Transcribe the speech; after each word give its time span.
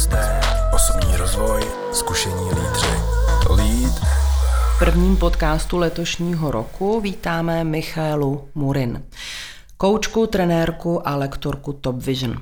hosté, 0.00 0.40
osobní 0.74 1.16
rozvoj, 1.16 1.62
zkušení 1.92 2.44
lídři. 2.44 2.86
Lead. 3.50 3.94
V 4.76 4.78
prvním 4.78 5.16
podcastu 5.16 5.78
letošního 5.78 6.50
roku 6.50 7.00
vítáme 7.00 7.64
Michálu 7.64 8.48
Murin, 8.54 9.02
koučku, 9.76 10.26
trenérku 10.26 11.08
a 11.08 11.16
lektorku 11.16 11.72
Top 11.72 12.02
Vision. 12.02 12.36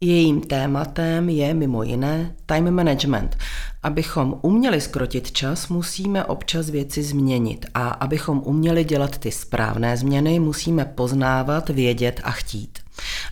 Jejím 0.00 0.40
tématem 0.40 1.28
je 1.28 1.54
mimo 1.54 1.82
jiné 1.82 2.34
time 2.46 2.70
management. 2.70 3.36
Abychom 3.82 4.38
uměli 4.42 4.80
skrotit 4.80 5.32
čas, 5.32 5.68
musíme 5.68 6.24
občas 6.24 6.70
věci 6.70 7.02
změnit 7.02 7.66
a 7.74 7.88
abychom 7.88 8.42
uměli 8.44 8.84
dělat 8.84 9.18
ty 9.18 9.32
správné 9.32 9.96
změny, 9.96 10.40
musíme 10.40 10.84
poznávat, 10.84 11.68
vědět 11.68 12.20
a 12.24 12.30
chtít. 12.30 12.85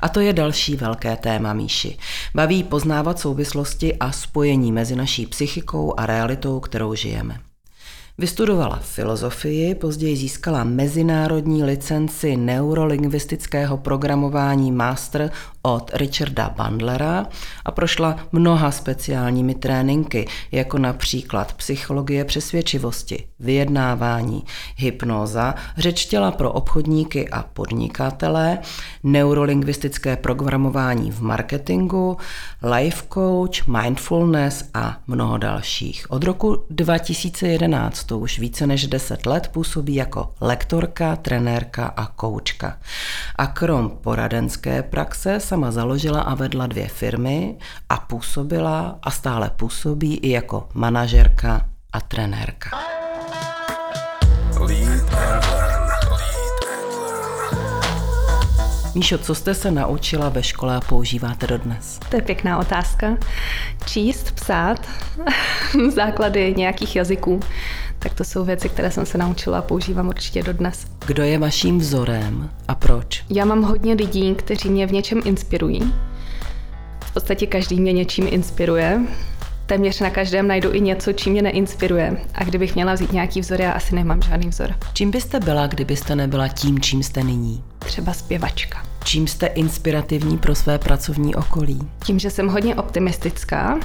A 0.04 0.08
to 0.08 0.20
je 0.20 0.32
další 0.32 0.76
velké 0.76 1.16
téma 1.16 1.52
Míši. 1.52 1.98
Baví 2.34 2.62
poznávat 2.62 3.18
souvislosti 3.18 3.96
a 3.96 4.12
spojení 4.12 4.72
mezi 4.72 4.96
naší 4.96 5.26
psychikou 5.26 5.94
a 5.96 6.06
realitou, 6.06 6.60
kterou 6.60 6.94
žijeme. 6.94 7.40
Vystudovala 8.18 8.78
filozofii, 8.82 9.74
později 9.74 10.16
získala 10.16 10.64
mezinárodní 10.64 11.64
licenci 11.64 12.36
neurolingvistického 12.36 13.76
programování 13.76 14.72
Master 14.72 15.30
od 15.62 15.90
Richarda 15.94 16.54
Bandlera 16.56 17.26
a 17.64 17.70
prošla 17.70 18.16
mnoha 18.32 18.70
speciálními 18.70 19.54
tréninky, 19.54 20.26
jako 20.52 20.78
například 20.78 21.52
psychologie 21.52 22.24
přesvědčivosti, 22.24 23.26
vyjednávání, 23.40 24.44
hypnóza, 24.76 25.54
řeč 25.76 26.06
těla 26.06 26.30
pro 26.30 26.52
obchodníky 26.52 27.28
a 27.28 27.42
podnikatele, 27.42 28.58
neurolingvistické 29.02 30.16
programování 30.16 31.10
v 31.10 31.20
marketingu, 31.20 32.16
life 32.76 33.04
coach, 33.14 33.66
mindfulness 33.66 34.64
a 34.74 35.00
mnoho 35.06 35.38
dalších. 35.38 36.06
Od 36.10 36.24
roku 36.24 36.64
2011 36.70 38.03
to 38.04 38.18
už 38.18 38.38
více 38.38 38.66
než 38.66 38.86
10 38.86 39.26
let 39.26 39.48
působí 39.48 39.94
jako 39.94 40.34
lektorka, 40.40 41.16
trenérka 41.16 41.86
a 41.86 42.06
koučka. 42.06 42.78
A 43.36 43.46
krom 43.46 43.90
poradenské 43.90 44.82
praxe 44.82 45.40
sama 45.40 45.70
založila 45.70 46.20
a 46.20 46.34
vedla 46.34 46.66
dvě 46.66 46.88
firmy 46.88 47.56
a 47.88 47.96
působila 47.96 48.98
a 49.02 49.10
stále 49.10 49.50
působí 49.50 50.16
i 50.16 50.30
jako 50.30 50.68
manažerka 50.74 51.66
a 51.92 52.00
trenérka. 52.00 52.70
Míšo, 58.94 59.18
co 59.18 59.34
jste 59.34 59.54
se 59.54 59.70
naučila 59.70 60.28
ve 60.28 60.42
škole 60.42 60.76
a 60.76 60.80
používáte 60.80 61.46
dodnes? 61.46 61.98
To 62.08 62.16
je 62.16 62.22
pěkná 62.22 62.58
otázka. 62.58 63.16
Číst, 63.86 64.32
psát, 64.32 64.88
základy 65.94 66.54
nějakých 66.56 66.96
jazyků. 66.96 67.40
Tak 68.04 68.14
to 68.14 68.24
jsou 68.24 68.44
věci, 68.44 68.68
které 68.68 68.90
jsem 68.90 69.06
se 69.06 69.18
naučila 69.18 69.58
a 69.58 69.62
používám 69.62 70.08
určitě 70.08 70.42
dodnes. 70.42 70.86
Kdo 71.06 71.22
je 71.22 71.38
vaším 71.38 71.78
vzorem 71.78 72.50
a 72.68 72.74
proč? 72.74 73.24
Já 73.30 73.44
mám 73.44 73.62
hodně 73.62 73.94
lidí, 73.94 74.34
kteří 74.34 74.68
mě 74.68 74.86
v 74.86 74.92
něčem 74.92 75.20
inspirují. 75.24 75.94
V 77.04 77.14
podstatě 77.14 77.46
každý 77.46 77.80
mě 77.80 77.92
něčím 77.92 78.26
inspiruje. 78.30 79.00
Téměř 79.66 80.00
na 80.00 80.10
každém 80.10 80.48
najdu 80.48 80.72
i 80.72 80.80
něco, 80.80 81.12
čím 81.12 81.32
mě 81.32 81.42
neinspiruje. 81.42 82.16
A 82.34 82.44
kdybych 82.44 82.74
měla 82.74 82.94
vzít 82.94 83.12
nějaký 83.12 83.40
vzor, 83.40 83.60
já 83.60 83.72
asi 83.72 83.94
nemám 83.94 84.22
žádný 84.22 84.48
vzor. 84.48 84.74
Čím 84.92 85.10
byste 85.10 85.40
byla, 85.40 85.66
kdybyste 85.66 86.16
nebyla 86.16 86.48
tím, 86.48 86.80
čím 86.80 87.02
jste 87.02 87.22
nyní? 87.22 87.64
Třeba 87.78 88.12
zpěvačka. 88.12 88.82
Čím 89.04 89.26
jste 89.26 89.46
inspirativní 89.46 90.38
pro 90.38 90.54
své 90.54 90.78
pracovní 90.78 91.34
okolí? 91.34 91.88
Tím, 92.04 92.18
že 92.18 92.30
jsem 92.30 92.48
hodně 92.48 92.74
optimistická, 92.74 93.78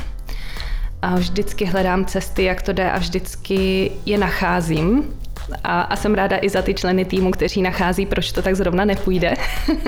a 1.01 1.15
vždycky 1.15 1.65
hledám 1.65 2.05
cesty, 2.05 2.43
jak 2.43 2.61
to 2.61 2.73
jde 2.73 2.91
a 2.91 2.97
vždycky 2.97 3.91
je 4.05 4.17
nacházím. 4.17 5.03
A, 5.63 5.81
a 5.81 5.95
jsem 5.95 6.13
ráda 6.13 6.37
i 6.41 6.49
za 6.49 6.61
ty 6.61 6.73
členy 6.73 7.05
týmu, 7.05 7.31
kteří 7.31 7.61
nachází, 7.61 8.05
proč 8.05 8.31
to 8.31 8.41
tak 8.41 8.55
zrovna 8.55 8.85
nepůjde. 8.85 9.33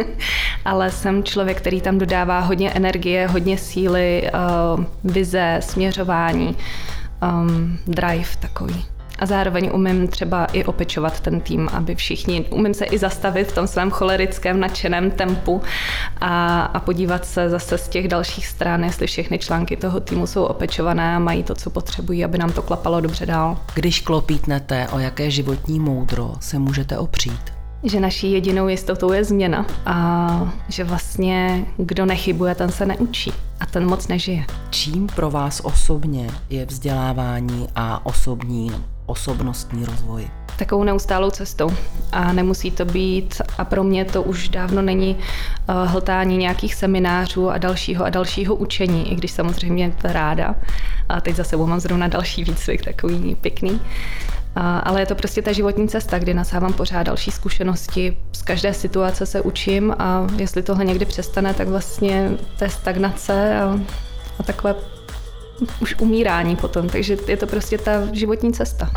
Ale 0.65 0.91
jsem 0.91 1.23
člověk, 1.23 1.57
který 1.57 1.81
tam 1.81 1.97
dodává 1.97 2.39
hodně 2.39 2.71
energie, 2.71 3.27
hodně 3.27 3.57
síly, 3.57 4.31
uh, 4.77 4.83
vize, 5.03 5.59
směřování, 5.61 6.57
um, 7.21 7.79
drive 7.87 8.29
takový 8.39 8.85
a 9.21 9.25
zároveň 9.25 9.69
umím 9.73 10.07
třeba 10.07 10.45
i 10.45 10.63
opečovat 10.63 11.19
ten 11.19 11.41
tým, 11.41 11.69
aby 11.73 11.95
všichni, 11.95 12.45
umím 12.49 12.73
se 12.73 12.85
i 12.85 12.97
zastavit 12.97 13.47
v 13.47 13.55
tom 13.55 13.67
svém 13.67 13.91
cholerickém 13.91 14.59
nadšeném 14.59 15.11
tempu 15.11 15.61
a, 16.21 16.61
a 16.61 16.79
podívat 16.79 17.25
se 17.25 17.49
zase 17.49 17.77
z 17.77 17.87
těch 17.87 18.07
dalších 18.07 18.47
stran, 18.47 18.83
jestli 18.83 19.07
všechny 19.07 19.39
články 19.39 19.77
toho 19.77 19.99
týmu 19.99 20.27
jsou 20.27 20.43
opečované 20.43 21.15
a 21.15 21.19
mají 21.19 21.43
to, 21.43 21.55
co 21.55 21.69
potřebují, 21.69 22.25
aby 22.25 22.37
nám 22.37 22.51
to 22.51 22.61
klapalo 22.61 23.01
dobře 23.01 23.25
dál. 23.25 23.57
Když 23.73 24.01
klopítnete, 24.01 24.87
o 24.91 24.99
jaké 24.99 25.31
životní 25.31 25.79
moudro 25.79 26.33
se 26.39 26.59
můžete 26.59 26.97
opřít? 26.97 27.61
že 27.83 27.99
naší 27.99 28.31
jedinou 28.31 28.67
jistotou 28.67 29.11
je 29.11 29.23
změna 29.23 29.65
a 29.85 30.53
že 30.69 30.83
vlastně 30.83 31.65
kdo 31.77 32.05
nechybuje, 32.05 32.55
ten 32.55 32.71
se 32.71 32.85
neučí 32.85 33.33
a 33.59 33.65
ten 33.65 33.85
moc 33.87 34.07
nežije. 34.07 34.45
Čím 34.69 35.07
pro 35.07 35.31
vás 35.31 35.61
osobně 35.63 36.29
je 36.49 36.65
vzdělávání 36.65 37.67
a 37.75 38.05
osobní 38.05 38.71
osobnostní 39.05 39.85
rozvoj? 39.85 40.29
Takovou 40.57 40.83
neustálou 40.83 41.29
cestou. 41.29 41.69
A 42.11 42.33
nemusí 42.33 42.71
to 42.71 42.85
být, 42.85 43.41
a 43.57 43.65
pro 43.65 43.83
mě 43.83 44.05
to 44.05 44.23
už 44.23 44.49
dávno 44.49 44.81
není 44.81 45.15
uh, 45.15 45.75
hltání 45.85 46.37
nějakých 46.37 46.75
seminářů 46.75 47.49
a 47.49 47.57
dalšího 47.57 48.05
a 48.05 48.09
dalšího 48.09 48.55
učení, 48.55 49.11
i 49.11 49.15
když 49.15 49.31
samozřejmě 49.31 49.93
to 50.01 50.07
ráda. 50.07 50.55
A 51.09 51.21
teď 51.21 51.35
za 51.35 51.43
sebou 51.43 51.67
mám 51.67 51.79
zrovna 51.79 52.07
další 52.07 52.43
výcvik, 52.43 52.85
takový 52.85 53.35
pěkný. 53.35 53.81
Ale 54.55 55.01
je 55.01 55.05
to 55.05 55.15
prostě 55.15 55.41
ta 55.41 55.51
životní 55.51 55.87
cesta, 55.87 56.19
kdy 56.19 56.33
nasávám 56.33 56.73
pořád 56.73 57.03
další 57.03 57.31
zkušenosti. 57.31 58.17
Z 58.31 58.41
každé 58.41 58.73
situace 58.73 59.25
se 59.25 59.41
učím 59.41 59.95
a 59.99 60.27
jestli 60.37 60.63
tohle 60.63 60.85
někdy 60.85 61.05
přestane, 61.05 61.53
tak 61.53 61.67
vlastně 61.67 62.31
to 62.57 62.63
je 62.63 62.69
stagnace 62.69 63.59
a, 63.61 63.79
a 64.39 64.43
takové 64.43 64.75
už 65.79 65.95
umírání 65.99 66.55
potom, 66.55 66.89
takže 66.89 67.17
je 67.27 67.37
to 67.37 67.47
prostě 67.47 67.77
ta 67.77 67.91
životní 68.11 68.53
cesta. 68.53 68.91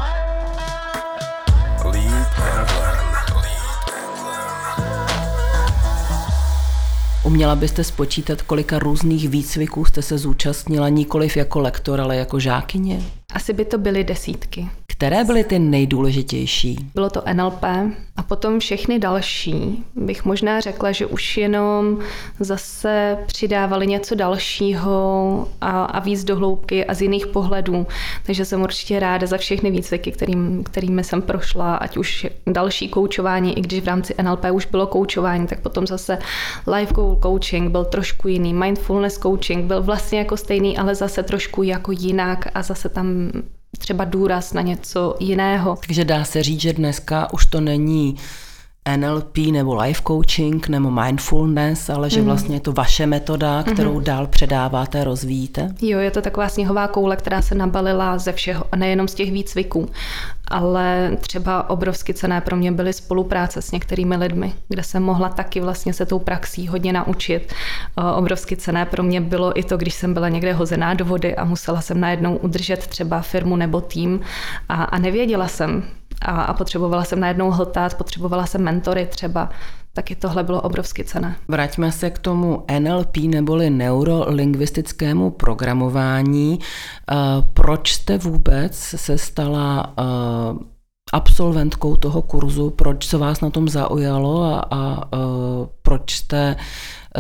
Uměla 7.25 7.57
byste 7.57 7.85
spočítat, 7.85 8.43
kolika 8.43 8.79
různých 8.79 9.29
výcviků 9.29 9.85
jste 9.85 10.03
se 10.03 10.19
zúčastnila 10.19 10.89
nikoliv 10.89 11.37
jako 11.37 11.61
lektor, 11.61 12.01
ale 12.01 12.17
jako 12.17 12.41
žákyně? 12.41 13.03
Asi 13.35 13.53
by 13.53 13.65
to 13.65 13.79
byly 13.79 14.05
desítky. 14.05 14.69
Které 14.97 15.25
byly 15.25 15.44
ty 15.44 15.59
nejdůležitější? 15.59 16.91
Bylo 16.94 17.10
to 17.10 17.22
NLP 17.32 17.65
a 18.16 18.22
potom 18.22 18.60
všechny 18.60 18.99
další 18.99 19.84
bych 19.97 20.25
možná 20.25 20.60
řekla, 20.60 20.93
že 20.93 21.06
už 21.06 21.37
jenom 21.37 21.99
zase 22.41 23.19
přidávali 23.27 23.87
něco 23.87 24.15
dalšího 24.15 25.49
a, 25.60 25.84
a 25.84 26.00
víc 26.00 26.25
do 26.25 26.37
hloubky 26.37 26.84
a 26.84 26.94
z 26.94 27.03
jiných 27.03 27.27
pohledů. 27.27 27.87
Takže 28.27 28.44
jsem 28.44 28.62
určitě 28.62 29.00
ráda 29.00 29.27
za 29.27 29.37
všechny 29.37 29.71
výcviky, 29.71 30.12
kterým, 30.12 30.65
kterými 30.65 31.04
jsem 31.04 31.22
prošla, 31.22 31.77
ať 31.77 31.97
už 31.97 32.27
další 32.47 32.88
koučování, 32.88 33.59
i 33.59 33.60
když 33.60 33.81
v 33.81 33.87
rámci 33.87 34.15
NLP 34.22 34.44
už 34.53 34.66
bylo 34.66 34.87
koučování, 34.87 35.47
tak 35.47 35.60
potom 35.60 35.87
zase 35.87 36.19
life 36.77 36.94
goal 36.94 37.19
coaching 37.22 37.71
byl 37.71 37.84
trošku 37.84 38.28
jiný, 38.28 38.54
mindfulness 38.54 39.19
coaching 39.19 39.65
byl 39.65 39.83
vlastně 39.83 40.19
jako 40.19 40.37
stejný, 40.37 40.78
ale 40.78 40.94
zase 40.94 41.22
trošku 41.22 41.62
jako 41.62 41.93
jinak 41.93 42.49
a 42.54 42.62
zase 42.62 42.88
tam 42.88 43.31
třeba 43.79 44.05
důraz 44.05 44.53
na 44.53 44.62
něco 44.62 45.15
jiného. 45.21 45.79
Takže 45.87 46.05
dá 46.05 46.25
se 46.25 46.43
říct, 46.43 46.61
že 46.61 46.73
dneska 46.73 47.33
už 47.33 47.47
to 47.47 47.61
není 47.61 48.17
NLP 48.97 49.37
nebo 49.37 49.75
life 49.75 50.03
coaching 50.07 50.69
nebo 50.69 50.91
mindfulness, 50.91 51.91
ale 51.91 52.10
že 52.10 52.19
mhm. 52.19 52.27
vlastně 52.27 52.57
je 52.57 52.60
to 52.60 52.72
vaše 52.72 53.07
metoda, 53.07 53.63
kterou 53.63 53.98
mm-hmm. 53.98 54.03
dál 54.03 54.27
předáváte, 54.27 55.04
rozvíjíte? 55.04 55.75
Jo, 55.83 55.98
je 55.98 56.10
to 56.10 56.22
taková 56.22 56.48
sněhová 56.48 56.89
koule, 56.89 57.16
která 57.16 57.43
se 57.43 57.54
nabalila 57.54 58.19
ze 58.19 58.33
všeho, 58.33 58.65
a 58.72 58.77
nejenom 58.77 59.09
z 59.09 59.15
těch 59.15 59.33
výcviků, 59.33 59.89
ale 60.49 61.17
třeba 61.21 61.71
obrovsky 61.71 62.15
cené 62.15 62.41
pro 62.41 62.57
mě 62.57 62.73
byly 62.73 62.93
spolupráce 62.93 63.63
s 63.63 63.73
některými 63.73 64.17
lidmi, 64.17 64.53
kde 64.69 64.83
jsem 64.83 65.03
mohla 65.03 65.29
taky 65.29 65.61
vlastně 65.61 65.93
se 65.93 66.07
tou 66.07 66.19
praxí 66.19 66.69
hodně 66.69 66.93
naučit. 66.93 67.53
Obrovsky 68.17 68.57
cené 68.57 68.87
pro 68.87 69.03
mě 69.03 69.21
bylo 69.21 69.59
i 69.59 69.63
to, 69.63 69.77
když 69.77 69.95
jsem 69.95 70.15
byla 70.15 70.29
někde 70.29 70.53
hozená 70.53 70.95
do 70.95 71.05
vody 71.05 71.37
a 71.37 71.45
musela 71.45 71.81
jsem 71.81 72.01
najednou 72.01 72.37
udržet 72.37 72.87
třeba 72.87 73.21
firmu 73.21 73.57
nebo 73.57 73.81
tým 73.81 74.21
a, 74.69 74.85
a 74.85 74.99
nevěděla 74.99 75.49
jsem, 75.49 75.83
a, 76.23 76.43
a 76.43 76.55
potřebovala 76.55 77.05
jsem 77.05 77.21
najednou 77.21 77.51
hltat, 77.51 77.95
potřebovala 77.95 78.47
jsem 78.47 78.63
mentory 78.63 79.07
třeba, 79.07 79.51
taky 79.95 80.15
tohle 80.15 80.43
bylo 80.43 80.61
obrovsky 80.61 81.05
cené. 81.05 81.37
Vraťme 81.49 81.93
se 81.93 82.11
k 82.11 82.19
tomu 82.19 82.65
NLP 82.79 83.17
neboli 83.17 83.71
neurolingvistickému 83.71 85.31
programování. 85.31 86.59
Eh, 86.59 87.15
proč 87.55 87.93
jste 87.93 88.19
vůbec 88.19 88.75
se 88.77 89.19
stala 89.19 89.95
eh, 89.99 90.05
absolventkou 91.13 91.97
toho 91.97 92.23
kurzu, 92.23 92.71
proč 92.71 93.07
se 93.07 93.19
vás 93.19 93.41
na 93.41 93.51
tom 93.51 93.69
zaujalo 93.69 94.43
a, 94.43 94.59
a, 94.59 94.65
a 94.71 95.05
eh, 95.15 95.69
proč 95.83 96.13
jste 96.13 96.57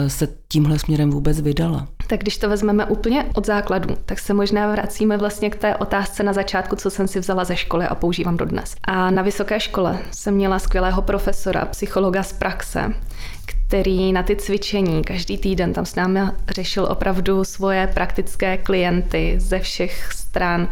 se 0.08 0.28
tímhle 0.48 0.78
směrem 0.78 1.10
vůbec 1.10 1.40
vydala? 1.40 1.88
Tak 2.06 2.20
když 2.20 2.38
to 2.38 2.48
vezmeme 2.48 2.86
úplně 2.86 3.26
od 3.34 3.46
základu, 3.46 3.96
tak 4.04 4.18
se 4.18 4.34
možná 4.34 4.72
vracíme 4.72 5.16
vlastně 5.16 5.50
k 5.50 5.56
té 5.56 5.76
otázce 5.76 6.22
na 6.22 6.32
začátku, 6.32 6.76
co 6.76 6.90
jsem 6.90 7.08
si 7.08 7.20
vzala 7.20 7.44
ze 7.44 7.56
školy 7.56 7.86
a 7.86 7.94
používám 7.94 8.36
dodnes. 8.36 8.74
A 8.84 9.10
na 9.10 9.22
vysoké 9.22 9.60
škole 9.60 9.98
jsem 10.10 10.34
měla 10.34 10.58
skvělého 10.58 11.02
profesora, 11.02 11.64
psychologa 11.64 12.22
z 12.22 12.32
praxe, 12.32 12.94
který 13.46 14.12
na 14.12 14.22
ty 14.22 14.36
cvičení 14.36 15.04
každý 15.04 15.38
týden 15.38 15.72
tam 15.72 15.86
s 15.86 15.94
námi 15.94 16.20
řešil 16.48 16.86
opravdu 16.90 17.44
svoje 17.44 17.86
praktické 17.86 18.56
klienty 18.56 19.34
ze 19.38 19.58
všech 19.58 20.12
stran. 20.12 20.68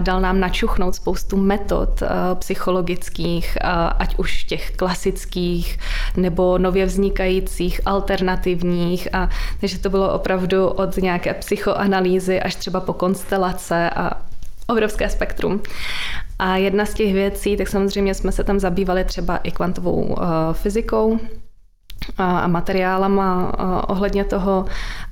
Dal 0.00 0.20
nám 0.20 0.40
načuchnout 0.40 0.94
spoustu 0.94 1.36
metod 1.36 2.02
psychologických, 2.34 3.58
ať 3.98 4.18
už 4.18 4.44
těch 4.44 4.70
klasických 4.70 5.78
nebo 6.16 6.58
nově 6.58 6.86
vznikajících, 6.86 7.80
alternativních. 7.84 9.14
A, 9.14 9.28
takže 9.60 9.78
to 9.78 9.90
bylo 9.90 10.14
opravdu 10.14 10.68
od 10.68 10.96
nějaké 10.96 11.34
psychoanalýzy 11.34 12.40
až 12.40 12.54
třeba 12.54 12.80
po 12.80 12.92
konstelace 12.92 13.90
a 13.90 14.10
obrovské 14.68 15.08
spektrum. 15.08 15.62
A 16.38 16.56
jedna 16.56 16.86
z 16.86 16.94
těch 16.94 17.12
věcí, 17.12 17.56
tak 17.56 17.68
samozřejmě 17.68 18.14
jsme 18.14 18.32
se 18.32 18.44
tam 18.44 18.60
zabývali 18.60 19.04
třeba 19.04 19.36
i 19.36 19.50
kvantovou 19.50 20.02
uh, 20.02 20.18
fyzikou, 20.52 21.18
a 22.18 22.46
materiálama 22.46 23.52
ohledně 23.88 24.24
toho 24.24 24.64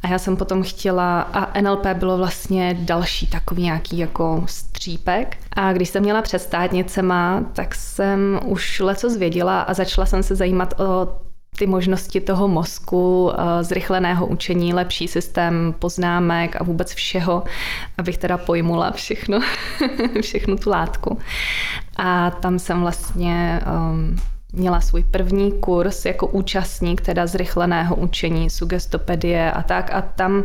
a 0.02 0.08
já 0.08 0.18
jsem 0.18 0.36
potom 0.36 0.62
chtěla 0.62 1.20
a 1.20 1.60
NLP 1.60 1.86
bylo 1.94 2.16
vlastně 2.18 2.76
další 2.80 3.26
takový 3.26 3.62
nějaký 3.62 3.98
jako 3.98 4.44
střípek 4.46 5.36
a 5.56 5.72
když 5.72 5.88
jsem 5.88 6.02
měla 6.02 6.22
před 6.22 6.38
státnicema, 6.38 7.44
tak 7.52 7.74
jsem 7.74 8.40
už 8.44 8.80
leco 8.80 9.10
zvěděla 9.10 9.60
a 9.60 9.74
začala 9.74 10.06
jsem 10.06 10.22
se 10.22 10.34
zajímat 10.36 10.80
o 10.80 11.20
ty 11.58 11.66
možnosti 11.66 12.20
toho 12.20 12.48
mozku, 12.48 13.32
zrychleného 13.60 14.26
učení, 14.26 14.74
lepší 14.74 15.08
systém 15.08 15.74
poznámek 15.78 16.56
a 16.60 16.64
vůbec 16.64 16.94
všeho, 16.94 17.44
abych 17.98 18.18
teda 18.18 18.38
pojmula 18.38 18.90
všechno, 18.90 19.40
všechnu 20.20 20.56
tu 20.56 20.70
látku. 20.70 21.18
A 21.96 22.30
tam 22.30 22.58
jsem 22.58 22.80
vlastně 22.80 23.60
um, 23.66 24.16
měla 24.52 24.80
svůj 24.80 25.04
první 25.04 25.52
kurz 25.52 26.04
jako 26.04 26.26
účastník 26.26 27.00
teda 27.00 27.26
zrychleného 27.26 27.96
učení, 27.96 28.50
sugestopedie 28.50 29.52
a 29.52 29.62
tak 29.62 29.90
a 29.94 30.02
tam 30.02 30.44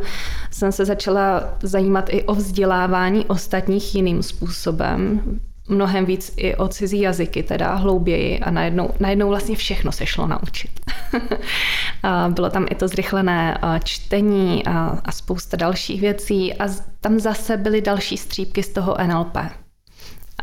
jsem 0.52 0.72
se 0.72 0.86
začala 0.86 1.44
zajímat 1.64 2.10
i 2.10 2.24
o 2.24 2.36
vzdělávání 2.36 3.26
ostatních 3.26 3.96
jiným 3.96 4.24
způsobem, 4.24 5.22
mnohem 5.68 6.06
víc 6.06 6.34
i 6.38 6.56
o 6.56 6.68
cizí 6.68 7.02
jazyky, 7.02 7.44
teda 7.44 7.76
hlouběji 7.76 8.40
a 8.40 8.52
najednou, 8.52 8.90
najednou 9.00 9.30
vlastně 9.30 9.56
všechno 9.56 9.92
se 9.92 10.06
šlo 10.06 10.28
naučit. 10.28 10.72
bylo 12.30 12.50
tam 12.50 12.66
i 12.70 12.76
to 12.76 12.88
zrychlené 12.88 13.58
čtení 13.84 14.66
a, 14.66 15.00
a 15.06 15.12
spousta 15.12 15.58
dalších 15.58 16.02
věcí 16.02 16.54
a 16.54 16.68
tam 17.02 17.20
zase 17.20 17.58
byly 17.58 17.82
další 17.82 18.18
střípky 18.18 18.64
z 18.64 18.70
toho 18.70 18.98
NLP. 19.08 19.38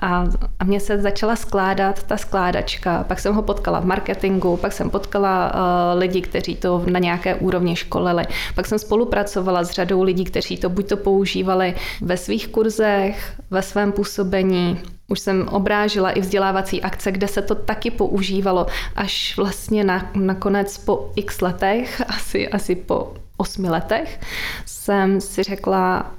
A, 0.03 0.27
a 0.61 0.79
se 0.79 0.99
začala 0.99 1.37
skládat 1.37 2.03
ta 2.03 2.17
skládačka. 2.17 3.05
Pak 3.09 3.21
jsem 3.21 3.35
ho 3.35 3.43
potkala 3.43 3.81
v 3.81 3.85
marketingu, 3.85 4.57
pak 4.57 4.73
jsem 4.73 4.91
potkala 4.91 5.55
uh, 5.55 5.99
lidi, 5.99 6.21
kteří 6.21 6.57
to 6.57 6.85
na 6.91 6.99
nějaké 6.99 7.35
úrovni 7.35 7.77
školili. 7.77 8.25
Pak 8.55 8.67
jsem 8.67 8.79
spolupracovala 8.79 9.65
s 9.65 9.71
řadou 9.71 10.03
lidí, 10.03 10.25
kteří 10.25 10.57
to 10.57 10.69
buď 10.69 10.89
to 10.89 10.97
používali 10.97 11.75
ve 12.01 12.17
svých 12.17 12.49
kurzech, 12.49 13.41
ve 13.51 13.63
svém 13.63 13.93
působení. 13.93 14.81
Už 15.09 15.21
jsem 15.21 15.49
obrážila 15.49 16.11
i 16.11 16.21
vzdělávací 16.21 16.83
akce, 16.83 17.13
kde 17.13 17.29
se 17.29 17.43
to 17.43 17.55
taky 17.55 17.91
používalo, 17.91 18.67
až 18.97 19.37
vlastně 19.37 19.85
na, 19.85 20.11
nakonec 20.15 20.79
po 20.79 21.11
x 21.17 21.41
letech, 21.41 22.03
asi, 22.09 22.49
asi 22.49 22.75
po 22.75 23.13
osmi 23.37 23.71
letech, 23.71 24.21
jsem 24.67 25.21
si 25.21 25.43
řekla, 25.43 26.11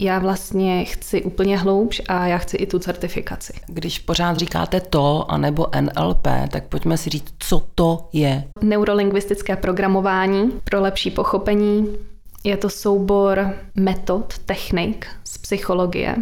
já 0.00 0.18
vlastně 0.18 0.84
chci 0.84 1.22
úplně 1.22 1.58
hloubš 1.58 2.02
a 2.08 2.26
já 2.26 2.38
chci 2.38 2.56
i 2.56 2.66
tu 2.66 2.78
certifikaci. 2.78 3.52
Když 3.66 3.98
pořád 3.98 4.36
říkáte 4.36 4.80
to, 4.80 5.30
anebo 5.30 5.66
NLP, 5.80 6.28
tak 6.50 6.64
pojďme 6.64 6.96
si 6.96 7.10
říct, 7.10 7.34
co 7.38 7.62
to 7.74 8.08
je. 8.12 8.44
Neurolingvistické 8.62 9.56
programování 9.56 10.52
pro 10.64 10.80
lepší 10.80 11.10
pochopení. 11.10 11.96
Je 12.44 12.56
to 12.56 12.70
soubor 12.70 13.54
metod, 13.74 14.38
technik 14.38 15.06
z 15.24 15.38
psychologie, 15.38 16.16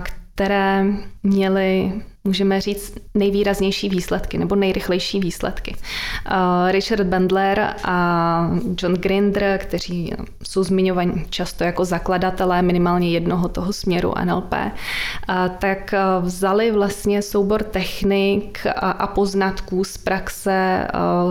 které 0.00 0.84
měly 1.22 1.92
můžeme 2.26 2.60
říct, 2.60 2.94
nejvýraznější 3.14 3.88
výsledky 3.88 4.38
nebo 4.38 4.54
nejrychlejší 4.54 5.20
výsledky. 5.20 5.76
Uh, 5.76 6.70
Richard 6.70 7.06
Bandler 7.06 7.74
a 7.84 8.50
John 8.82 8.94
Grinder, 8.94 9.58
kteří 9.58 10.12
jsou 10.42 10.62
zmiňovaní 10.62 11.24
často 11.30 11.64
jako 11.64 11.84
zakladatelé 11.84 12.62
minimálně 12.62 13.10
jednoho 13.10 13.48
toho 13.48 13.72
směru 13.72 14.12
NLP, 14.24 14.54
uh, 14.54 15.34
tak 15.58 15.94
vzali 16.20 16.70
vlastně 16.70 17.22
soubor 17.22 17.62
technik 17.62 18.66
a 18.76 19.06
poznatků 19.06 19.84
z 19.84 19.98
praxe 19.98 20.86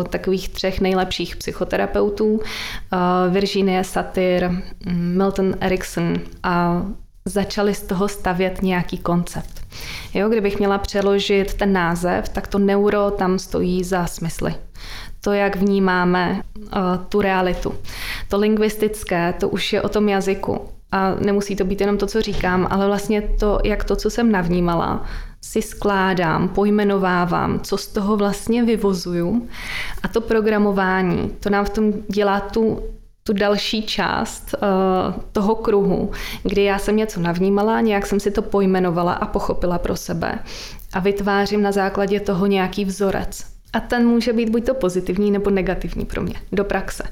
takových 0.10 0.50
třech 0.50 0.82
nejlepších 0.82 1.36
psychoterapeutů, 1.36 2.40
Virginie 3.30 3.84
Satir, 3.84 4.52
Milton 4.94 5.56
Erickson 5.60 6.14
a 6.44 6.84
začali 7.26 7.74
z 7.74 7.82
toho 7.82 8.08
stavět 8.08 8.62
nějaký 8.62 8.98
koncept. 8.98 9.65
Jo, 10.14 10.30
kdybych 10.30 10.60
měla 10.60 10.78
přeložit 10.78 11.54
ten 11.54 11.74
název, 11.74 12.30
tak 12.30 12.48
to 12.48 12.60
neuro 12.60 13.12
tam 13.12 13.40
stojí 13.40 13.84
za 13.84 14.08
smysly. 14.08 14.56
To, 15.22 15.34
jak 15.34 15.56
vnímáme 15.56 16.42
uh, 16.56 16.72
tu 17.10 17.22
realitu. 17.22 17.74
To 18.30 18.38
lingvistické, 18.38 19.34
to 19.40 19.50
už 19.50 19.74
je 19.74 19.82
o 19.82 19.90
tom 19.90 20.10
jazyku. 20.10 20.62
A 20.92 21.16
nemusí 21.16 21.56
to 21.56 21.66
být 21.66 21.82
jenom 21.82 21.98
to, 21.98 22.08
co 22.08 22.22
říkám, 22.22 22.68
ale 22.70 22.88
vlastně 22.88 23.22
to, 23.22 23.60
jak 23.64 23.84
to, 23.84 23.96
co 23.96 24.10
jsem 24.10 24.32
navnímala, 24.32 25.06
si 25.42 25.62
skládám, 25.62 26.48
pojmenovávám, 26.48 27.60
co 27.60 27.78
z 27.78 27.88
toho 27.88 28.18
vlastně 28.18 28.64
vyvozuju. 28.64 29.50
A 30.04 30.08
to 30.08 30.22
programování, 30.22 31.32
to 31.40 31.50
nám 31.50 31.66
v 31.66 31.70
tom 31.70 31.94
dělá 32.10 32.40
tu 32.40 32.80
tu 33.28 33.34
další 33.34 33.84
část 33.84 34.56
uh, 34.56 35.14
toho 35.32 35.56
kruhu, 35.56 36.12
kdy 36.44 36.64
já 36.64 36.80
jsem 36.80 36.96
něco 36.96 37.20
navnímala, 37.20 37.82
nějak 37.82 38.06
jsem 38.06 38.20
si 38.20 38.32
to 38.32 38.42
pojmenovala 38.42 39.14
a 39.14 39.26
pochopila 39.26 39.80
pro 39.80 39.96
sebe 39.96 40.40
a 40.94 41.00
vytvářím 41.00 41.62
na 41.62 41.72
základě 41.72 42.20
toho 42.20 42.46
nějaký 42.46 42.86
vzorec. 42.86 43.46
A 43.74 43.80
ten 43.80 44.08
může 44.08 44.34
být 44.34 44.50
buď 44.50 44.66
to 44.66 44.74
pozitivní 44.74 45.32
nebo 45.32 45.50
negativní 45.50 46.06
pro 46.06 46.22
mě, 46.22 46.36
do 46.52 46.64
praxe. 46.64 47.04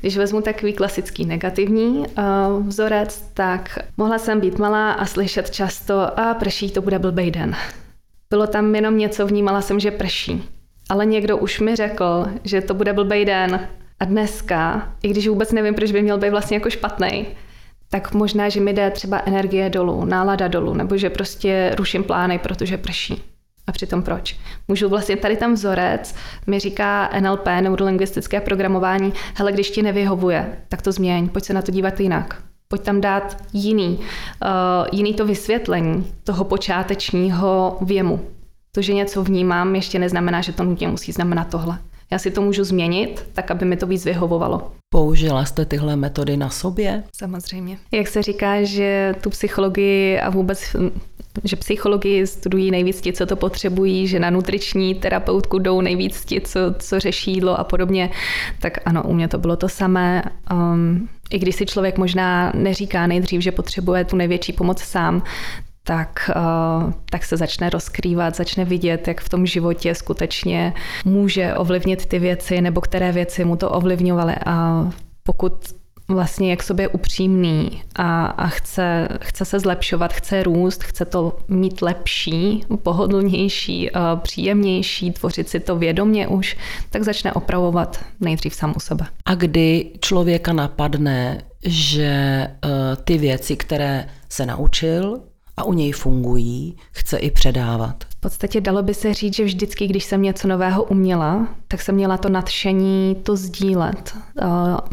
Když 0.00 0.16
vezmu 0.16 0.40
takový 0.40 0.72
klasický 0.72 1.26
negativní 1.26 1.98
uh, 1.98 2.66
vzorec, 2.66 3.24
tak 3.34 3.78
mohla 3.96 4.18
jsem 4.18 4.40
být 4.40 4.58
malá 4.58 4.92
a 4.92 5.06
slyšet 5.06 5.50
často, 5.50 6.20
a 6.20 6.34
prší, 6.34 6.70
to 6.70 6.82
bude 6.82 6.98
blbej 6.98 7.30
den. 7.30 7.56
Bylo 8.30 8.46
tam 8.46 8.74
jenom 8.74 8.98
něco, 8.98 9.26
vnímala 9.26 9.60
jsem, 9.60 9.80
že 9.80 9.90
prší. 9.90 10.48
Ale 10.88 11.06
někdo 11.06 11.36
už 11.36 11.60
mi 11.60 11.76
řekl, 11.76 12.26
že 12.44 12.60
to 12.60 12.74
bude 12.74 12.92
blbej 12.92 13.24
den, 13.24 13.68
a 14.00 14.04
dneska, 14.04 14.92
i 15.02 15.08
když 15.08 15.28
vůbec 15.28 15.52
nevím, 15.52 15.74
proč 15.74 15.92
by 15.92 16.02
měl 16.02 16.18
být 16.18 16.30
vlastně 16.30 16.56
jako 16.56 16.70
špatný, 16.70 17.26
tak 17.90 18.14
možná, 18.14 18.48
že 18.48 18.60
mi 18.60 18.72
jde 18.72 18.90
třeba 18.90 19.22
energie 19.26 19.70
dolů, 19.70 20.04
nálada 20.04 20.48
dolů, 20.48 20.74
nebo 20.74 20.96
že 20.96 21.10
prostě 21.10 21.74
ruším 21.76 22.04
plány, 22.04 22.38
protože 22.38 22.76
prší. 22.76 23.22
A 23.66 23.72
přitom 23.72 24.02
proč? 24.02 24.36
Můžu 24.68 24.88
vlastně 24.88 25.16
tady 25.16 25.36
tam 25.36 25.54
vzorec 25.54 26.14
mi 26.46 26.58
říká 26.58 27.10
NLP, 27.20 27.46
neurolingvistické 27.46 28.40
programování, 28.40 29.12
hele, 29.34 29.52
když 29.52 29.70
ti 29.70 29.82
nevyhovuje, 29.82 30.56
tak 30.68 30.82
to 30.82 30.92
změň, 30.92 31.28
pojď 31.28 31.44
se 31.44 31.52
na 31.52 31.62
to 31.62 31.72
dívat 31.72 32.00
jinak. 32.00 32.42
Pojď 32.68 32.82
tam 32.82 33.00
dát 33.00 33.36
jiný, 33.52 33.98
uh, 33.98 34.86
jiný 34.92 35.14
to 35.14 35.26
vysvětlení 35.26 36.12
toho 36.24 36.44
počátečního 36.44 37.78
věmu. 37.80 38.20
To, 38.72 38.82
že 38.82 38.94
něco 38.94 39.24
vnímám, 39.24 39.74
ještě 39.74 39.98
neznamená, 39.98 40.40
že 40.40 40.52
to 40.52 40.64
nutně 40.64 40.88
musí 40.88 41.12
znamenat 41.12 41.48
tohle. 41.48 41.78
Já 42.12 42.18
si 42.18 42.30
to 42.30 42.42
můžu 42.42 42.64
změnit, 42.64 43.26
tak 43.32 43.50
aby 43.50 43.64
mi 43.64 43.76
to 43.76 43.86
víc 43.86 44.04
vyhovovalo. 44.04 44.72
Použila 44.92 45.44
jste 45.44 45.64
tyhle 45.64 45.96
metody 45.96 46.36
na 46.36 46.50
sobě? 46.50 47.02
Samozřejmě. 47.16 47.78
Jak 47.92 48.08
se 48.08 48.22
říká, 48.22 48.62
že 48.62 49.14
tu 49.20 49.30
psychologii 49.30 50.20
a 50.20 50.30
vůbec 50.30 50.76
že 51.44 51.56
psychologii 51.56 52.26
studují 52.26 52.70
nejvíc 52.70 53.00
ti, 53.00 53.12
co 53.12 53.26
to 53.26 53.36
potřebují, 53.36 54.06
že 54.06 54.18
na 54.18 54.30
nutriční 54.30 54.94
terapeutku 54.94 55.58
jdou 55.58 55.80
nejvíc 55.80 56.24
ti, 56.24 56.40
co, 56.40 56.60
co 56.78 57.00
řeší 57.00 57.32
jídlo 57.32 57.60
a 57.60 57.64
podobně, 57.64 58.10
tak 58.60 58.78
ano, 58.84 59.02
u 59.02 59.12
mě 59.12 59.28
to 59.28 59.38
bylo 59.38 59.56
to 59.56 59.68
samé. 59.68 60.22
Um, 60.52 61.08
I 61.30 61.38
když 61.38 61.56
si 61.56 61.66
člověk 61.66 61.98
možná 61.98 62.52
neříká 62.54 63.06
nejdřív, 63.06 63.40
že 63.40 63.52
potřebuje 63.52 64.04
tu 64.04 64.16
největší 64.16 64.52
pomoc 64.52 64.82
sám, 64.82 65.22
tak, 65.90 66.30
eh, 66.36 66.92
tak 67.10 67.24
se 67.24 67.36
začne 67.36 67.70
rozkrývat, 67.70 68.36
začne 68.36 68.64
vidět, 68.64 69.08
jak 69.08 69.20
v 69.20 69.28
tom 69.28 69.46
životě 69.46 69.94
skutečně 69.94 70.72
může 71.04 71.54
ovlivnit 71.54 72.06
ty 72.06 72.18
věci, 72.18 72.60
nebo 72.60 72.80
které 72.80 73.12
věci 73.12 73.44
mu 73.44 73.56
to 73.56 73.70
ovlivňovaly. 73.70 74.34
A 74.46 74.86
pokud 75.22 75.52
vlastně 76.08 76.50
jak 76.50 76.62
sobě 76.62 76.88
upřímný 76.88 77.82
a, 77.96 78.26
a 78.26 78.46
chce, 78.46 79.08
chce 79.20 79.44
se 79.44 79.60
zlepšovat, 79.60 80.12
chce 80.12 80.42
růst, 80.42 80.84
chce 80.84 81.04
to 81.04 81.38
mít 81.48 81.82
lepší, 81.82 82.64
pohodlnější, 82.82 83.90
uh, 83.90 84.20
příjemnější, 84.20 85.10
tvořit 85.10 85.48
si 85.48 85.60
to 85.60 85.76
vědomě 85.76 86.28
už, 86.28 86.56
tak 86.90 87.02
začne 87.02 87.32
opravovat 87.32 88.04
nejdřív 88.20 88.54
sám 88.54 88.74
u 88.76 88.80
sebe. 88.80 89.06
A 89.24 89.34
kdy 89.34 89.90
člověka 90.00 90.52
napadne, 90.52 91.42
že 91.64 92.46
uh, 92.64 92.70
ty 93.04 93.18
věci, 93.18 93.56
které 93.56 94.06
se 94.28 94.46
naučil 94.46 95.29
a 95.60 95.64
u 95.64 95.72
něj 95.72 95.92
fungují, 95.92 96.76
chce 96.90 97.18
i 97.18 97.30
předávat. 97.30 98.04
V 98.08 98.16
podstatě 98.16 98.60
dalo 98.60 98.82
by 98.82 98.94
se 98.94 99.14
říct, 99.14 99.36
že 99.36 99.44
vždycky, 99.44 99.86
když 99.86 100.04
jsem 100.04 100.22
něco 100.22 100.48
nového 100.48 100.84
uměla, 100.84 101.48
tak 101.68 101.82
jsem 101.82 101.94
měla 101.94 102.18
to 102.18 102.28
nadšení 102.28 103.16
to 103.22 103.36
sdílet, 103.36 104.16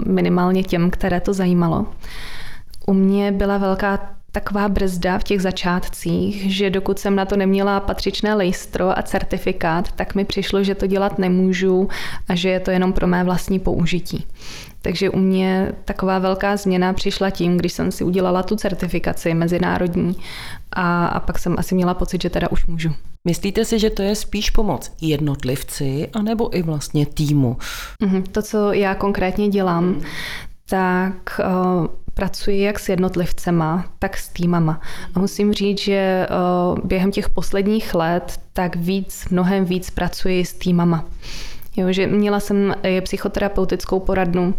minimálně 0.05 0.63
těm, 0.63 0.89
které 0.89 1.19
to 1.19 1.33
zajímalo. 1.33 1.86
U 2.88 2.93
mě 2.93 3.31
byla 3.31 3.57
velká 3.57 4.16
taková 4.39 4.70
brzda 4.70 5.20
v 5.20 5.24
těch 5.24 5.41
začátcích, 5.41 6.56
že 6.56 6.70
dokud 6.70 7.00
jsem 7.00 7.15
na 7.15 7.25
to 7.25 7.38
neměla 7.38 7.79
patřičné 7.79 8.34
lejstro 8.34 8.98
a 8.98 9.01
certifikát, 9.01 9.91
tak 9.91 10.15
mi 10.15 10.25
přišlo, 10.25 10.63
že 10.63 10.75
to 10.75 10.88
dělat 10.88 11.20
nemůžu 11.20 11.89
a 12.29 12.36
že 12.36 12.50
je 12.50 12.60
to 12.60 12.72
jenom 12.72 12.94
pro 12.94 13.08
mé 13.08 13.24
vlastní 13.24 13.60
použití. 13.60 14.25
Takže 14.82 15.10
u 15.10 15.20
mě 15.20 15.72
taková 15.86 16.20
velká 16.20 16.58
změna 16.58 16.94
přišla 16.94 17.29
tím, 17.29 17.58
když 17.58 17.74
jsem 17.74 17.91
si 17.91 18.03
udělala 18.03 18.44
tu 18.44 18.56
certifikaci 18.56 19.34
mezinárodní 19.34 20.15
a, 20.72 21.08
a 21.08 21.20
pak 21.20 21.39
jsem 21.39 21.56
asi 21.58 21.75
měla 21.75 21.94
pocit, 21.94 22.22
že 22.22 22.29
teda 22.29 22.51
už 22.51 22.65
můžu. 22.65 22.89
Myslíte 23.27 23.65
si, 23.65 23.79
že 23.79 23.89
to 23.89 24.01
je 24.01 24.15
spíš 24.15 24.50
pomoc 24.50 24.91
jednotlivci 25.01 26.10
anebo 26.13 26.58
i 26.58 26.62
vlastně 26.62 27.06
týmu? 27.06 27.58
Mhm, 28.01 28.24
to, 28.24 28.41
co 28.41 28.74
já 28.74 28.96
konkrétně 28.96 29.50
dělám, 29.50 30.01
tak 30.70 31.39
uh, 31.39 31.88
pracuji 32.17 32.62
jak 32.62 32.79
s 32.79 32.89
jednotlivcema, 32.89 33.86
tak 34.00 34.17
s 34.17 34.29
týmama. 34.29 34.81
A 35.15 35.19
musím 35.19 35.53
říct, 35.53 35.79
že 35.79 36.27
uh, 36.29 36.79
během 36.83 37.12
těch 37.12 37.29
posledních 37.29 37.95
let 37.95 38.39
tak 38.53 38.75
víc, 38.75 39.25
mnohem 39.31 39.65
víc 39.65 39.89
pracuji 39.89 40.45
s 40.45 40.53
týmama. 40.53 41.05
Jo, 41.77 41.91
že 41.91 42.07
měla 42.07 42.39
jsem 42.39 42.75
i 42.83 43.01
psychoterapeutickou 43.01 44.00
poradnu, 44.00 44.53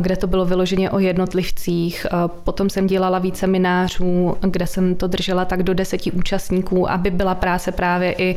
kde 0.00 0.16
to 0.16 0.26
bylo 0.26 0.44
vyloženě 0.44 0.90
o 0.90 0.98
jednotlivcích. 0.98 2.06
Potom 2.26 2.70
jsem 2.70 2.86
dělala 2.86 3.18
více 3.18 3.40
seminářů, 3.40 4.36
kde 4.40 4.66
jsem 4.66 4.94
to 4.94 5.06
držela 5.06 5.44
tak 5.44 5.62
do 5.62 5.74
deseti 5.74 6.12
účastníků, 6.12 6.90
aby 6.90 7.10
byla 7.10 7.34
práce 7.34 7.72
právě 7.72 8.14
i 8.18 8.36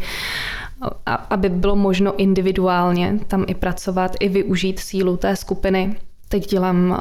aby 1.30 1.50
bylo 1.50 1.76
možno 1.76 2.16
individuálně 2.16 3.20
tam 3.28 3.46
i 3.48 3.54
pracovat, 3.56 4.16
i 4.20 4.30
využít 4.30 4.80
sílu 4.80 5.18
té 5.18 5.36
skupiny. 5.36 5.96
Teď 6.30 6.50
dělám 6.50 6.98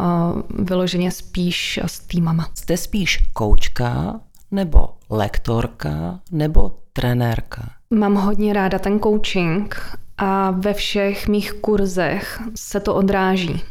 vyloženě 0.59 1.11
spíš 1.11 1.81
s 1.87 2.01
týmama. 2.01 2.49
Jste 2.55 2.77
spíš 2.77 3.19
koučka 3.33 4.21
nebo 4.51 4.89
lektorka 5.11 6.21
nebo 6.31 6.73
trenérka? 6.93 7.71
Mám 7.91 8.15
hodně 8.15 8.53
ráda 8.53 8.79
ten 8.79 9.01
coaching 9.01 9.77
a 10.19 10.51
ve 10.51 10.75
všech 10.75 11.29
mých 11.29 11.53
kurzech 11.53 12.43
se 12.55 12.81
to 12.81 12.95
odráží, 12.95 13.63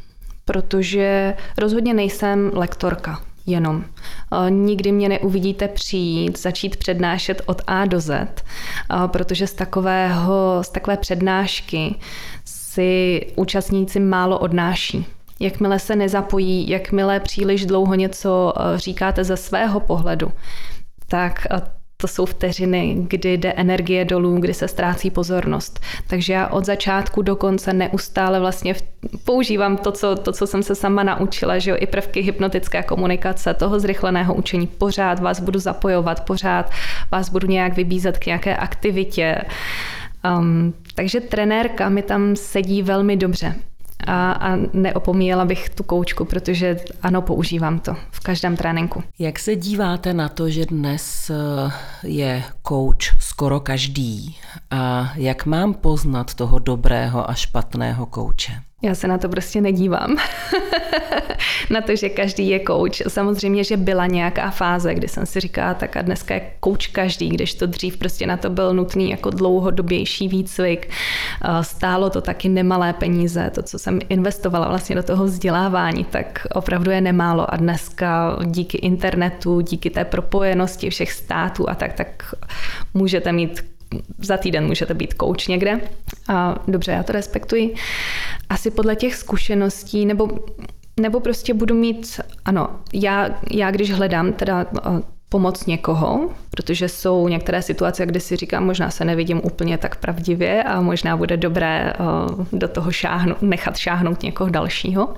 protože 0.45 1.33
rozhodně 1.57 1.93
nejsem 1.93 2.51
lektorka 2.53 3.22
jenom. 3.45 3.83
Nikdy 4.50 4.91
mě 4.91 5.10
neuvidíte 5.10 5.67
přijít, 5.67 6.39
začít 6.39 6.77
přednášet 6.77 7.41
od 7.45 7.62
A 7.67 7.86
do 7.86 8.00
Z, 8.00 8.27
protože 9.07 9.48
z, 9.48 9.53
takového, 9.53 10.60
z 10.62 10.69
takové 10.69 10.98
přednášky 10.98 11.95
si 12.45 13.22
účastníci 13.36 14.00
málo 14.00 14.39
odnáší. 14.39 15.05
Jakmile 15.40 15.80
se 15.80 15.96
nezapojí, 15.96 16.70
jakmile 16.70 17.20
příliš 17.20 17.66
dlouho 17.66 17.96
něco 17.96 18.54
říkáte 18.75 19.24
ze 19.24 19.38
svého 19.38 19.80
pohledu, 19.80 20.32
tak 21.08 21.48
to 22.04 22.08
jsou 22.08 22.25
vteřiny, 22.25 22.98
kdy 23.08 23.34
jde 23.34 23.54
energie 23.54 24.06
dolů, 24.06 24.38
kdy 24.38 24.54
se 24.54 24.68
ztrácí 24.68 25.10
pozornost. 25.10 25.80
Takže 26.08 26.34
já 26.34 26.48
od 26.48 26.66
začátku 26.66 27.22
do 27.22 27.36
konce 27.36 27.74
neustále 27.74 28.40
vlastně 28.40 28.75
používám 29.25 29.78
to, 29.78 29.92
co, 29.92 30.16
to, 30.16 30.32
co 30.32 30.48
jsem 30.48 30.63
se 30.63 30.75
sama 30.75 31.04
naučila, 31.04 31.60
že 31.60 31.72
jo, 31.72 31.78
i 31.80 31.88
prvky 31.88 32.22
hypnotické 32.22 32.84
komunikace, 32.84 33.54
toho 33.54 33.80
zrychleného 33.80 34.34
učení. 34.34 34.68
Pořád 34.68 35.20
vás 35.20 35.40
budu 35.40 35.60
zapojovat, 35.60 36.25
pořád 36.25 36.72
vás 37.12 37.30
budu 37.30 37.48
nějak 37.48 37.75
vybízet 37.75 38.18
k 38.18 38.25
nějaké 38.25 38.56
aktivitě. 38.56 39.42
Um, 40.38 40.74
takže 40.96 41.22
trenérka 41.22 41.90
mi 41.90 42.02
tam 42.02 42.36
sedí 42.36 42.82
velmi 42.82 43.18
dobře 43.18 43.56
a, 44.07 44.31
a 44.31 44.55
neopomíjela 44.74 45.45
bych 45.45 45.69
tu 45.69 45.83
koučku, 45.83 46.25
protože 46.25 46.77
ano, 47.01 47.22
používám 47.22 47.79
to 47.79 47.95
v 48.12 48.19
každém 48.19 48.57
tréninku. 48.57 49.03
Jak 49.19 49.39
se 49.39 49.55
díváte 49.55 50.13
na 50.13 50.29
to, 50.29 50.50
že 50.50 50.65
dnes 50.65 51.29
eh, 51.29 51.72
je 52.03 52.43
kouč 52.62 53.12
skoro 53.19 53.60
každý 53.60 54.36
a 54.72 55.13
jak 55.15 55.45
mám 55.45 55.74
poznat 55.74 56.33
toho 56.33 56.60
dobrého 56.60 57.29
a 57.29 57.33
špatného 57.33 58.05
kouče? 58.05 58.53
Já 58.84 58.96
se 58.96 59.08
na 59.08 59.18
to 59.18 59.30
prostě 59.30 59.62
nedívám. 59.62 60.18
na 61.70 61.82
to, 61.82 61.96
že 61.96 62.10
každý 62.10 62.50
je 62.50 62.60
kouč. 62.60 63.02
Samozřejmě, 63.08 63.63
že 63.63 63.78
byla 63.78 64.08
nějaká 64.08 64.50
fáze, 64.50 64.96
kdy 64.96 65.08
jsem 65.08 65.25
si 65.25 65.40
říkala, 65.40 65.74
tak 65.74 65.98
a 65.98 66.02
dneska 66.02 66.34
je 66.34 66.52
kouč 66.60 66.88
každý, 66.88 67.30
když 67.30 67.54
to 67.54 67.66
dřív 67.66 67.98
prostě 67.98 68.28
na 68.28 68.38
to 68.38 68.50
byl 68.50 68.74
nutný 68.74 69.10
jako 69.10 69.30
dlouhodobější 69.30 70.28
výcvik. 70.28 70.90
Stálo 71.62 72.10
to 72.10 72.22
taky 72.22 72.50
nemalé 72.50 72.94
peníze. 72.94 73.52
To, 73.56 73.63
co 73.63 73.80
jsem 73.80 74.00
investovala 74.10 74.68
vlastně 74.68 74.96
do 74.96 75.04
toho 75.04 75.25
vzdělávání, 75.25 76.04
tak 76.04 76.48
opravdu 76.54 76.92
je 76.92 77.02
nemálo. 77.02 77.54
A 77.54 77.58
dneska 77.58 78.38
díky 78.46 78.78
internetu, 78.78 79.62
díky 79.62 79.90
té 79.90 80.06
propojenosti 80.06 80.90
všech 80.90 81.12
států 81.12 81.70
a 81.70 81.75
tak, 81.75 81.94
tak 81.94 82.36
můžete 82.94 83.32
mít 83.32 83.73
za 84.17 84.38
týden 84.38 84.65
můžete 84.67 84.93
být 84.93 85.13
kouč 85.13 85.47
někde. 85.47 85.81
A 86.27 86.55
dobře, 86.67 86.91
já 86.91 87.03
to 87.03 87.12
respektuji. 87.12 87.75
Asi 88.50 88.71
podle 88.71 88.95
těch 88.95 89.15
zkušeností, 89.15 90.05
nebo, 90.05 90.29
nebo 91.00 91.19
prostě 91.19 91.53
budu 91.53 91.75
mít, 91.75 92.19
ano, 92.45 92.69
já, 92.93 93.29
já 93.51 93.71
když 93.71 93.91
hledám 93.91 94.33
teda 94.33 94.65
pomoc 95.29 95.65
někoho, 95.65 96.29
protože 96.50 96.89
jsou 96.89 97.27
některé 97.27 97.62
situace, 97.62 98.05
kdy 98.05 98.19
si 98.19 98.35
říkám, 98.35 98.65
možná 98.65 98.89
se 98.89 99.05
nevidím 99.05 99.41
úplně 99.43 99.77
tak 99.77 99.95
pravdivě 99.95 100.63
a 100.63 100.81
možná 100.81 101.17
bude 101.17 101.38
dobré 101.38 101.93
do 102.51 102.67
toho 102.67 102.91
šáhnout, 102.91 103.41
nechat 103.41 103.77
šáhnout 103.77 104.23
někoho 104.23 104.50
dalšího. 104.50 105.13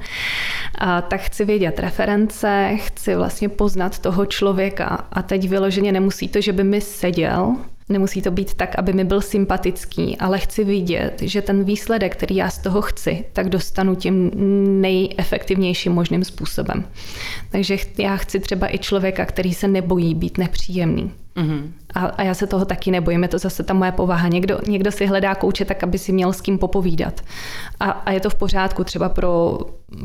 A 0.77 1.01
tak 1.01 1.21
chci 1.21 1.45
vědět 1.45 1.79
reference, 1.79 2.71
chci 2.75 3.15
vlastně 3.15 3.49
poznat 3.49 3.99
toho 3.99 4.25
člověka 4.25 4.85
a 5.11 5.21
teď 5.21 5.49
vyloženě 5.49 5.91
nemusí 5.91 6.27
to, 6.27 6.41
že 6.41 6.53
by 6.53 6.63
mi 6.63 6.81
seděl 6.81 7.55
Nemusí 7.89 8.21
to 8.21 8.31
být 8.31 8.53
tak, 8.53 8.75
aby 8.77 8.93
mi 8.93 9.03
byl 9.03 9.21
sympatický, 9.21 10.17
ale 10.17 10.39
chci 10.39 10.63
vidět, 10.63 11.21
že 11.21 11.41
ten 11.41 11.63
výsledek, 11.63 12.15
který 12.15 12.35
já 12.35 12.49
z 12.49 12.57
toho 12.57 12.81
chci, 12.81 13.25
tak 13.33 13.49
dostanu 13.49 13.95
tím 13.95 14.31
nejefektivnějším 14.81 15.91
možným 15.91 16.23
způsobem. 16.23 16.85
Takže 17.51 17.77
já 17.97 18.17
chci 18.17 18.39
třeba 18.39 18.75
i 18.75 18.77
člověka, 18.77 19.25
který 19.25 19.53
se 19.53 19.67
nebojí 19.67 20.15
být 20.15 20.37
nepříjemný. 20.37 21.11
Mm-hmm. 21.35 21.71
A, 21.93 22.05
a 22.05 22.23
já 22.23 22.33
se 22.33 22.47
toho 22.47 22.65
taky 22.65 22.91
nebojím, 22.91 23.23
je 23.23 23.27
to 23.29 23.37
zase 23.37 23.63
ta 23.63 23.73
moje 23.73 23.91
povaha. 23.91 24.27
Někdo, 24.27 24.59
někdo 24.67 24.91
si 24.91 25.05
hledá 25.05 25.35
kouče 25.35 25.65
tak, 25.65 25.83
aby 25.83 25.97
si 25.97 26.11
měl 26.11 26.33
s 26.33 26.41
kým 26.41 26.57
popovídat. 26.57 27.21
A, 27.79 27.85
a 27.91 28.11
je 28.11 28.19
to 28.19 28.29
v 28.29 28.35
pořádku 28.35 28.83
třeba 28.83 29.09
pro, 29.09 29.59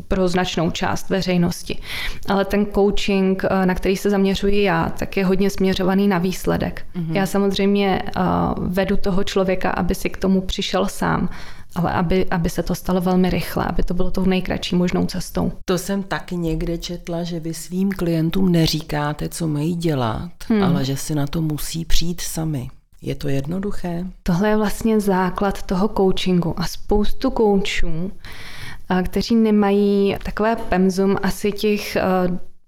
pro 0.07 0.27
značnou 0.27 0.71
část 0.71 1.09
veřejnosti. 1.09 1.79
Ale 2.27 2.45
ten 2.45 2.65
coaching, 2.75 3.43
eh, 3.43 3.65
na 3.65 3.75
který 3.75 3.97
se 3.97 4.09
zaměřuji 4.09 4.63
já, 4.63 4.89
tak 4.89 5.17
je 5.17 5.25
hodně 5.25 5.49
směřovaný 5.49 6.07
na 6.07 6.17
výsledek. 6.17 6.85
Mm-hmm. 6.95 7.15
Já 7.15 7.25
samozřejmě 7.25 8.01
uh, 8.17 8.23
vedu 8.67 8.97
toho 8.97 9.23
člověka, 9.23 9.69
aby 9.69 9.95
si 9.95 10.09
k 10.09 10.17
tomu 10.17 10.41
přišel 10.41 10.85
sám 10.85 11.29
ale 11.75 11.91
aby, 11.91 12.25
aby 12.25 12.49
se 12.49 12.63
to 12.63 12.75
stalo 12.75 13.01
velmi 13.01 13.29
rychle, 13.29 13.65
aby 13.65 13.83
to 13.83 13.93
bylo 13.93 14.11
tou 14.11 14.25
nejkratší 14.25 14.75
možnou 14.75 15.05
cestou. 15.05 15.51
To 15.65 15.77
jsem 15.77 16.03
taky 16.03 16.35
někde 16.35 16.77
četla, 16.77 17.23
že 17.23 17.39
vy 17.39 17.53
svým 17.53 17.91
klientům 17.91 18.51
neříkáte, 18.51 19.29
co 19.29 19.47
mají 19.47 19.75
dělat, 19.75 20.31
hmm. 20.47 20.63
ale 20.63 20.85
že 20.85 20.97
si 20.97 21.15
na 21.15 21.27
to 21.27 21.41
musí 21.41 21.85
přijít 21.85 22.21
sami. 22.21 22.69
Je 23.01 23.15
to 23.15 23.27
jednoduché? 23.27 24.05
Tohle 24.23 24.49
je 24.49 24.57
vlastně 24.57 24.99
základ 24.99 25.63
toho 25.63 25.87
coachingu 25.87 26.59
a 26.59 26.67
spoustu 26.67 27.29
koučů, 27.29 28.11
kteří 29.03 29.35
nemají 29.35 30.15
takové 30.23 30.55
pemzum 30.55 31.17
asi 31.23 31.51
těch 31.51 31.97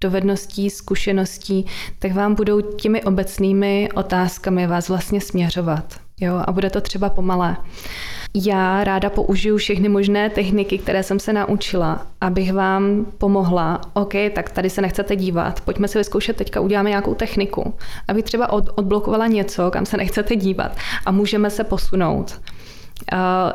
dovedností, 0.01 0.69
zkušeností, 0.69 1.65
tak 1.99 2.13
vám 2.13 2.35
budou 2.35 2.61
těmi 2.61 3.03
obecnými 3.03 3.89
otázkami 3.95 4.67
vás 4.67 4.89
vlastně 4.89 5.21
směřovat. 5.21 5.99
Jo, 6.19 6.43
a 6.45 6.51
bude 6.51 6.69
to 6.69 6.81
třeba 6.81 7.09
pomalé. 7.09 7.57
Já 8.35 8.83
ráda 8.83 9.09
použiju 9.09 9.57
všechny 9.57 9.89
možné 9.89 10.29
techniky, 10.29 10.77
které 10.77 11.03
jsem 11.03 11.19
se 11.19 11.33
naučila, 11.33 12.07
abych 12.21 12.53
vám 12.53 13.05
pomohla. 13.17 13.81
OK, 13.93 14.13
tak 14.35 14.51
tady 14.51 14.69
se 14.69 14.81
nechcete 14.81 15.15
dívat, 15.15 15.61
pojďme 15.61 15.87
si 15.87 15.97
vyzkoušet, 15.97 16.37
teďka 16.37 16.59
uděláme 16.59 16.89
nějakou 16.89 17.13
techniku. 17.13 17.73
Aby 18.07 18.23
třeba 18.23 18.53
od, 18.53 18.69
odblokovala 18.75 19.27
něco, 19.27 19.71
kam 19.71 19.85
se 19.85 19.97
nechcete 19.97 20.35
dívat 20.35 20.77
a 21.05 21.11
můžeme 21.11 21.49
se 21.49 21.63
posunout. 21.63 22.41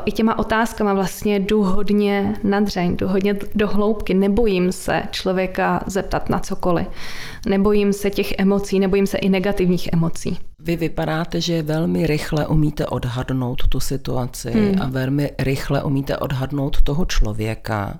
I 0.05 0.11
těma 0.11 0.39
otázkama 0.39 0.93
vlastně 0.93 1.39
jdu 1.39 1.63
hodně 1.63 2.33
na 2.43 2.59
dřeň, 2.59 2.95
jdu 2.95 3.07
hodně 3.07 3.35
do 3.55 3.67
hloubky, 3.67 4.13
nebojím 4.13 4.71
se 4.71 5.03
člověka 5.11 5.83
zeptat 5.87 6.29
na 6.29 6.39
cokoliv. 6.39 6.87
Nebojím 7.47 7.93
se 7.93 8.09
těch 8.09 8.33
emocí, 8.37 8.79
nebojím 8.79 9.07
se 9.07 9.17
i 9.17 9.29
negativních 9.29 9.89
emocí. 9.93 10.37
Vy 10.59 10.75
vypadáte, 10.75 11.41
že 11.41 11.61
velmi 11.61 12.07
rychle 12.07 12.47
umíte 12.47 12.85
odhadnout 12.85 13.67
tu 13.67 13.79
situaci 13.79 14.51
hmm. 14.51 14.81
a 14.81 14.87
velmi 14.87 15.31
rychle 15.39 15.83
umíte 15.83 16.17
odhadnout 16.17 16.81
toho 16.81 17.05
člověka. 17.05 17.99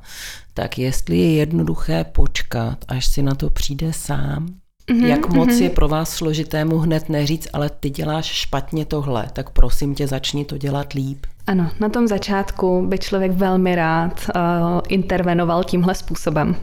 Tak 0.54 0.78
jestli 0.78 1.18
je 1.18 1.34
jednoduché 1.34 2.04
počkat, 2.04 2.78
až 2.88 3.08
si 3.08 3.24
na 3.24 3.36
to 3.36 3.50
přijde 3.50 3.94
sám, 3.94 4.48
Mm-hmm, 4.90 5.06
Jak 5.06 5.34
moc 5.34 5.50
mm-hmm. 5.50 5.64
je 5.64 5.70
pro 5.70 5.88
vás 5.88 6.10
složité 6.10 6.66
mu 6.66 6.78
hned 6.78 7.10
neříct, 7.10 7.48
ale 7.54 7.70
ty 7.70 7.90
děláš 7.90 8.26
špatně 8.26 8.86
tohle, 8.86 9.28
tak 9.34 9.50
prosím 9.50 9.96
tě, 9.96 10.08
začni 10.08 10.46
to 10.46 10.58
dělat 10.58 10.94
líp. 10.94 11.26
Ano, 11.48 11.72
na 11.80 11.90
tom 11.90 12.08
začátku 12.08 12.86
by 12.88 12.98
člověk 12.98 13.32
velmi 13.32 13.76
rád 13.76 14.30
uh, 14.36 14.42
intervenoval 14.88 15.64
tímhle 15.64 15.96
způsobem. 15.96 16.56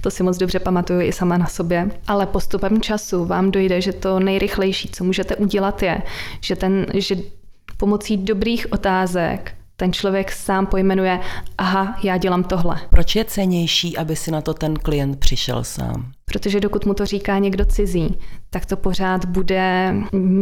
To 0.00 0.10
si 0.10 0.22
moc 0.22 0.38
dobře 0.38 0.58
pamatuju 0.58 1.00
i 1.00 1.12
sama 1.12 1.38
na 1.38 1.46
sobě. 1.46 1.90
Ale 2.06 2.26
postupem 2.26 2.80
času 2.80 3.24
vám 3.24 3.50
dojde, 3.50 3.80
že 3.80 3.92
to 3.92 4.20
nejrychlejší, 4.20 4.88
co 4.88 5.04
můžete 5.04 5.36
udělat, 5.36 5.82
je, 5.82 6.02
že, 6.40 6.56
ten, 6.56 6.86
že 6.94 7.16
pomocí 7.76 8.16
dobrých 8.16 8.72
otázek 8.72 9.52
ten 9.80 9.92
člověk 9.92 10.32
sám 10.32 10.66
pojmenuje, 10.66 11.20
aha, 11.58 11.98
já 12.02 12.16
dělám 12.16 12.44
tohle. 12.44 12.80
Proč 12.90 13.16
je 13.16 13.24
cenější, 13.24 13.96
aby 13.96 14.16
si 14.16 14.30
na 14.30 14.40
to 14.40 14.54
ten 14.54 14.76
klient 14.76 15.20
přišel 15.20 15.64
sám? 15.64 16.12
Protože 16.24 16.60
dokud 16.60 16.86
mu 16.86 16.94
to 16.94 17.06
říká 17.06 17.38
někdo 17.38 17.64
cizí, 17.64 18.18
tak 18.50 18.66
to 18.66 18.76
pořád 18.76 19.24
bude 19.24 19.94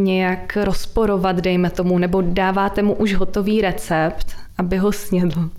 nějak 0.02 0.56
rozporovat, 0.56 1.36
dejme 1.36 1.70
tomu, 1.70 1.98
nebo 1.98 2.22
dáváte 2.22 2.82
mu 2.82 2.94
už 2.94 3.14
hotový 3.14 3.60
recept, 3.60 4.36
aby 4.58 4.76
ho 4.76 4.92
snědl. 4.92 5.50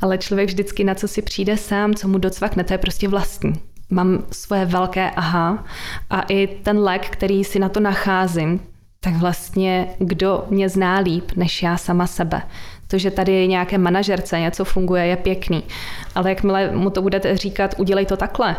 Ale 0.00 0.18
člověk 0.18 0.48
vždycky 0.48 0.84
na 0.84 0.94
co 0.94 1.08
si 1.08 1.22
přijde 1.22 1.56
sám, 1.56 1.94
co 1.94 2.08
mu 2.08 2.18
docvakne, 2.18 2.64
to 2.64 2.74
je 2.74 2.78
prostě 2.78 3.08
vlastní. 3.08 3.52
Mám 3.90 4.24
svoje 4.32 4.64
velké 4.64 5.10
aha 5.10 5.64
a 6.10 6.20
i 6.20 6.46
ten 6.46 6.78
lék, 6.78 7.08
který 7.08 7.44
si 7.44 7.58
na 7.58 7.68
to 7.68 7.80
nacházím, 7.80 8.60
tak 9.00 9.14
vlastně 9.14 9.88
kdo 9.98 10.44
mě 10.50 10.68
zná 10.68 10.98
líp 10.98 11.32
než 11.36 11.62
já 11.62 11.76
sama 11.76 12.06
sebe. 12.06 12.42
To, 12.88 12.98
že 12.98 13.10
tady 13.10 13.48
nějaké 13.48 13.78
manažerce 13.78 14.40
něco 14.40 14.64
funguje, 14.64 15.06
je 15.06 15.16
pěkný. 15.16 15.62
Ale 16.14 16.30
jakmile 16.30 16.70
mu 16.70 16.90
to 16.90 17.02
budete 17.02 17.36
říkat, 17.36 17.74
udělej 17.78 18.06
to 18.06 18.16
takhle, 18.16 18.56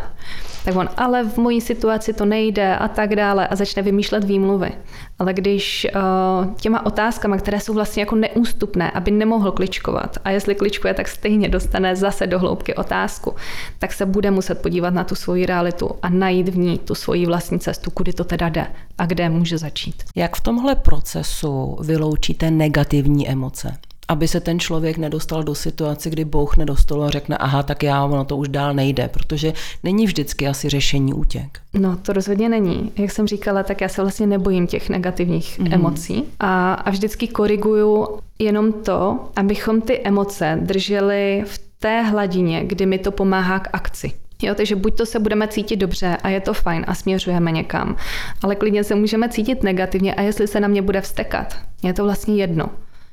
tak 0.66 0.76
on, 0.76 0.90
ale 0.98 1.24
v 1.24 1.38
mojí 1.38 1.62
situaci 1.62 2.14
to 2.14 2.26
nejde 2.26 2.76
a 2.76 2.88
tak 2.88 3.16
dále 3.16 3.48
a 3.48 3.56
začne 3.56 3.82
vymýšlet 3.82 4.24
výmluvy. 4.24 4.72
Ale 5.20 5.34
když 5.34 5.88
uh, 5.96 6.54
těma 6.54 6.86
otázkama, 6.86 7.38
které 7.38 7.60
jsou 7.60 7.74
vlastně 7.74 8.02
jako 8.02 8.16
neústupné, 8.16 8.92
aby 8.92 9.12
nemohl 9.12 9.52
kličkovat 9.52 10.18
a 10.24 10.30
jestli 10.30 10.56
kličkuje, 10.56 10.94
tak 10.94 11.08
stejně 11.08 11.50
dostane 11.50 11.96
zase 11.96 12.28
do 12.28 12.40
hloubky 12.40 12.76
otázku, 12.76 13.36
tak 13.80 13.94
se 13.94 14.06
bude 14.06 14.32
muset 14.32 14.62
podívat 14.62 14.94
na 14.94 15.04
tu 15.04 15.16
svoji 15.16 15.46
realitu 15.46 15.92
a 16.02 16.10
najít 16.10 16.50
v 16.50 16.58
ní 16.58 16.78
tu 16.78 16.96
svoji 16.96 17.26
vlastní 17.26 17.60
cestu, 17.60 17.92
kudy 17.92 18.14
to 18.14 18.24
teda 18.24 18.50
jde 18.50 18.68
a 18.98 19.06
kde 19.06 19.30
může 19.30 19.58
začít. 19.58 20.04
Jak 20.16 20.36
v 20.36 20.42
tomhle 20.42 20.76
procesu 20.76 21.78
vyloučíte 21.82 22.52
negativní 22.52 23.30
emoce? 23.30 23.78
Aby 24.10 24.28
se 24.28 24.40
ten 24.40 24.60
člověk 24.60 24.98
nedostal 24.98 25.44
do 25.44 25.56
situace, 25.56 26.10
kdy 26.10 26.26
bouchne 26.26 26.66
do 26.66 26.76
stolu 26.76 27.04
a 27.04 27.10
řekne, 27.10 27.38
aha, 27.38 27.64
tak 27.64 27.84
já, 27.84 28.06
ono 28.06 28.26
to 28.26 28.38
už 28.38 28.48
dál 28.48 28.74
nejde, 28.74 29.08
protože 29.08 29.54
není 29.84 30.06
vždycky 30.06 30.48
asi 30.48 30.70
řešení 30.70 31.14
útěk. 31.14 31.60
No, 31.74 31.98
to 31.98 32.14
rozhodně 32.14 32.50
není. 32.50 32.92
Jak 32.98 33.12
jsem 33.12 33.28
říkala, 33.28 33.64
tak 33.64 33.82
já 33.82 33.88
se 33.88 34.02
vlastně 34.02 34.28
nebojím 34.28 34.68
těch 34.68 34.90
negativních 34.90 35.60
mm. 35.60 35.74
emocí 35.74 36.24
a, 36.40 36.74
a 36.74 36.90
vždycky 36.90 37.28
koriguju 37.28 38.08
jenom 38.40 38.74
to, 38.74 39.20
abychom 39.36 39.82
ty 39.82 40.02
emoce 40.04 40.58
drželi 40.62 41.44
v 41.46 41.62
té 41.80 42.02
hladině, 42.02 42.64
kdy 42.64 42.86
mi 42.86 43.00
to 43.00 43.12
pomáhá 43.12 43.60
k 43.60 43.70
akci. 43.74 44.12
Jo, 44.42 44.56
takže 44.56 44.76
buď 44.76 44.98
to 44.98 45.06
se 45.06 45.20
budeme 45.20 45.48
cítit 45.48 45.76
dobře 45.76 46.18
a 46.24 46.30
je 46.30 46.40
to 46.40 46.54
fajn 46.54 46.86
a 46.88 46.96
směřujeme 46.96 47.52
někam, 47.52 47.96
ale 48.44 48.56
klidně 48.56 48.84
se 48.84 48.96
můžeme 48.96 49.30
cítit 49.30 49.64
negativně 49.64 50.16
a 50.16 50.22
jestli 50.22 50.48
se 50.48 50.60
na 50.60 50.68
mě 50.68 50.82
bude 50.82 51.02
vstekat, 51.02 51.58
je 51.84 51.94
to 51.94 52.04
vlastně 52.04 52.36
jedno. 52.36 52.70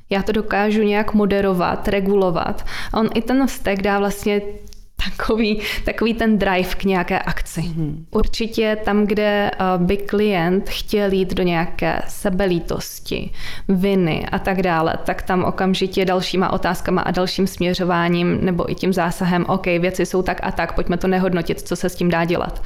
Já 0.09 0.23
to 0.23 0.31
dokážu 0.31 0.83
nějak 0.83 1.13
moderovat, 1.13 1.87
regulovat. 1.87 2.65
On 2.93 3.09
i 3.13 3.21
ten 3.21 3.47
vztek 3.47 3.81
dá 3.81 3.99
vlastně 3.99 4.41
takový, 5.05 5.61
takový 5.85 6.13
ten 6.13 6.37
drive 6.37 6.75
k 6.75 6.83
nějaké 6.83 7.19
akci. 7.19 7.61
Mm-hmm. 7.61 7.95
Určitě 8.11 8.77
tam, 8.85 9.05
kde 9.05 9.51
eh, 9.51 9.57
by 9.77 9.97
klient 9.97 10.69
chtěl 10.69 11.11
jít 11.11 11.33
do 11.33 11.43
nějaké 11.43 12.01
sebelítosti, 12.07 13.31
viny 13.67 14.25
a 14.31 14.39
tak 14.39 14.61
dále, 14.61 14.93
tak 15.03 15.21
tam 15.21 15.43
okamžitě 15.43 16.05
dalšíma 16.05 16.53
otázkama 16.53 17.01
a 17.01 17.11
dalším 17.11 17.47
směřováním 17.47 18.45
nebo 18.45 18.71
i 18.71 18.75
tím 18.75 18.93
zásahem, 18.93 19.45
OK, 19.47 19.65
věci 19.65 20.05
jsou 20.05 20.21
tak 20.21 20.39
a 20.43 20.51
tak, 20.51 20.75
pojďme 20.75 20.97
to 20.97 21.07
nehodnotit, 21.07 21.61
co 21.61 21.75
se 21.75 21.89
s 21.89 21.95
tím 21.95 22.09
dá 22.09 22.25
dělat. 22.25 22.63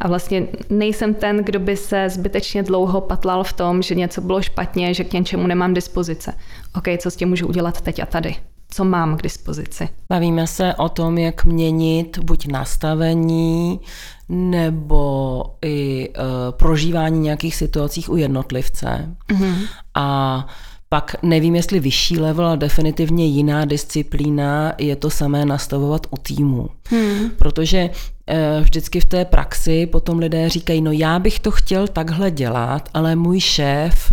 A 0.00 0.08
vlastně 0.08 0.46
nejsem 0.70 1.14
ten, 1.14 1.44
kdo 1.44 1.60
by 1.60 1.76
se 1.76 2.08
zbytečně 2.08 2.62
dlouho 2.62 3.00
patlal 3.00 3.44
v 3.44 3.52
tom, 3.52 3.82
že 3.82 3.94
něco 3.94 4.20
bylo 4.20 4.42
špatně, 4.42 4.94
že 4.94 5.04
k 5.04 5.12
něčemu 5.12 5.46
nemám 5.46 5.74
dispozice. 5.74 6.34
OK, 6.76 6.84
co 6.98 7.10
s 7.10 7.16
tím 7.16 7.28
můžu 7.28 7.46
udělat 7.46 7.80
teď 7.80 8.00
a 8.00 8.06
tady 8.06 8.36
co 8.70 8.84
mám 8.84 9.16
k 9.16 9.22
dispozici. 9.22 9.88
Bavíme 10.08 10.46
se 10.46 10.74
o 10.74 10.88
tom, 10.88 11.18
jak 11.18 11.44
měnit 11.44 12.18
buď 12.18 12.46
nastavení 12.46 13.80
nebo 14.28 15.42
i 15.64 16.08
uh, 16.08 16.24
prožívání 16.50 17.20
nějakých 17.20 17.56
situacích 17.56 18.10
u 18.10 18.16
jednotlivce. 18.16 19.16
Mm-hmm. 19.28 19.54
A 19.94 20.46
pak 20.88 21.16
nevím, 21.22 21.54
jestli 21.54 21.80
vyšší 21.80 22.18
level 22.18 22.46
a 22.46 22.56
definitivně 22.56 23.26
jiná 23.26 23.64
disciplína 23.64 24.72
je 24.78 24.96
to 24.96 25.10
samé 25.10 25.44
nastavovat 25.44 26.06
u 26.10 26.16
týmu. 26.16 26.68
Hmm. 26.90 27.30
Protože 27.38 27.90
uh, 27.90 28.64
vždycky 28.64 29.00
v 29.00 29.04
té 29.04 29.24
praxi 29.24 29.86
potom 29.86 30.18
lidé 30.18 30.48
říkají, 30.48 30.80
no 30.80 30.92
já 30.92 31.18
bych 31.18 31.40
to 31.40 31.50
chtěl 31.50 31.88
takhle 31.88 32.30
dělat, 32.30 32.88
ale 32.94 33.16
můj 33.16 33.40
šéf 33.40 34.12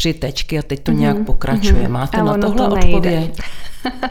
tři 0.00 0.14
tečky 0.14 0.58
a 0.58 0.62
teď 0.62 0.80
to 0.82 0.92
mm-hmm. 0.92 0.98
nějak 0.98 1.24
pokračuje. 1.26 1.82
Mhm. 1.82 1.92
Máte 1.92 2.22
na 2.22 2.38
tohle 2.38 2.68
to 2.68 2.74
odpověď? 2.74 3.40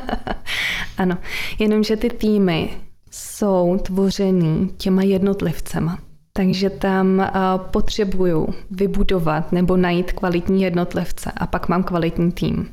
ano, 0.97 1.17
jenomže 1.59 1.97
ty 1.97 2.09
týmy 2.09 2.69
jsou 3.11 3.77
tvořený 3.81 4.69
těma 4.77 5.03
jednotlivcema. 5.03 5.99
Takže 6.33 6.69
tam 6.69 7.19
uh, 7.19 7.25
potřebuju 7.71 8.47
vybudovat 8.71 9.51
nebo 9.51 9.77
najít 9.77 10.11
kvalitní 10.11 10.61
jednotlivce 10.61 11.31
a 11.37 11.47
pak 11.47 11.69
mám 11.69 11.83
kvalitní 11.83 12.31
tým 12.31 12.69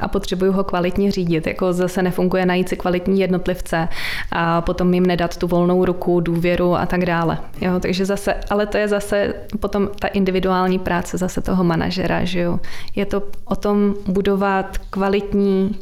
a 0.00 0.08
potřebuju 0.08 0.52
ho 0.52 0.64
kvalitně 0.64 1.10
řídit. 1.10 1.46
Jako 1.46 1.72
zase 1.72 2.02
nefunguje 2.02 2.46
najít 2.46 2.68
si 2.68 2.76
kvalitní 2.76 3.20
jednotlivce 3.20 3.88
a 4.32 4.60
potom 4.60 4.94
jim 4.94 5.06
nedat 5.06 5.36
tu 5.36 5.46
volnou 5.46 5.84
ruku, 5.84 6.20
důvěru 6.20 6.74
a 6.74 6.86
tak 6.86 7.04
dále. 7.04 7.38
Jo, 7.60 7.80
takže 7.80 8.04
zase, 8.06 8.34
ale 8.50 8.66
to 8.66 8.76
je 8.76 8.88
zase 8.88 9.34
potom 9.60 9.88
ta 9.98 10.08
individuální 10.08 10.78
práce 10.78 11.18
zase 11.18 11.40
toho 11.40 11.64
manažera, 11.64 12.24
že 12.24 12.40
jo. 12.40 12.60
Je 12.96 13.06
to 13.06 13.22
o 13.44 13.56
tom 13.56 13.94
budovat 14.06 14.78
kvalitní 14.90 15.76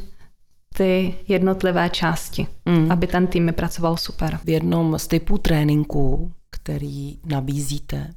ty 0.76 1.14
jednotlivé 1.28 1.90
části, 1.90 2.46
mm. 2.64 2.92
aby 2.92 3.06
ten 3.06 3.26
tým 3.26 3.52
pracoval 3.56 3.96
super. 3.96 4.38
V 4.44 4.48
jednom 4.48 4.98
z 4.98 5.06
typů 5.06 5.38
tréninků, 5.38 6.32
který 6.50 7.18
nabízíte, 7.26 8.10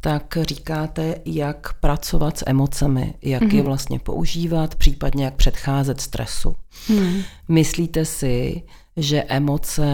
tak 0.00 0.38
říkáte, 0.40 1.14
jak 1.24 1.72
pracovat 1.72 2.38
s 2.38 2.44
emocemi, 2.46 3.14
jak 3.22 3.42
mm-hmm. 3.42 3.54
je 3.54 3.60
mhm. 3.60 3.66
vlastně 3.66 3.98
používat, 3.98 4.74
případně 4.74 5.24
jak 5.24 5.34
předcházet 5.34 6.00
stresu. 6.00 6.56
Mm. 6.88 7.22
Myslíte 7.48 8.04
si, 8.04 8.62
že 8.96 9.22
emoce 9.22 9.84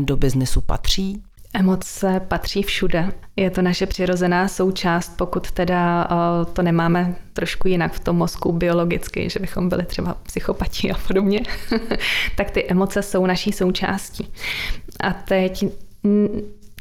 do 0.00 0.16
biznesu 0.16 0.60
patří? 0.60 1.22
Emoce 1.54 2.20
patří 2.28 2.62
všude. 2.62 3.12
Je 3.36 3.50
to 3.50 3.62
naše 3.62 3.86
přirozená 3.86 4.48
součást, 4.48 5.16
pokud 5.16 5.50
teda 5.50 6.08
to 6.52 6.62
nemáme 6.62 7.14
trošku 7.32 7.68
jinak 7.68 7.92
v 7.92 8.00
tom 8.00 8.16
mozku 8.16 8.52
biologicky, 8.52 9.30
že 9.30 9.40
bychom 9.40 9.68
byli 9.68 9.84
třeba 9.84 10.14
psychopati 10.22 10.90
a 10.90 10.98
podobně, 11.06 11.40
tak 12.36 12.50
ty 12.50 12.66
emoce 12.68 13.02
jsou 13.02 13.26
naší 13.26 13.52
součástí. 13.52 14.32
A 15.00 15.12
teď 15.12 15.64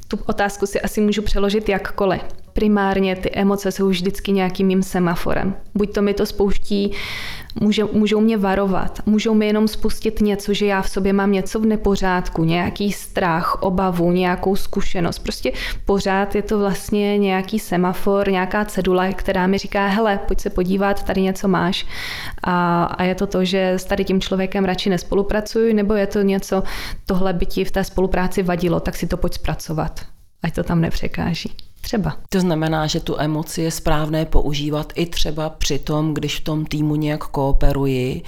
tu 0.07 0.17
otázku 0.25 0.65
si 0.65 0.81
asi 0.81 1.01
můžu 1.01 1.21
přeložit 1.21 1.69
jakkoliv 1.69 2.44
primárně 2.55 3.15
ty 3.15 3.31
emoce 3.31 3.71
jsou 3.71 3.89
vždycky 3.89 4.31
nějakým 4.31 4.67
mým 4.67 4.83
semaforem. 4.83 5.55
Buď 5.73 5.93
to 5.93 6.01
mi 6.01 6.13
to 6.13 6.25
spouští, 6.25 6.91
může, 7.61 7.83
můžou 7.83 8.21
mě 8.21 8.37
varovat, 8.37 8.99
můžou 9.05 9.33
mi 9.33 9.47
jenom 9.47 9.67
spustit 9.67 10.21
něco, 10.21 10.53
že 10.53 10.65
já 10.65 10.81
v 10.81 10.89
sobě 10.89 11.13
mám 11.13 11.31
něco 11.31 11.59
v 11.59 11.65
nepořádku, 11.65 12.43
nějaký 12.43 12.91
strach, 12.91 13.57
obavu, 13.61 14.11
nějakou 14.11 14.55
zkušenost. 14.55 15.19
Prostě 15.19 15.51
pořád 15.85 16.35
je 16.35 16.41
to 16.41 16.59
vlastně 16.59 17.17
nějaký 17.17 17.59
semafor, 17.59 18.31
nějaká 18.31 18.65
cedule, 18.65 19.13
která 19.13 19.47
mi 19.47 19.57
říká, 19.57 19.87
hele, 19.87 20.19
pojď 20.27 20.41
se 20.41 20.49
podívat, 20.49 21.03
tady 21.03 21.21
něco 21.21 21.47
máš. 21.47 21.85
A, 22.43 22.83
a 22.83 23.03
je 23.03 23.15
to 23.15 23.27
to, 23.27 23.45
že 23.45 23.71
s 23.71 23.85
tady 23.85 24.05
tím 24.05 24.21
člověkem 24.21 24.65
radši 24.65 24.89
nespolupracuju, 24.89 25.75
nebo 25.75 25.93
je 25.93 26.07
to 26.07 26.21
něco, 26.21 26.63
tohle 27.05 27.33
by 27.33 27.45
ti 27.45 27.65
v 27.65 27.71
té 27.71 27.83
spolupráci 27.83 28.43
vadilo, 28.43 28.79
tak 28.79 28.95
si 28.95 29.07
to 29.07 29.17
pojď 29.17 29.33
zpracovat, 29.33 29.99
ať 30.43 30.55
to 30.55 30.63
tam 30.63 30.81
nepřekáží. 30.81 31.51
Třeba. 31.85 32.17
To 32.29 32.39
znamená, 32.39 32.87
že 32.87 32.99
tu 32.99 33.19
emoci 33.19 33.61
je 33.61 33.71
správné 33.71 34.25
používat 34.25 34.93
i 34.95 35.05
třeba 35.05 35.49
při 35.49 35.79
tom, 35.79 36.13
když 36.13 36.39
v 36.39 36.43
tom 36.43 36.65
týmu 36.65 36.95
nějak 36.95 37.23
kooperuji 37.23 38.23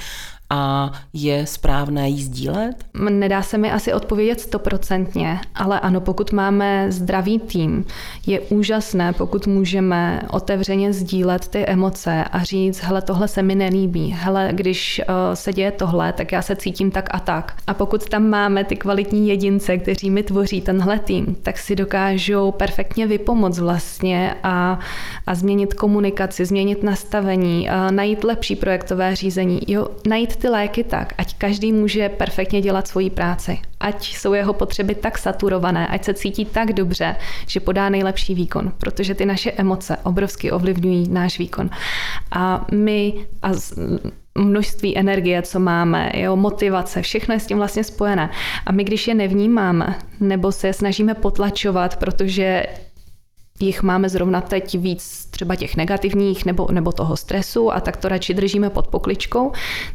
a 0.50 0.92
je 1.14 1.48
správné 1.48 2.10
jí 2.10 2.24
sdílet? 2.24 2.86
Nedá 3.10 3.42
se 3.42 3.58
mi 3.58 3.72
asi 3.72 3.94
odpovědět 3.94 4.40
stoprocentně, 4.42 5.40
ale 5.56 5.80
ano, 5.80 6.02
pokud 6.02 6.32
máme 6.32 6.92
zdravý 6.92 7.40
tým, 7.40 7.86
je 8.26 8.40
úžasné, 8.40 9.14
pokud 9.14 9.48
můžeme 9.48 10.22
otevřeně 10.30 10.94
sdílet 10.94 11.48
ty 11.48 11.66
emoce 11.66 12.24
a 12.24 12.44
říct, 12.44 12.80
hele, 12.80 13.02
tohle 13.02 13.28
se 13.28 13.44
mi 13.44 13.56
nelíbí, 13.56 14.16
hele, 14.20 14.50
když 14.52 15.02
uh, 15.10 15.16
se 15.34 15.54
děje 15.54 15.72
tohle, 15.72 16.14
tak 16.14 16.32
já 16.32 16.42
se 16.42 16.56
cítím 16.56 16.92
tak 16.92 17.10
a 17.12 17.20
tak. 17.20 17.56
A 17.68 17.74
pokud 17.74 18.10
tam 18.10 18.30
máme 18.30 18.64
ty 18.64 18.76
kvalitní 18.76 19.30
jedince, 19.30 19.78
kteří 19.78 20.10
mi 20.10 20.24
tvoří 20.24 20.62
tenhle 20.62 21.00
tým, 21.00 21.36
tak 21.44 21.58
si 21.58 21.76
dokážou 21.76 22.52
perfektně 22.52 23.08
vypomoct 23.08 23.60
vlastně 23.60 24.36
a, 24.44 24.80
a 25.28 25.36
změnit 25.36 25.74
komunikaci, 25.74 26.46
změnit 26.46 26.84
nastavení, 26.84 27.70
uh, 27.70 27.92
najít 27.92 28.24
lepší 28.24 28.56
projektové 28.56 29.16
řízení, 29.16 29.60
jo, 29.68 29.88
najít 30.08 30.37
ty 30.38 30.50
léky 30.50 30.84
tak, 30.84 31.14
ať 31.18 31.36
každý 31.38 31.72
může 31.72 32.10
perfektně 32.10 32.62
dělat 32.62 32.88
svoji 32.88 33.10
práci. 33.10 33.60
Ať 33.80 34.16
jsou 34.16 34.34
jeho 34.34 34.54
potřeby 34.54 34.96
tak 34.96 35.18
saturované, 35.18 35.88
ať 35.88 36.04
se 36.04 36.14
cítí 36.14 36.46
tak 36.46 36.74
dobře, 36.74 37.16
že 37.48 37.60
podá 37.60 37.90
nejlepší 37.90 38.36
výkon, 38.36 38.72
protože 38.78 39.16
ty 39.16 39.26
naše 39.26 39.52
emoce 39.52 39.98
obrovsky 40.04 40.52
ovlivňují 40.52 41.10
náš 41.10 41.40
výkon. 41.40 41.70
A 42.32 42.66
my 42.72 43.14
a 43.42 43.52
množství 44.38 44.98
energie, 44.98 45.42
co 45.42 45.60
máme, 45.60 46.12
jo, 46.16 46.36
motivace, 46.36 47.02
všechno 47.02 47.34
je 47.34 47.40
s 47.40 47.48
tím 47.48 47.58
vlastně 47.58 47.84
spojené. 47.84 48.30
A 48.66 48.72
my, 48.72 48.84
když 48.84 49.08
je 49.08 49.16
nevnímáme, 49.16 49.96
nebo 50.20 50.52
se 50.52 50.68
je 50.68 50.74
snažíme 50.74 51.14
potlačovat, 51.14 51.96
protože 51.96 52.64
jich 53.60 53.84
máme 53.84 54.10
zrovna 54.10 54.42
teď 54.42 54.80
víc 54.80 55.26
třeba 55.30 55.56
těch 55.56 55.76
negativních 55.76 56.46
nebo, 56.46 56.68
nebo 56.72 56.92
toho 56.92 57.18
stresu 57.18 57.72
a 57.74 57.80
tak 57.80 57.98
to 57.98 58.08
radši 58.08 58.34
držíme 58.34 58.70
pod 58.70 58.88
pokličkou, 58.88 59.52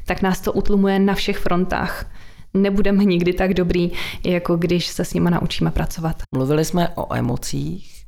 tak 0.06 0.22
nás 0.22 0.40
to 0.40 0.52
utlumuje 0.52 0.98
na 0.98 1.14
všech 1.14 1.38
frontách 1.38 2.06
nebudeme 2.54 3.04
nikdy 3.04 3.32
tak 3.32 3.54
dobrý, 3.54 3.90
jako 4.24 4.56
když 4.56 4.86
se 4.86 5.04
s 5.04 5.14
nima 5.14 5.30
naučíme 5.30 5.70
pracovat. 5.70 6.22
Mluvili 6.34 6.64
jsme 6.64 6.88
o 6.88 7.14
emocích, 7.14 8.04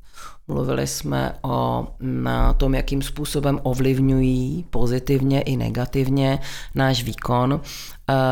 mluvili 0.49 0.87
jsme 0.87 1.35
o 1.43 1.87
na 2.01 2.53
tom, 2.53 2.75
jakým 2.75 3.03
způsobem 3.03 3.61
ovlivňují 3.62 4.64
pozitivně 4.71 5.40
i 5.40 5.57
negativně 5.57 6.38
náš 6.75 7.05
výkon. 7.05 7.61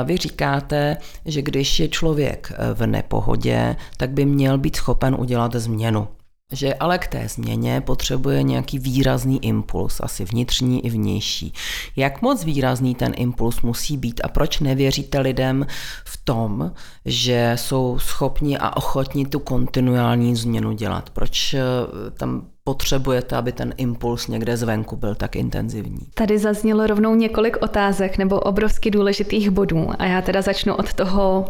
Vy 0.04 0.16
říkáte, 0.16 0.96
že 1.24 1.42
když 1.42 1.80
je 1.80 1.88
člověk 1.88 2.52
v 2.74 2.86
nepohodě, 2.86 3.76
tak 3.96 4.10
by 4.10 4.24
měl 4.24 4.58
být 4.58 4.76
schopen 4.76 5.16
udělat 5.18 5.54
změnu 5.54 6.08
že 6.52 6.74
ale 6.74 6.98
k 6.98 7.06
té 7.06 7.28
změně 7.28 7.80
potřebuje 7.80 8.42
nějaký 8.42 8.78
výrazný 8.78 9.44
impuls, 9.44 10.00
asi 10.00 10.24
vnitřní 10.24 10.86
i 10.86 10.90
vnější. 10.90 11.52
Jak 11.96 12.22
moc 12.22 12.44
výrazný 12.44 12.94
ten 12.94 13.12
impuls 13.16 13.60
musí 13.62 13.96
být 13.96 14.20
a 14.24 14.28
proč 14.28 14.60
nevěříte 14.60 15.20
lidem 15.20 15.66
v 16.04 16.24
tom, 16.24 16.72
že 17.04 17.52
jsou 17.56 17.98
schopni 17.98 18.58
a 18.58 18.76
ochotni 18.76 19.26
tu 19.26 19.38
kontinuální 19.38 20.36
změnu 20.36 20.72
dělat? 20.72 21.10
Proč 21.10 21.54
eh, 21.54 21.60
tam 22.18 22.51
potřebujete, 22.64 23.36
aby 23.36 23.52
ten 23.52 23.74
impuls 23.76 24.28
někde 24.28 24.56
zvenku 24.56 24.96
byl 24.96 25.14
tak 25.14 25.36
intenzivní? 25.36 25.98
Tady 26.14 26.38
zaznělo 26.38 26.86
rovnou 26.86 27.14
několik 27.14 27.56
otázek 27.62 28.18
nebo 28.18 28.40
obrovsky 28.40 28.90
důležitých 28.90 29.50
bodů 29.50 29.88
a 29.98 30.04
já 30.04 30.22
teda 30.22 30.42
začnu 30.42 30.74
od 30.74 30.92
toho 30.92 31.44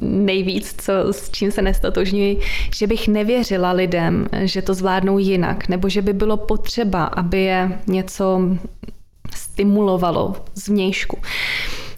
nejvíc, 0.00 0.74
co, 0.78 0.92
s 1.10 1.30
čím 1.30 1.50
se 1.50 1.62
nestotožňuji, 1.62 2.40
že 2.76 2.86
bych 2.86 3.08
nevěřila 3.08 3.72
lidem, 3.72 4.26
že 4.42 4.62
to 4.62 4.74
zvládnou 4.74 5.18
jinak 5.18 5.68
nebo 5.68 5.88
že 5.88 6.02
by 6.02 6.12
bylo 6.12 6.36
potřeba, 6.36 7.04
aby 7.04 7.42
je 7.42 7.78
něco 7.86 8.40
stimulovalo 9.34 10.34
zvnějšku. 10.54 11.18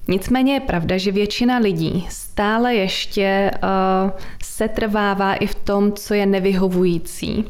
Nicméně 0.08 0.54
je 0.54 0.60
pravda, 0.60 0.98
že 0.98 1.12
většina 1.12 1.58
lidí 1.58 2.06
stále 2.10 2.74
ještě 2.74 3.50
uh, 3.54 4.10
se 4.42 4.68
trvává 4.68 5.34
i 5.34 5.46
v 5.46 5.54
tom, 5.54 5.92
co 5.92 6.14
je 6.14 6.26
nevyhovující 6.26 7.44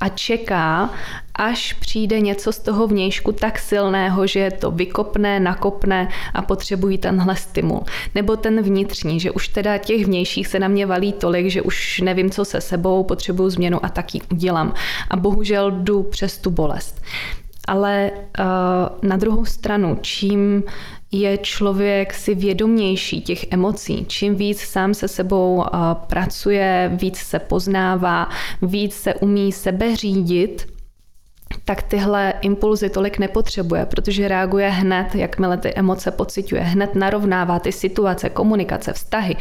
a 0.00 0.08
čeká, 0.08 0.90
až 1.34 1.72
přijde 1.72 2.20
něco 2.20 2.52
z 2.52 2.58
toho 2.58 2.86
vnějšku 2.86 3.32
tak 3.32 3.58
silného, 3.58 4.26
že 4.26 4.40
je 4.40 4.50
to 4.50 4.70
vykopne, 4.70 5.40
nakopne 5.40 6.08
a 6.34 6.42
potřebují 6.42 6.98
tenhle 6.98 7.36
stimul. 7.36 7.84
Nebo 8.14 8.36
ten 8.36 8.62
vnitřní, 8.62 9.20
že 9.20 9.30
už 9.30 9.48
teda 9.48 9.78
těch 9.78 10.06
vnějších 10.06 10.46
se 10.46 10.58
na 10.58 10.68
mě 10.68 10.86
valí 10.86 11.12
tolik, 11.12 11.46
že 11.46 11.62
už 11.62 12.00
nevím, 12.00 12.30
co 12.30 12.44
se 12.44 12.60
sebou, 12.60 13.04
potřebuju 13.04 13.50
změnu 13.50 13.84
a 13.84 13.88
tak 13.88 14.14
ji 14.14 14.20
udělám. 14.32 14.74
A 15.10 15.16
bohužel 15.16 15.70
jdu 15.70 16.02
přes 16.02 16.38
tu 16.38 16.50
bolest. 16.50 17.02
Ale 17.68 18.10
uh, 18.10 19.08
na 19.08 19.16
druhou 19.16 19.44
stranu, 19.44 19.98
čím 20.00 20.62
je 21.12 21.38
člověk 21.38 22.14
si 22.14 22.34
vědomější 22.34 23.20
těch 23.20 23.52
emocí. 23.52 24.04
Čím 24.08 24.34
víc 24.34 24.60
sám 24.60 24.94
se 24.94 25.08
sebou 25.08 25.54
uh, 25.54 25.64
pracuje, 25.94 26.90
víc 26.94 27.18
se 27.18 27.38
poznává, 27.38 28.28
víc 28.62 28.94
se 28.94 29.14
umí 29.14 29.52
sebe 29.52 29.96
řídit, 29.96 30.72
tak 31.64 31.82
tyhle 31.82 32.34
impulzy 32.40 32.90
tolik 32.90 33.18
nepotřebuje, 33.18 33.86
protože 33.86 34.28
reaguje 34.28 34.68
hned, 34.68 35.14
jakmile 35.14 35.56
ty 35.56 35.74
emoce 35.74 36.10
pociťuje, 36.10 36.62
hned 36.62 36.94
narovnává 36.94 37.58
ty 37.58 37.72
situace, 37.72 38.30
komunikace, 38.30 38.92
vztahy, 38.92 39.36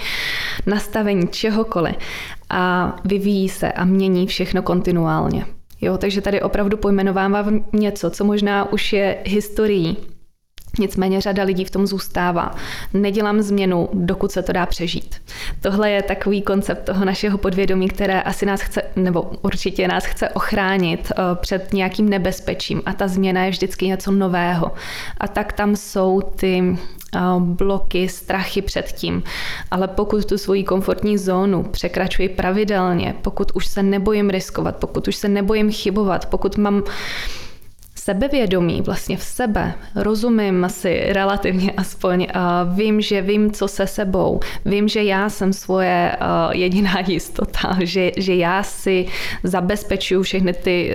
nastavení 0.65 1.27
čehokoliv 1.27 1.95
a 2.49 2.95
vyvíjí 3.05 3.49
se 3.49 3.71
a 3.71 3.86
mění 3.86 4.27
všechno 4.27 4.62
kontinuálně. 4.62 5.45
Jo, 5.81 5.97
takže 5.97 6.21
tady 6.21 6.41
opravdu 6.41 6.77
pojmenovávám 6.77 7.65
něco, 7.73 8.10
co 8.10 8.23
možná 8.25 8.71
už 8.71 8.93
je 8.93 9.17
historií, 9.25 9.97
Nicméně 10.79 11.21
řada 11.21 11.43
lidí 11.43 11.65
v 11.65 11.71
tom 11.71 11.88
zůstává. 11.88 12.55
Nedělám 12.93 13.41
změnu, 13.41 13.89
dokud 13.93 14.31
se 14.31 14.41
to 14.41 14.53
dá 14.53 14.65
přežít. 14.65 15.15
Tohle 15.62 15.91
je 15.91 16.03
takový 16.03 16.41
koncept 16.41 16.84
toho 16.84 17.05
našeho 17.05 17.38
podvědomí, 17.38 17.88
které 17.88 18.21
asi 18.21 18.45
nás 18.45 18.62
chce, 18.62 18.81
nebo 18.95 19.31
určitě 19.41 19.88
nás 19.88 20.05
chce 20.05 20.29
ochránit 20.29 21.12
eh, 21.12 21.15
před 21.36 21.73
nějakým 21.73 22.10
nebezpečím 22.10 22.81
a 22.86 22.93
ta 22.93 23.07
změna 23.07 23.43
je 23.43 23.51
vždycky 23.51 23.88
něco 23.88 24.12
nového. 24.12 24.71
A 25.17 25.27
tak 25.27 25.53
tam 25.53 25.75
jsou 25.75 26.21
ty 26.21 26.77
eh, 27.15 27.19
bloky, 27.39 28.10
strachy 28.10 28.62
před 28.62 28.91
tím. 28.91 29.23
Ale 29.71 29.88
pokud 29.88 30.25
tu 30.25 30.38
svoji 30.38 30.63
komfortní 30.63 31.17
zónu 31.17 31.63
překračuji 31.63 32.29
pravidelně, 32.29 33.15
pokud 33.21 33.51
už 33.55 33.67
se 33.67 33.84
nebojím 33.84 34.29
riskovat, 34.29 34.75
pokud 34.75 35.07
už 35.07 35.15
se 35.15 35.27
nebojím 35.27 35.71
chybovat, 35.71 36.25
pokud 36.25 36.57
mám 36.57 36.84
sebevědomí 38.04 38.82
vlastně 38.82 39.18
v 39.18 39.24
sebe, 39.24 39.74
rozumím 39.96 40.66
asi 40.66 41.14
relativně 41.14 41.72
aspoň, 41.72 42.28
vím, 42.74 43.02
že 43.02 43.22
vím, 43.22 43.52
co 43.52 43.68
se 43.68 43.88
sebou, 43.88 44.40
vím, 44.66 44.88
že 44.88 45.04
já 45.04 45.30
jsem 45.30 45.54
svoje 45.54 46.16
jediná 46.52 47.00
jistota, 47.08 47.78
že, 47.80 48.12
že 48.18 48.36
já 48.36 48.64
si 48.64 49.06
zabezpečuju 49.44 50.24
všechny 50.24 50.54
ty 50.54 50.94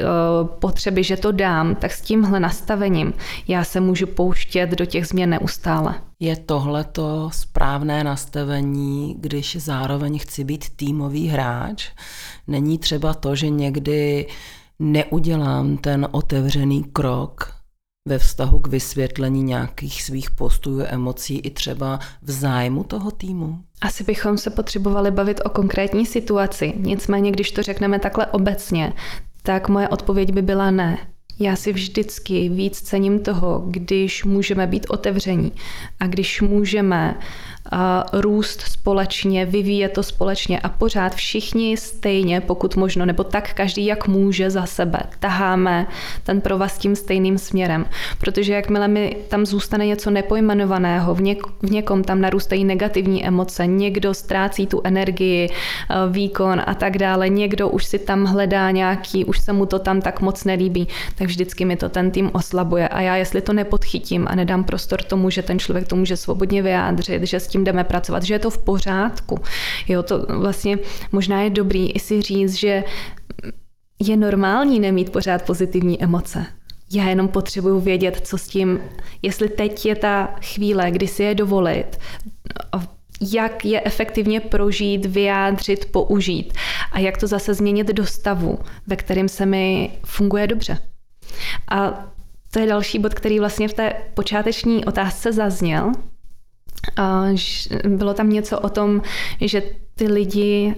potřeby, 0.58 1.04
že 1.04 1.16
to 1.16 1.32
dám, 1.32 1.74
tak 1.74 1.92
s 1.92 2.00
tímhle 2.00 2.40
nastavením 2.40 3.12
já 3.48 3.64
se 3.64 3.80
můžu 3.80 4.06
pouštět 4.06 4.70
do 4.70 4.84
těch 4.84 5.06
změn 5.06 5.30
neustále. 5.30 5.94
Je 6.20 6.36
tohle 6.36 6.84
to 6.84 7.30
správné 7.32 8.04
nastavení, 8.04 9.16
když 9.18 9.56
zároveň 9.56 10.18
chci 10.18 10.44
být 10.44 10.64
týmový 10.76 11.28
hráč? 11.28 11.88
Není 12.46 12.78
třeba 12.78 13.14
to, 13.14 13.34
že 13.34 13.48
někdy 13.48 14.26
neudělám 14.78 15.76
ten 15.76 16.08
otevřený 16.10 16.84
krok 16.84 17.56
ve 18.08 18.18
vztahu 18.18 18.58
k 18.58 18.68
vysvětlení 18.68 19.42
nějakých 19.42 20.02
svých 20.02 20.30
postojů, 20.30 20.82
emocí 20.86 21.38
i 21.38 21.50
třeba 21.50 21.98
v 22.22 22.30
zájmu 22.30 22.84
toho 22.84 23.10
týmu? 23.10 23.58
Asi 23.80 24.04
bychom 24.04 24.38
se 24.38 24.50
potřebovali 24.50 25.10
bavit 25.10 25.40
o 25.44 25.48
konkrétní 25.48 26.06
situaci. 26.06 26.72
Nicméně, 26.76 27.30
když 27.30 27.52
to 27.52 27.62
řekneme 27.62 27.98
takhle 27.98 28.26
obecně, 28.26 28.92
tak 29.42 29.68
moje 29.68 29.88
odpověď 29.88 30.32
by 30.32 30.42
byla 30.42 30.70
ne. 30.70 30.98
Já 31.38 31.56
si 31.56 31.72
vždycky 31.72 32.48
víc 32.48 32.80
cením 32.80 33.18
toho, 33.18 33.62
když 33.66 34.24
můžeme 34.24 34.66
být 34.66 34.86
otevření 34.88 35.52
a 36.00 36.06
když 36.06 36.40
můžeme 36.40 37.18
růst 38.12 38.60
společně, 38.60 39.46
vyvíjet 39.46 39.88
to 39.88 40.02
společně 40.02 40.60
a 40.60 40.68
pořád 40.68 41.14
všichni 41.14 41.76
stejně, 41.76 42.40
pokud 42.40 42.76
možno, 42.76 43.06
nebo 43.06 43.24
tak 43.24 43.54
každý, 43.54 43.86
jak 43.86 44.08
může 44.08 44.50
za 44.50 44.66
sebe, 44.66 45.00
taháme 45.18 45.86
ten 46.22 46.40
provaz 46.40 46.78
tím 46.78 46.96
stejným 46.96 47.38
směrem. 47.38 47.86
Protože 48.18 48.52
jakmile 48.52 48.88
mi 48.88 49.16
tam 49.28 49.46
zůstane 49.46 49.86
něco 49.86 50.10
nepojmenovaného, 50.10 51.14
v, 51.14 51.20
něk- 51.20 51.52
v 51.62 51.70
někom 51.70 52.04
tam 52.04 52.20
narůstají 52.20 52.64
negativní 52.64 53.26
emoce, 53.26 53.66
někdo 53.66 54.14
ztrácí 54.14 54.66
tu 54.66 54.80
energii, 54.84 55.48
eh, 55.50 55.94
výkon 56.10 56.62
a 56.66 56.74
tak 56.74 56.98
dále, 56.98 57.28
někdo 57.28 57.68
už 57.68 57.84
si 57.84 57.98
tam 57.98 58.24
hledá 58.24 58.70
nějaký, 58.70 59.24
už 59.24 59.38
se 59.38 59.52
mu 59.52 59.66
to 59.66 59.78
tam 59.78 60.00
tak 60.00 60.20
moc 60.20 60.44
nelíbí, 60.44 60.88
tak 61.14 61.25
vždycky 61.26 61.64
mi 61.64 61.76
to 61.76 61.88
ten 61.88 62.10
tým 62.10 62.30
oslabuje. 62.32 62.88
A 62.88 63.00
já, 63.00 63.16
jestli 63.16 63.40
to 63.40 63.52
nepodchytím 63.52 64.26
a 64.28 64.34
nedám 64.34 64.64
prostor 64.64 65.02
tomu, 65.02 65.30
že 65.30 65.42
ten 65.42 65.58
člověk 65.58 65.88
to 65.88 65.96
může 65.96 66.16
svobodně 66.16 66.62
vyjádřit, 66.62 67.22
že 67.22 67.40
s 67.40 67.48
tím 67.48 67.64
jdeme 67.64 67.84
pracovat, 67.84 68.22
že 68.22 68.34
je 68.34 68.38
to 68.38 68.50
v 68.50 68.58
pořádku. 68.58 69.38
Jo, 69.88 70.02
to 70.02 70.26
vlastně 70.28 70.78
možná 71.12 71.42
je 71.42 71.50
dobrý 71.50 71.90
i 71.90 71.98
si 71.98 72.22
říct, 72.22 72.54
že 72.54 72.84
je 73.98 74.16
normální 74.16 74.80
nemít 74.80 75.12
pořád 75.12 75.42
pozitivní 75.42 76.02
emoce. 76.02 76.46
Já 76.92 77.08
jenom 77.08 77.28
potřebuju 77.28 77.80
vědět, 77.80 78.20
co 78.24 78.38
s 78.38 78.48
tím, 78.48 78.80
jestli 79.22 79.48
teď 79.48 79.86
je 79.86 79.94
ta 79.94 80.34
chvíle, 80.42 80.90
kdy 80.90 81.08
si 81.08 81.22
je 81.22 81.34
dovolit, 81.34 81.98
jak 83.20 83.64
je 83.64 83.82
efektivně 83.84 84.40
prožít, 84.40 85.06
vyjádřit, 85.06 85.84
použít 85.84 86.52
a 86.92 86.98
jak 86.98 87.16
to 87.16 87.26
zase 87.26 87.54
změnit 87.54 87.86
do 87.86 88.06
stavu, 88.06 88.58
ve 88.86 88.96
kterém 88.96 89.28
se 89.28 89.46
mi 89.46 89.90
funguje 90.06 90.46
dobře. 90.46 90.78
A 91.68 92.04
to 92.50 92.58
je 92.58 92.66
další 92.66 92.98
bod, 92.98 93.14
který 93.14 93.40
vlastně 93.40 93.68
v 93.68 93.74
té 93.74 93.92
počáteční 94.14 94.84
otázce 94.84 95.32
zazněl. 95.32 95.92
Bylo 97.88 98.14
tam 98.14 98.30
něco 98.30 98.60
o 98.60 98.68
tom, 98.68 99.02
že 99.40 99.62
ty 99.94 100.08
lidi 100.08 100.74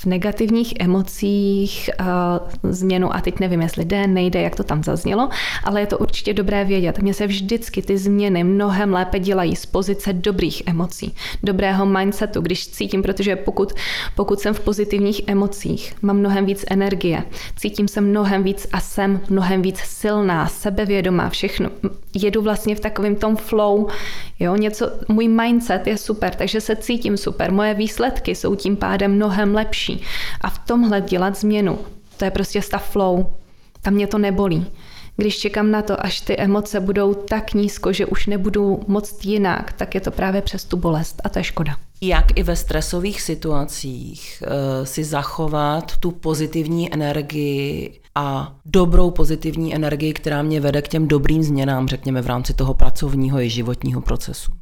v 0.00 0.06
negativních 0.06 0.74
emocích 0.80 1.90
uh, 2.00 2.72
změnu, 2.72 3.16
a 3.16 3.20
teď 3.20 3.40
nevím, 3.40 3.60
jestli 3.60 3.84
jde, 3.84 4.06
nejde, 4.06 4.40
jak 4.40 4.56
to 4.56 4.64
tam 4.64 4.82
zaznělo, 4.82 5.28
ale 5.64 5.80
je 5.80 5.86
to 5.86 5.98
určitě 5.98 6.34
dobré 6.34 6.64
vědět. 6.64 6.98
Mně 6.98 7.14
se 7.14 7.26
vždycky 7.26 7.82
ty 7.82 7.98
změny 7.98 8.44
mnohem 8.44 8.92
lépe 8.92 9.18
dělají 9.18 9.56
z 9.56 9.66
pozice 9.66 10.12
dobrých 10.12 10.62
emocí, 10.66 11.14
dobrého 11.42 11.86
mindsetu, 11.86 12.40
když 12.40 12.68
cítím, 12.68 13.02
protože 13.02 13.36
pokud, 13.36 13.72
pokud 14.16 14.40
jsem 14.40 14.54
v 14.54 14.60
pozitivních 14.60 15.20
emocích, 15.26 15.94
mám 16.02 16.16
mnohem 16.16 16.46
víc 16.46 16.64
energie, 16.70 17.22
cítím 17.56 17.88
se 17.88 18.00
mnohem 18.00 18.42
víc 18.42 18.66
a 18.72 18.80
jsem 18.80 19.20
mnohem 19.30 19.62
víc 19.62 19.78
silná, 19.78 20.46
sebevědomá, 20.46 21.28
všechno. 21.28 21.70
Jedu 22.14 22.42
vlastně 22.42 22.76
v 22.76 22.80
takovém 22.80 23.16
tom 23.16 23.36
flow, 23.36 23.88
jo, 24.38 24.56
něco, 24.56 24.90
můj 25.08 25.28
mindset 25.28 25.86
je 25.86 25.96
super, 25.96 26.34
takže 26.34 26.60
se 26.60 26.76
cítím 26.76 27.16
super, 27.16 27.52
moje 27.52 27.74
výsledky 27.74 28.34
jsou 28.34 28.54
tím 28.54 28.76
pádem 28.76 29.14
mnohem 29.14 29.54
lepší 29.54 29.89
lepší. 29.90 30.06
A 30.40 30.50
v 30.50 30.58
tomhle 30.58 31.00
dělat 31.00 31.36
změnu, 31.36 31.78
to 32.16 32.24
je 32.24 32.30
prostě 32.30 32.62
stav 32.62 32.90
flow. 32.90 33.26
Tam 33.82 33.94
mě 33.94 34.06
to 34.06 34.18
nebolí. 34.18 34.66
Když 35.16 35.38
čekám 35.38 35.70
na 35.70 35.82
to, 35.82 36.06
až 36.06 36.20
ty 36.20 36.36
emoce 36.36 36.80
budou 36.80 37.14
tak 37.14 37.54
nízko, 37.54 37.92
že 37.92 38.06
už 38.06 38.26
nebudu 38.26 38.80
moc 38.86 39.24
jinak, 39.24 39.72
tak 39.72 39.94
je 39.94 40.00
to 40.00 40.10
právě 40.10 40.42
přes 40.42 40.64
tu 40.64 40.76
bolest 40.76 41.20
a 41.24 41.28
to 41.28 41.38
je 41.38 41.44
škoda. 41.44 41.76
Jak 42.00 42.38
i 42.38 42.42
ve 42.42 42.56
stresových 42.56 43.22
situacích 43.22 44.42
uh, 44.42 44.84
si 44.84 45.04
zachovat 45.04 45.96
tu 45.96 46.10
pozitivní 46.10 46.94
energii 46.94 47.99
a 48.14 48.54
dobrou 48.64 49.10
pozitivní 49.10 49.74
energii, 49.74 50.12
která 50.12 50.42
mě 50.42 50.60
vede 50.60 50.82
k 50.82 50.88
těm 50.88 51.08
dobrým 51.08 51.42
změnám, 51.42 51.88
řekněme, 51.88 52.22
v 52.22 52.26
rámci 52.26 52.54
toho 52.54 52.74
pracovního 52.74 53.40
i 53.40 53.50
životního 53.50 54.00
procesu? 54.00 54.52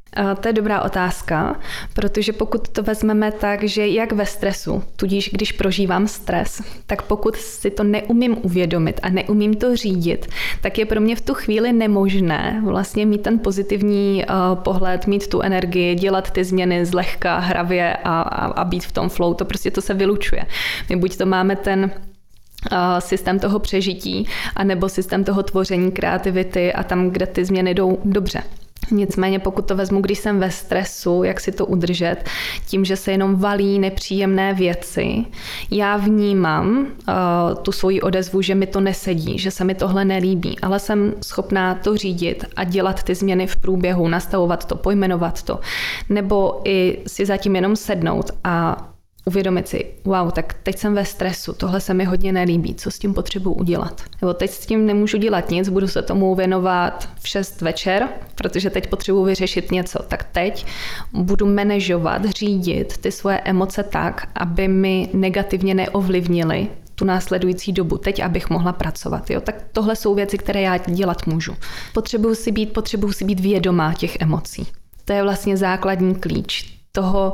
To 0.40 0.48
je 0.48 0.52
dobrá 0.52 0.82
otázka, 0.82 1.56
protože 1.94 2.32
pokud 2.32 2.68
to 2.68 2.82
vezmeme 2.82 3.32
tak, 3.32 3.64
že 3.64 3.88
jak 3.88 4.12
ve 4.12 4.26
stresu, 4.26 4.82
tudíž 4.96 5.30
když 5.32 5.52
prožívám 5.52 6.08
stres, 6.08 6.62
tak 6.86 7.02
pokud 7.02 7.36
si 7.36 7.70
to 7.70 7.84
neumím 7.84 8.36
uvědomit 8.42 9.00
a 9.02 9.08
neumím 9.08 9.54
to 9.54 9.76
řídit, 9.76 10.26
tak 10.60 10.78
je 10.78 10.86
pro 10.86 11.00
mě 11.00 11.16
v 11.16 11.20
tu 11.20 11.34
chvíli 11.34 11.72
nemožné 11.72 12.62
vlastně 12.64 13.06
mít 13.06 13.22
ten 13.22 13.38
pozitivní 13.38 14.24
uh, 14.24 14.62
pohled, 14.62 15.06
mít 15.06 15.28
tu 15.28 15.40
energii, 15.40 15.94
dělat 15.94 16.30
ty 16.30 16.44
změny 16.44 16.86
zlehka, 16.86 17.38
hravě 17.38 17.96
a, 17.96 18.20
a, 18.20 18.46
a 18.46 18.64
být 18.64 18.84
v 18.84 18.92
tom 18.92 19.08
flow. 19.08 19.34
To 19.34 19.44
prostě 19.44 19.70
to 19.70 19.80
se 19.80 19.94
vylučuje. 19.94 20.44
My 20.88 20.96
buď 20.96 21.16
to 21.16 21.26
máme 21.26 21.56
ten 21.56 21.90
systém 22.98 23.38
toho 23.38 23.58
přežití, 23.58 24.26
anebo 24.56 24.88
systém 24.88 25.24
toho 25.24 25.42
tvoření 25.42 25.90
kreativity 25.90 26.72
a 26.72 26.82
tam, 26.82 27.10
kde 27.10 27.26
ty 27.26 27.44
změny 27.44 27.74
jdou 27.74 27.98
dobře. 28.04 28.42
Nicméně 28.90 29.38
pokud 29.38 29.66
to 29.66 29.76
vezmu, 29.76 30.00
když 30.00 30.18
jsem 30.18 30.38
ve 30.38 30.50
stresu, 30.50 31.22
jak 31.22 31.40
si 31.40 31.52
to 31.52 31.66
udržet, 31.66 32.16
tím, 32.66 32.84
že 32.84 32.96
se 32.96 33.12
jenom 33.12 33.36
valí 33.36 33.78
nepříjemné 33.78 34.54
věci, 34.54 35.24
já 35.70 35.96
vnímám 35.96 36.78
uh, 36.78 36.84
tu 37.62 37.72
svoji 37.72 38.00
odezvu, 38.00 38.42
že 38.42 38.54
mi 38.54 38.66
to 38.66 38.80
nesedí, 38.80 39.38
že 39.38 39.50
se 39.50 39.64
mi 39.64 39.74
tohle 39.74 40.04
nelíbí, 40.04 40.60
ale 40.60 40.78
jsem 40.78 41.14
schopná 41.22 41.74
to 41.74 41.96
řídit 41.96 42.44
a 42.56 42.64
dělat 42.64 43.02
ty 43.02 43.14
změny 43.14 43.46
v 43.46 43.56
průběhu, 43.56 44.08
nastavovat 44.08 44.64
to, 44.64 44.76
pojmenovat 44.76 45.42
to, 45.42 45.60
nebo 46.08 46.60
i 46.64 46.98
si 47.06 47.26
zatím 47.26 47.56
jenom 47.56 47.76
sednout 47.76 48.30
a 48.44 48.88
uvědomit 49.28 49.68
si, 49.68 49.86
wow, 50.04 50.30
tak 50.30 50.54
teď 50.62 50.78
jsem 50.78 50.94
ve 50.94 51.04
stresu, 51.04 51.52
tohle 51.52 51.80
se 51.80 51.94
mi 51.94 52.04
hodně 52.04 52.32
nelíbí, 52.32 52.74
co 52.74 52.90
s 52.90 52.98
tím 52.98 53.14
potřebuji 53.14 53.52
udělat. 53.52 54.02
Nebo 54.22 54.34
teď 54.34 54.50
s 54.50 54.66
tím 54.66 54.86
nemůžu 54.86 55.18
dělat 55.18 55.50
nic, 55.50 55.68
budu 55.68 55.88
se 55.88 56.02
tomu 56.02 56.34
věnovat 56.34 57.08
v 57.20 57.28
6 57.28 57.60
večer, 57.60 58.08
protože 58.34 58.70
teď 58.70 58.86
potřebuji 58.86 59.24
vyřešit 59.24 59.70
něco. 59.72 60.02
Tak 60.02 60.24
teď 60.24 60.66
budu 61.12 61.46
manažovat, 61.46 62.24
řídit 62.24 62.98
ty 62.98 63.12
svoje 63.12 63.40
emoce 63.40 63.82
tak, 63.82 64.28
aby 64.34 64.68
mi 64.68 65.08
negativně 65.12 65.74
neovlivnily 65.74 66.68
tu 66.94 67.04
následující 67.04 67.72
dobu, 67.72 67.98
teď, 67.98 68.20
abych 68.20 68.50
mohla 68.50 68.72
pracovat. 68.72 69.30
Jo? 69.30 69.40
Tak 69.40 69.64
tohle 69.72 69.96
jsou 69.96 70.14
věci, 70.14 70.38
které 70.38 70.60
já 70.60 70.76
dělat 70.76 71.26
můžu. 71.26 71.56
Potřebuji 71.94 72.34
si 72.34 72.52
být, 72.52 72.72
potřebuji 72.72 73.12
si 73.12 73.24
být 73.24 73.40
vědomá 73.40 73.94
těch 73.94 74.16
emocí. 74.20 74.66
To 75.04 75.12
je 75.12 75.22
vlastně 75.22 75.56
základní 75.56 76.14
klíč 76.14 76.77
toho, 76.92 77.32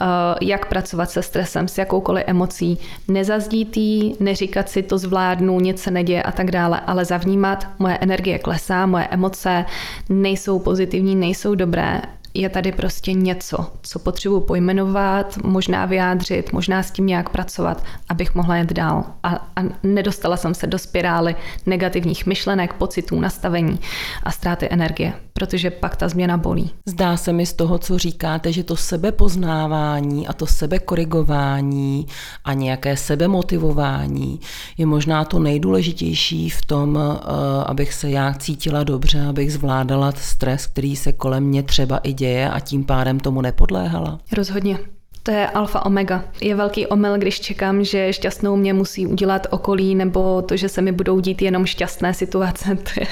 eh, 0.00 0.04
jak 0.40 0.66
pracovat 0.68 1.10
se 1.10 1.22
stresem, 1.22 1.68
s 1.68 1.78
jakoukoliv 1.78 2.24
emocí. 2.26 2.78
Nezazdít 3.08 3.76
jí, 3.76 4.16
neříkat 4.20 4.68
si 4.68 4.82
to 4.82 4.98
zvládnu, 4.98 5.60
nic 5.60 5.82
se 5.82 5.90
neděje 5.90 6.22
a 6.22 6.32
tak 6.32 6.50
dále, 6.50 6.80
ale 6.80 7.04
zavnímat, 7.04 7.66
moje 7.78 7.98
energie 7.98 8.38
klesá, 8.38 8.86
moje 8.86 9.06
emoce 9.06 9.64
nejsou 10.08 10.58
pozitivní, 10.58 11.16
nejsou 11.16 11.54
dobré, 11.54 12.02
je 12.34 12.48
tady 12.48 12.72
prostě 12.72 13.12
něco, 13.12 13.66
co 13.82 13.98
potřebuji 13.98 14.40
pojmenovat, 14.40 15.38
možná 15.44 15.86
vyjádřit, 15.86 16.52
možná 16.52 16.82
s 16.82 16.90
tím 16.90 17.06
nějak 17.06 17.28
pracovat, 17.28 17.84
abych 18.08 18.34
mohla 18.34 18.56
jet 18.56 18.72
dál. 18.72 19.04
A, 19.22 19.28
a 19.56 19.62
nedostala 19.82 20.36
jsem 20.36 20.54
se 20.54 20.66
do 20.66 20.78
spirály 20.78 21.36
negativních 21.66 22.26
myšlenek, 22.26 22.72
pocitů, 22.72 23.20
nastavení 23.20 23.78
a 24.22 24.30
ztráty 24.30 24.68
energie, 24.70 25.12
protože 25.32 25.70
pak 25.70 25.96
ta 25.96 26.08
změna 26.08 26.36
bolí. 26.36 26.70
Zdá 26.86 27.16
se 27.16 27.32
mi 27.32 27.46
z 27.46 27.52
toho, 27.52 27.78
co 27.78 27.98
říkáte, 27.98 28.52
že 28.52 28.64
to 28.64 28.76
sebepoznávání 28.76 30.28
a 30.28 30.32
to 30.32 30.46
sebekorigování 30.46 32.06
a 32.44 32.52
nějaké 32.52 32.96
sebemotivování 32.96 34.40
je 34.78 34.86
možná 34.86 35.24
to 35.24 35.38
nejdůležitější 35.38 36.50
v 36.50 36.64
tom, 36.66 36.98
eh, 36.98 37.64
abych 37.66 37.94
se 37.94 38.10
já 38.10 38.34
cítila 38.34 38.84
dobře, 38.84 39.26
abych 39.26 39.52
zvládala 39.52 40.12
stres, 40.12 40.66
který 40.66 40.96
se 40.96 41.12
kolem 41.12 41.44
mě 41.44 41.62
třeba 41.62 41.98
i 41.98 42.12
děje 42.12 42.27
a 42.52 42.60
tím 42.60 42.84
pádem 42.84 43.20
tomu 43.20 43.40
nepodléhala? 43.40 44.18
Rozhodně. 44.32 44.78
To 45.22 45.30
je 45.30 45.46
alfa 45.46 45.86
omega. 45.86 46.24
Je 46.40 46.54
velký 46.54 46.86
omyl, 46.86 47.18
když 47.18 47.40
čekám, 47.40 47.84
že 47.84 48.12
šťastnou 48.12 48.56
mě 48.56 48.74
musí 48.74 49.06
udělat 49.06 49.46
okolí, 49.50 49.94
nebo 49.94 50.42
to, 50.42 50.56
že 50.56 50.68
se 50.68 50.82
mi 50.82 50.92
budou 50.92 51.20
dít 51.20 51.42
jenom 51.42 51.66
šťastné 51.66 52.14
situace. 52.14 52.78
To 52.88 53.00
je, 53.00 53.06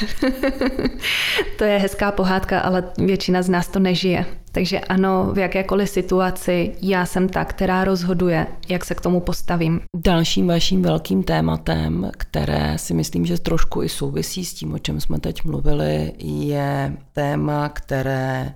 to 1.59 1.65
je 1.65 1.79
hezká 1.79 2.13
pohádka, 2.13 2.61
ale 2.61 2.85
většina 2.99 3.43
z 3.43 3.49
nás 3.49 3.69
to 3.69 3.79
nežije. 3.79 4.27
Takže 4.53 4.81
ano, 4.81 5.31
v 5.33 5.39
jakékoliv 5.39 5.89
situaci 5.89 6.73
já 6.83 7.07
jsem 7.07 7.29
ta, 7.29 7.45
která 7.45 7.85
rozhoduje, 7.85 8.47
jak 8.69 8.85
se 8.85 8.95
k 8.95 9.01
tomu 9.01 9.21
postavím. 9.21 9.81
Dalším 9.97 10.47
vaším 10.47 10.83
velkým 10.83 11.23
tématem, 11.23 12.11
které 12.17 12.79
si 12.79 12.95
myslím, 12.95 13.27
že 13.27 13.41
trošku 13.41 13.83
i 13.83 13.89
souvisí 13.89 14.45
s 14.45 14.55
tím, 14.55 14.75
o 14.75 14.79
čem 14.79 15.01
jsme 15.01 15.21
teď 15.21 15.45
mluvili, 15.45 16.13
je 16.19 16.97
téma, 17.13 17.69
které 17.69 18.55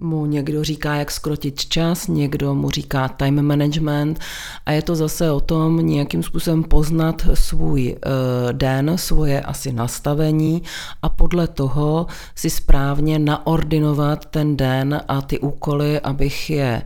mu 0.00 0.26
někdo 0.26 0.64
říká, 0.64 0.94
jak 0.94 1.10
skrotit 1.10 1.64
čas, 1.64 2.06
někdo 2.06 2.54
mu 2.54 2.70
říká 2.70 3.08
time 3.08 3.42
management 3.42 4.20
a 4.66 4.72
je 4.72 4.82
to 4.82 4.96
zase 4.96 5.30
o 5.30 5.40
tom 5.40 5.86
nějakým 5.86 6.22
způsobem 6.22 6.64
poznat 6.64 7.26
svůj 7.34 7.96
uh, 7.96 8.52
den, 8.52 8.92
svoje 8.96 9.40
asi 9.40 9.72
nastavení 9.72 10.62
a 11.02 11.08
podle 11.08 11.48
toho 11.48 12.06
si 12.34 12.50
správně 12.50 13.18
naordinovat 13.18 14.26
ten 14.26 14.56
den 14.56 15.00
a 15.08 15.22
ty 15.22 15.38
úkoly, 15.38 16.00
abych 16.00 16.50
je 16.50 16.82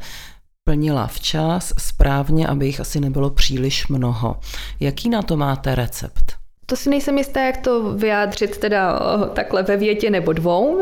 plnila 0.65 1.07
včas, 1.07 1.73
správně, 1.79 2.47
aby 2.47 2.67
jich 2.67 2.81
asi 2.81 3.01
nebylo 3.01 3.31
příliš 3.31 3.89
mnoho. 3.89 4.37
Jaký 4.81 5.09
na 5.09 5.23
to 5.23 5.37
máte 5.37 5.75
recept? 5.75 6.44
To 6.67 6.77
si 6.77 6.91
nejsem 6.91 7.19
jistá, 7.19 7.41
jak 7.41 7.57
to 7.57 7.93
vyjádřit 7.93 8.59
teda 8.59 8.99
takhle 9.33 9.63
ve 9.63 9.77
větě 9.77 10.11
nebo 10.11 10.33
dvou. 10.33 10.81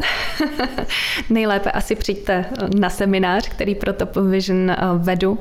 Nejlépe 1.30 1.70
asi 1.70 1.94
přijďte 1.94 2.44
na 2.78 2.90
seminář, 2.90 3.48
který 3.48 3.74
pro 3.74 3.92
Top 3.92 4.16
Vision 4.16 4.76
vedu. 4.98 5.38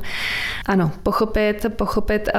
Ano, 0.65 0.91
pochopit, 1.03 1.65
pochopit, 1.75 2.29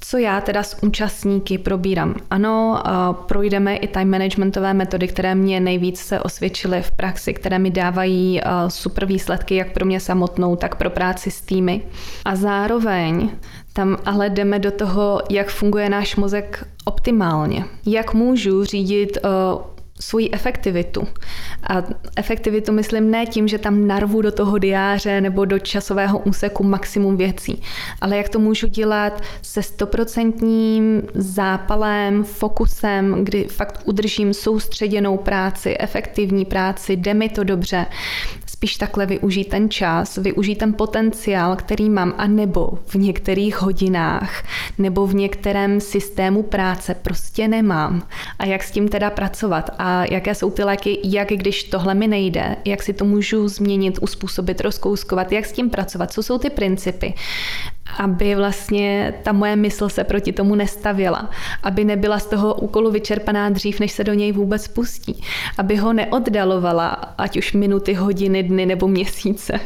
co 0.00 0.18
já 0.18 0.40
teda 0.40 0.62
s 0.62 0.82
účastníky 0.82 1.58
probírám. 1.58 2.14
Ano, 2.30 2.82
projdeme 3.12 3.76
i 3.76 3.88
time 3.88 4.10
managementové 4.10 4.74
metody, 4.74 5.08
které 5.08 5.34
mě 5.34 5.60
nejvíc 5.60 6.00
se 6.00 6.20
osvědčily 6.20 6.82
v 6.82 6.90
praxi, 6.90 7.34
které 7.34 7.58
mi 7.58 7.70
dávají 7.70 8.40
super 8.68 9.06
výsledky 9.06 9.54
jak 9.54 9.72
pro 9.72 9.86
mě 9.86 10.00
samotnou, 10.00 10.56
tak 10.56 10.74
pro 10.74 10.90
práci 10.90 11.30
s 11.30 11.40
týmy. 11.40 11.82
A 12.24 12.36
zároveň 12.36 13.30
tam 13.72 13.96
ale 14.04 14.30
jdeme 14.30 14.58
do 14.58 14.70
toho, 14.70 15.22
jak 15.30 15.48
funguje 15.48 15.88
náš 15.88 16.16
mozek 16.16 16.66
optimálně. 16.84 17.64
Jak 17.86 18.14
můžu 18.14 18.64
řídit 18.64 19.18
svoji 20.00 20.30
efektivitu. 20.32 21.08
A 21.62 21.82
efektivitu 22.16 22.72
myslím 22.72 23.10
ne 23.10 23.26
tím, 23.26 23.48
že 23.48 23.58
tam 23.58 23.86
narvu 23.86 24.22
do 24.22 24.32
toho 24.32 24.58
diáře 24.58 25.20
nebo 25.20 25.44
do 25.44 25.58
časového 25.58 26.18
úseku 26.18 26.64
maximum 26.64 27.16
věcí, 27.16 27.62
ale 28.00 28.16
jak 28.16 28.28
to 28.28 28.38
můžu 28.38 28.66
dělat 28.66 29.22
se 29.42 29.62
stoprocentním 29.62 31.02
zápalem, 31.14 32.24
fokusem, 32.24 33.24
kdy 33.24 33.44
fakt 33.44 33.80
udržím 33.84 34.34
soustředěnou 34.34 35.16
práci, 35.16 35.76
efektivní 35.78 36.44
práci, 36.44 36.96
jde 36.96 37.14
mi 37.14 37.28
to 37.28 37.44
dobře, 37.44 37.86
spíš 38.60 38.76
takhle 38.76 39.06
využít 39.06 39.48
ten 39.48 39.70
čas, 39.70 40.16
využít 40.16 40.54
ten 40.54 40.72
potenciál, 40.74 41.56
který 41.56 41.90
mám, 41.90 42.14
a 42.18 42.26
nebo 42.26 42.70
v 42.86 42.94
některých 42.94 43.62
hodinách, 43.62 44.44
nebo 44.78 45.06
v 45.06 45.14
některém 45.14 45.80
systému 45.80 46.42
práce 46.42 46.94
prostě 46.94 47.48
nemám. 47.48 48.02
A 48.38 48.46
jak 48.46 48.62
s 48.62 48.70
tím 48.70 48.88
teda 48.88 49.10
pracovat? 49.10 49.70
A 49.78 50.04
jaké 50.04 50.34
jsou 50.34 50.50
ty 50.50 50.64
léky, 50.64 50.98
jak 51.04 51.28
když 51.28 51.64
tohle 51.64 51.94
mi 51.94 52.08
nejde, 52.08 52.56
jak 52.64 52.82
si 52.82 52.92
to 52.92 53.04
můžu 53.04 53.48
změnit, 53.48 53.98
uspůsobit, 54.02 54.60
rozkouskovat, 54.60 55.32
jak 55.32 55.46
s 55.46 55.52
tím 55.52 55.70
pracovat, 55.70 56.12
co 56.12 56.22
jsou 56.22 56.38
ty 56.38 56.50
principy 56.50 57.14
aby 57.98 58.34
vlastně 58.34 59.14
ta 59.22 59.32
moje 59.32 59.56
mysl 59.56 59.88
se 59.88 60.04
proti 60.04 60.32
tomu 60.32 60.54
nestavěla, 60.54 61.30
aby 61.62 61.84
nebyla 61.84 62.18
z 62.18 62.26
toho 62.26 62.54
úkolu 62.54 62.90
vyčerpaná 62.90 63.50
dřív, 63.50 63.80
než 63.80 63.92
se 63.92 64.04
do 64.04 64.14
něj 64.14 64.32
vůbec 64.32 64.68
pustí, 64.68 65.22
aby 65.58 65.76
ho 65.76 65.92
neoddalovala, 65.92 66.88
ať 67.18 67.36
už 67.38 67.52
minuty, 67.52 67.94
hodiny, 67.94 68.42
dny 68.42 68.66
nebo 68.66 68.88
měsíce, 68.88 69.60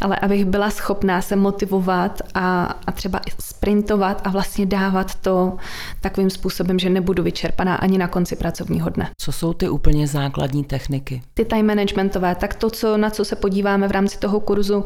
ale 0.00 0.16
abych 0.16 0.44
byla 0.44 0.70
schopná 0.70 1.22
se 1.22 1.36
motivovat 1.36 2.22
a, 2.34 2.74
a 2.86 2.92
třeba 2.92 3.20
sprintovat 3.40 4.22
a 4.24 4.30
vlastně 4.30 4.66
dávat 4.66 5.14
to 5.14 5.56
takovým 6.00 6.30
způsobem, 6.30 6.78
že 6.78 6.90
nebudu 6.90 7.22
vyčerpaná 7.22 7.74
ani 7.74 7.98
na 7.98 8.08
konci 8.08 8.36
pracovního 8.36 8.90
dne. 8.90 9.10
Co 9.18 9.32
jsou 9.32 9.52
ty 9.52 9.68
úplně 9.68 10.06
základní 10.06 10.64
techniky? 10.64 11.22
Ty 11.34 11.44
time 11.44 11.66
managementové, 11.66 12.34
tak 12.34 12.54
to, 12.54 12.70
co, 12.70 12.96
na 12.96 13.10
co 13.10 13.24
se 13.24 13.36
podíváme 13.36 13.88
v 13.88 13.90
rámci 13.90 14.18
toho 14.18 14.40
kurzu, 14.40 14.84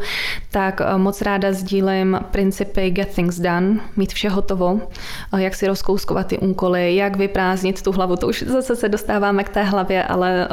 tak 0.51 0.81
eh, 0.81 0.99
moc 0.99 1.23
ráda 1.23 1.53
sdílím 1.53 2.21
principy 2.31 2.78
principy 2.79 2.91
get 2.91 3.15
things 3.15 3.41
done, 3.41 3.81
mít 3.97 4.13
vše 4.13 4.29
hotovo, 4.29 4.81
jak 5.37 5.55
si 5.55 5.67
rozkouskovat 5.67 6.27
ty 6.27 6.39
úkoly, 6.39 6.97
jak 6.97 7.17
vyprázdnit 7.17 7.83
tu 7.83 7.93
hlavu. 7.93 8.17
To 8.17 8.29
už 8.29 8.43
zase 8.43 8.77
se 8.77 8.89
dostáváme 8.89 9.45
k 9.45 9.49
té 9.49 9.63
hlavě, 9.63 10.05
ale 10.05 10.49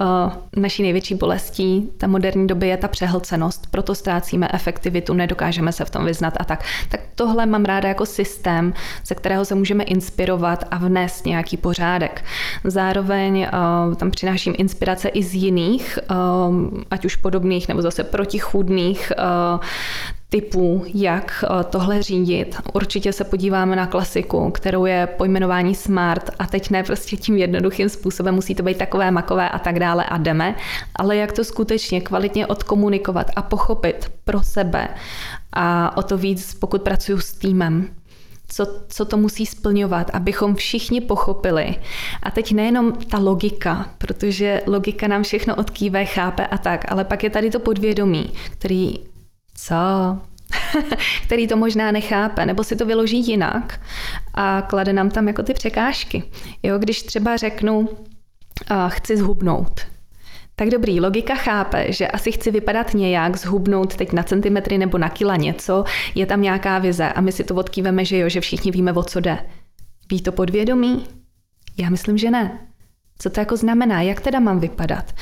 naší 0.56 0.84
největší 0.84 1.16
bolestí 1.16 1.90
té 1.98 2.08
moderní 2.08 2.48
doby 2.48 2.68
je 2.68 2.78
ta 2.78 2.88
přehlcenost. 2.88 3.68
Proto 3.72 3.96
ztrácíme 3.96 4.48
efektivitu, 4.54 5.14
nedokážeme 5.14 5.72
se 5.72 5.86
v 5.86 5.90
tom 5.90 6.06
vyznat 6.06 6.34
a 6.40 6.44
tak. 6.44 6.64
Tak 6.90 7.02
tohle 7.16 7.46
mám 7.46 7.66
ráda 7.66 7.90
jako 7.90 8.06
systém, 8.06 8.74
ze 9.06 9.16
kterého 9.16 9.46
se 9.46 9.56
můžeme 9.56 9.84
inspirovat 9.84 10.66
a 10.72 10.78
vnést 10.78 11.26
nějaký 11.26 11.58
pořádek. 11.58 12.24
Zároveň 12.64 13.48
tam 13.96 14.12
přináším 14.12 14.54
inspirace 14.58 15.10
i 15.10 15.24
z 15.24 15.34
jiných, 15.34 16.00
ať 16.92 17.06
už 17.06 17.16
podobných 17.16 17.68
nebo 17.68 17.82
zase 17.82 18.04
protichůdných 18.04 19.12
typů, 20.36 20.86
jak 20.94 21.44
eh, 21.44 21.64
tohle 21.64 22.04
řídit. 22.04 22.56
Určitě 22.74 23.14
se 23.14 23.24
podíváme 23.24 23.76
na 23.76 23.88
klasiku, 23.88 24.52
kterou 24.52 24.86
je 24.86 25.08
pojmenování 25.18 25.76
smart 25.76 26.30
a 26.40 26.46
teď 26.46 26.70
ne 26.70 26.84
prostě 26.84 27.18
tím 27.18 27.38
jednoduchým 27.38 27.90
způsobem, 27.90 28.36
musí 28.36 28.56
to 28.56 28.64
být 28.64 28.78
takové 28.78 29.12
makové 29.12 29.50
a 29.50 29.60
tak 29.60 29.80
dále 29.80 30.06
a 30.06 30.18
jdeme, 30.18 30.56
ale 30.96 31.16
jak 31.16 31.32
to 31.32 31.44
skutečně 31.44 32.02
kvalitně 32.02 32.48
odkomunikovat 32.48 33.32
a 33.36 33.42
pochopit 33.42 34.12
pro 34.24 34.44
sebe 34.44 34.88
a 35.54 35.98
o 35.98 36.04
to 36.04 36.18
víc, 36.18 36.54
pokud 36.54 36.82
pracuji 36.82 37.20
s 37.20 37.34
týmem 37.34 37.88
co, 38.48 38.66
co 38.88 39.06
to 39.06 39.18
musí 39.18 39.46
splňovat, 39.46 40.12
abychom 40.14 40.56
všichni 40.56 41.02
pochopili. 41.02 41.76
A 42.24 42.32
teď 42.32 42.52
nejenom 42.52 42.94
ta 42.94 43.18
logika, 43.18 43.90
protože 43.98 44.62
logika 44.68 45.08
nám 45.08 45.24
všechno 45.24 45.56
odkýve, 45.56 46.06
chápe 46.06 46.48
a 46.48 46.58
tak, 46.58 46.92
ale 46.92 47.04
pak 47.04 47.24
je 47.24 47.30
tady 47.30 47.50
to 47.50 47.60
podvědomí, 47.60 48.32
který 48.52 49.15
co? 49.56 49.76
který 51.24 51.48
to 51.48 51.58
možná 51.58 51.92
nechápe, 51.92 52.46
nebo 52.46 52.64
si 52.64 52.76
to 52.76 52.86
vyloží 52.86 53.28
jinak 53.28 53.82
a 54.34 54.62
klade 54.62 54.94
nám 54.94 55.10
tam 55.10 55.28
jako 55.28 55.44
ty 55.44 55.54
překážky. 55.54 56.24
Jo, 56.64 56.78
když 56.78 57.04
třeba 57.04 57.38
řeknu, 57.38 57.80
uh, 57.80 57.88
chci 58.88 59.18
zhubnout, 59.18 59.82
tak 60.56 60.70
dobrý, 60.70 61.00
logika 61.00 61.36
chápe, 61.36 61.92
že 61.92 62.08
asi 62.08 62.32
chci 62.32 62.52
vypadat 62.52 62.94
nějak, 62.94 63.36
zhubnout 63.36 63.96
teď 63.96 64.12
na 64.12 64.24
centimetry 64.24 64.78
nebo 64.78 64.98
na 64.98 65.10
kila 65.10 65.36
něco, 65.36 65.84
je 66.16 66.26
tam 66.26 66.42
nějaká 66.42 66.80
vize 66.80 67.10
a 67.10 67.22
my 67.22 67.32
si 67.32 67.44
to 67.44 67.56
odkýveme, 67.56 68.06
že 68.06 68.18
jo, 68.18 68.30
že 68.30 68.42
všichni 68.42 68.72
víme, 68.72 68.94
o 68.94 69.04
co 69.04 69.20
jde. 69.20 69.38
Ví 70.10 70.22
to 70.22 70.32
podvědomí? 70.32 71.08
Já 71.78 71.90
myslím, 71.90 72.18
že 72.18 72.32
ne. 72.32 72.60
Co 73.18 73.30
to 73.30 73.40
jako 73.40 73.58
znamená? 73.58 74.02
Jak 74.02 74.22
teda 74.22 74.40
mám 74.40 74.60
vypadat? 74.60 75.14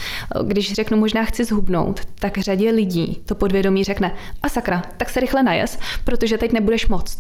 Když 0.44 0.74
řeknu 0.74 0.98
možná 0.98 1.24
chci 1.24 1.46
zhubnout, 1.46 2.02
tak 2.20 2.38
řadě 2.38 2.72
lidí 2.72 3.22
to 3.26 3.36
podvědomí 3.36 3.84
řekne 3.84 4.16
a 4.42 4.50
sakra, 4.50 4.84
tak 4.98 5.10
se 5.10 5.20
rychle 5.20 5.44
najes, 5.44 5.80
protože 6.04 6.38
teď 6.38 6.52
nebudeš 6.52 6.88
moct. 6.88 7.20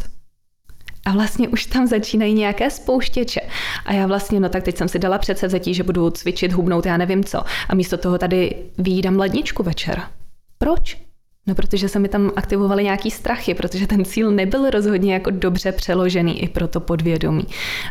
A 1.06 1.12
vlastně 1.12 1.50
už 1.50 1.66
tam 1.66 1.88
začínají 1.88 2.34
nějaké 2.34 2.70
spouštěče. 2.70 3.42
A 3.86 3.94
já 3.94 4.08
vlastně, 4.08 4.40
no 4.40 4.50
tak 4.50 4.64
teď 4.64 4.78
jsem 4.78 4.88
si 4.88 5.00
dala 5.00 5.18
předsevzetí, 5.18 5.74
že 5.74 5.84
budu 5.84 6.10
cvičit, 6.10 6.54
hubnout, 6.54 6.86
já 6.86 6.98
nevím 6.98 7.24
co. 7.24 7.44
A 7.70 7.76
místo 7.76 7.98
toho 7.98 8.18
tady 8.18 8.56
výjídám 8.78 9.18
ledničku 9.18 9.64
večer. 9.64 10.02
Proč? 10.58 10.98
No, 11.48 11.56
protože 11.56 11.90
se 11.90 12.00
mi 12.00 12.08
tam 12.08 12.32
aktivovaly 12.36 12.84
nějaký 12.84 13.12
strachy, 13.12 13.54
protože 13.54 13.88
ten 13.88 14.06
cíl 14.06 14.32
nebyl 14.32 14.70
rozhodně 14.70 15.14
jako 15.14 15.30
dobře 15.30 15.72
přeložený 15.72 16.44
i 16.44 16.48
pro 16.48 16.68
to 16.68 16.80
podvědomí, 16.80 17.48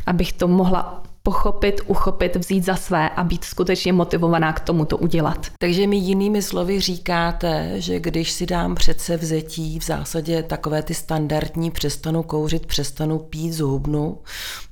abych 0.07 0.33
to 0.33 0.49
mohla 0.49 1.03
pochopit, 1.23 1.81
uchopit, 1.87 2.37
vzít 2.37 2.65
za 2.65 2.77
své 2.77 3.09
a 3.09 3.25
být 3.25 3.45
skutečně 3.45 3.93
motivovaná 3.93 4.53
k 4.53 4.61
tomu 4.61 4.85
to 4.85 4.99
udělat. 4.99 5.47
Takže 5.59 5.87
mi 5.87 5.97
jinými 5.97 6.43
slovy 6.43 6.81
říkáte, 6.81 7.81
že 7.81 8.01
když 8.01 8.31
si 8.31 8.47
dám 8.47 8.75
přece 8.75 9.17
vzetí, 9.17 9.79
v 9.79 9.85
zásadě 9.85 10.43
takové 10.43 10.83
ty 10.83 10.95
standardní, 10.95 11.71
přestanu 11.71 12.23
kouřit, 12.23 12.67
přestanu 12.67 13.19
pít, 13.19 13.53
zhubnu, 13.53 14.19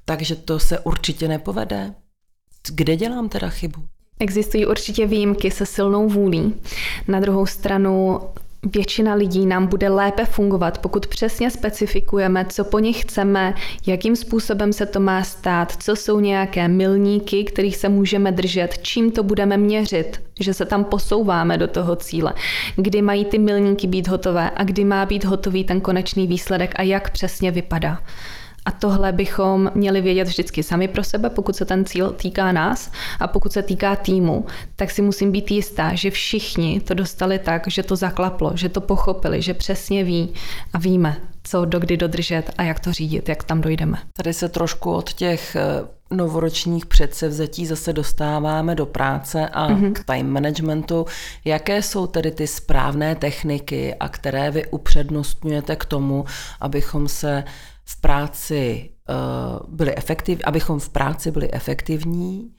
takže 0.04 0.36
to 0.36 0.58
se 0.58 0.78
určitě 0.78 1.28
nepovede. 1.28 1.94
Kde 2.72 2.96
dělám 2.96 3.28
teda 3.28 3.48
chybu? 3.48 3.80
Existují 4.18 4.66
určitě 4.66 5.06
výjimky 5.06 5.50
se 5.50 5.66
silnou 5.66 6.08
vůlí. 6.08 6.54
Na 7.08 7.20
druhou 7.20 7.46
stranu 7.46 8.20
většina 8.66 9.14
lidí 9.14 9.46
nám 9.46 9.66
bude 9.66 9.88
lépe 9.88 10.24
fungovat, 10.24 10.78
pokud 10.78 11.06
přesně 11.06 11.50
specifikujeme, 11.50 12.46
co 12.48 12.64
po 12.64 12.78
nich 12.78 13.02
chceme, 13.02 13.54
jakým 13.86 14.16
způsobem 14.16 14.72
se 14.72 14.86
to 14.86 15.00
má 15.00 15.24
stát, 15.24 15.82
co 15.82 15.96
jsou 15.96 16.20
nějaké 16.20 16.68
milníky, 16.68 17.44
kterých 17.44 17.76
se 17.76 17.88
můžeme 17.88 18.32
držet, 18.32 18.78
čím 18.82 19.10
to 19.10 19.22
budeme 19.22 19.56
měřit, 19.56 20.22
že 20.40 20.54
se 20.54 20.64
tam 20.64 20.84
posouváme 20.84 21.58
do 21.58 21.68
toho 21.68 21.96
cíle, 21.96 22.34
kdy 22.76 23.02
mají 23.02 23.24
ty 23.24 23.38
milníky 23.38 23.86
být 23.86 24.08
hotové 24.08 24.50
a 24.56 24.64
kdy 24.64 24.84
má 24.84 25.06
být 25.06 25.24
hotový 25.24 25.64
ten 25.64 25.80
konečný 25.80 26.26
výsledek 26.26 26.72
a 26.76 26.82
jak 26.82 27.10
přesně 27.10 27.50
vypadá. 27.50 27.98
A 28.64 28.70
tohle 28.70 29.12
bychom 29.12 29.70
měli 29.74 30.00
vědět 30.00 30.28
vždycky 30.28 30.62
sami 30.62 30.88
pro 30.88 31.04
sebe, 31.04 31.30
pokud 31.30 31.56
se 31.56 31.64
ten 31.64 31.84
cíl 31.84 32.10
týká 32.10 32.52
nás 32.52 32.90
a 33.20 33.26
pokud 33.26 33.52
se 33.52 33.62
týká 33.62 33.96
týmu, 33.96 34.46
tak 34.76 34.90
si 34.90 35.02
musím 35.02 35.32
být 35.32 35.50
jistá, 35.50 35.94
že 35.94 36.10
všichni 36.10 36.80
to 36.80 36.94
dostali 36.94 37.38
tak, 37.38 37.62
že 37.66 37.82
to 37.82 37.96
zaklaplo, 37.96 38.52
že 38.54 38.68
to 38.68 38.80
pochopili, 38.80 39.42
že 39.42 39.54
přesně 39.54 40.04
ví 40.04 40.34
a 40.72 40.78
víme, 40.78 41.16
co 41.42 41.64
dokdy 41.64 41.96
dodržet 41.96 42.42
a 42.58 42.62
jak 42.62 42.80
to 42.80 42.92
řídit, 42.92 43.28
jak 43.28 43.44
tam 43.44 43.60
dojdeme. 43.60 43.98
Tady 44.16 44.32
se 44.32 44.48
trošku 44.48 44.92
od 44.92 45.12
těch 45.12 45.56
eh, 45.56 45.60
novoročních 46.10 46.86
předsevzetí 46.86 47.66
zase 47.66 47.92
dostáváme 47.92 48.74
do 48.74 48.86
práce 48.86 49.48
a 49.48 49.68
mm-hmm. 49.68 49.92
k 49.92 50.04
time 50.04 50.30
managementu. 50.30 51.06
Jaké 51.44 51.82
jsou 51.82 52.06
tedy 52.06 52.30
ty 52.30 52.46
správné 52.46 53.14
techniky 53.14 53.94
a 53.94 54.08
které 54.08 54.50
vy 54.50 54.66
upřednostňujete 54.66 55.76
k 55.76 55.84
tomu, 55.84 56.24
abychom 56.60 57.08
se 57.08 57.44
v 57.90 58.00
práci 58.00 58.90
uh, 59.08 59.76
byli 59.76 59.96
efektiv, 59.96 60.40
abychom 60.44 60.80
v 60.80 60.88
práci 60.88 61.30
byli 61.30 61.52
efektivní, 61.52 62.50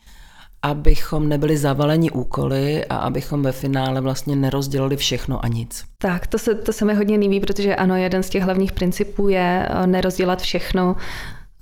abychom 0.61 1.29
nebyli 1.29 1.57
zavaleni 1.57 2.11
úkoly 2.11 2.85
a 2.85 2.95
abychom 2.95 3.43
ve 3.43 3.51
finále 3.51 4.01
vlastně 4.01 4.35
nerozdělili 4.35 4.97
všechno 4.97 5.45
a 5.45 5.47
nic. 5.47 5.83
Tak, 5.97 6.27
to 6.27 6.37
se, 6.37 6.55
to 6.55 6.73
se 6.73 6.85
mi 6.85 6.93
hodně 6.93 7.17
líbí, 7.17 7.39
protože 7.39 7.75
ano, 7.75 7.95
jeden 7.95 8.23
z 8.23 8.29
těch 8.29 8.43
hlavních 8.43 8.71
principů 8.71 9.29
je 9.29 9.69
eh, 9.69 9.87
nerozdělat 9.87 10.41
všechno 10.41 10.95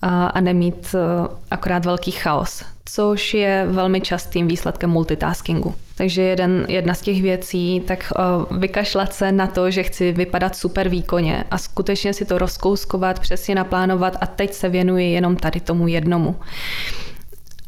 a, 0.01 0.27
a 0.27 0.41
nemít 0.41 0.95
eh, 0.95 1.27
akorát 1.51 1.85
velký 1.85 2.11
chaos, 2.11 2.63
což 2.93 3.33
je 3.33 3.65
velmi 3.69 4.01
častým 4.01 4.47
výsledkem 4.47 4.89
multitaskingu. 4.89 5.75
Takže 5.95 6.21
jeden, 6.21 6.65
jedna 6.69 6.93
z 6.93 7.01
těch 7.01 7.21
věcí, 7.21 7.81
tak 7.87 8.13
uh, 8.49 8.57
vykašlat 8.57 9.13
se 9.13 9.31
na 9.31 9.47
to, 9.47 9.71
že 9.71 9.83
chci 9.83 10.11
vypadat 10.11 10.55
super 10.55 10.89
výkonně 10.89 11.43
a 11.51 11.57
skutečně 11.57 12.13
si 12.13 12.25
to 12.25 12.37
rozkouskovat, 12.37 13.19
přesně 13.19 13.55
naplánovat 13.55 14.17
a 14.21 14.25
teď 14.25 14.53
se 14.53 14.69
věnuji 14.69 15.11
jenom 15.11 15.35
tady 15.35 15.59
tomu 15.59 15.87
jednomu. 15.87 16.35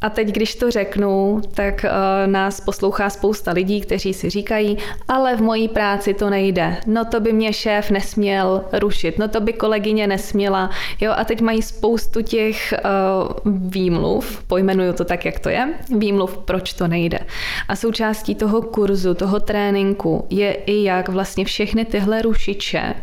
A 0.02 0.10
teď, 0.10 0.28
když 0.28 0.56
to 0.56 0.72
řeknu, 0.72 1.42
tak 1.54 1.86
uh, 1.86 2.32
nás 2.32 2.62
poslouchá 2.62 3.10
spousta 3.10 3.52
lidí, 3.52 3.82
kteří 3.82 4.14
si 4.14 4.30
říkají, 4.30 4.78
ale 5.08 5.36
v 5.36 5.42
mojí 5.42 5.68
práci 5.68 6.14
to 6.14 6.30
nejde. 6.30 6.78
No 6.88 7.06
to 7.06 7.20
by 7.20 7.34
mě 7.34 7.54
šéf 7.54 7.92
nesměl 7.92 8.66
rušit, 8.74 9.20
no 9.20 9.28
to 9.28 9.42
by 9.42 9.54
kolegyně 9.54 10.08
nesměla. 10.08 10.70
Jo, 11.02 11.14
a 11.18 11.24
teď 11.24 11.42
mají 11.42 11.62
spoustu 11.62 12.22
těch 12.22 12.74
uh, 12.74 13.54
výmluv, 13.70 14.44
pojmenuju 14.48 14.94
to 14.94 15.06
tak, 15.06 15.26
jak 15.26 15.40
to 15.40 15.50
je, 15.50 15.74
výmluv, 15.98 16.38
proč 16.38 16.74
to 16.74 16.88
nejde. 16.88 17.20
A 17.68 17.76
součástí 17.76 18.36
toho 18.36 18.62
kurzu, 18.62 19.14
toho 19.14 19.40
tréninku 19.40 20.26
je 20.30 20.54
i 20.54 20.84
jak 20.84 21.10
vlastně 21.10 21.46
všechny 21.46 21.86
tyhle 21.86 22.22
rušiče 22.22 22.94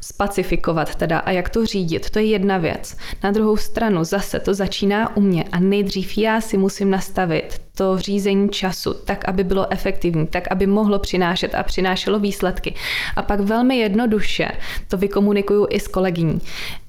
spacifikovat 0.00 0.94
teda 0.94 1.18
a 1.18 1.30
jak 1.30 1.48
to 1.48 1.66
řídit. 1.66 2.10
To 2.10 2.18
je 2.18 2.24
jedna 2.24 2.58
věc. 2.58 2.96
Na 3.24 3.30
druhou 3.30 3.56
stranu 3.56 4.04
zase 4.04 4.40
to 4.40 4.54
začíná 4.54 5.16
u 5.16 5.20
mě 5.20 5.44
a 5.52 5.60
nejdřív 5.60 6.18
já 6.18 6.35
si 6.40 6.58
musím 6.58 6.90
nastavit 6.90 7.60
to 7.74 7.98
řízení 7.98 8.48
času 8.48 8.94
tak, 8.94 9.28
aby 9.28 9.44
bylo 9.44 9.72
efektivní, 9.72 10.26
tak, 10.26 10.44
aby 10.50 10.66
mohlo 10.66 10.98
přinášet 10.98 11.54
a 11.54 11.62
přinášelo 11.62 12.18
výsledky. 12.18 12.74
A 13.16 13.22
pak 13.22 13.40
velmi 13.40 13.78
jednoduše 13.78 14.48
to 14.88 14.96
vykomunikuju 14.96 15.66
i 15.70 15.80
s 15.80 15.88
kolegyní 15.88 16.40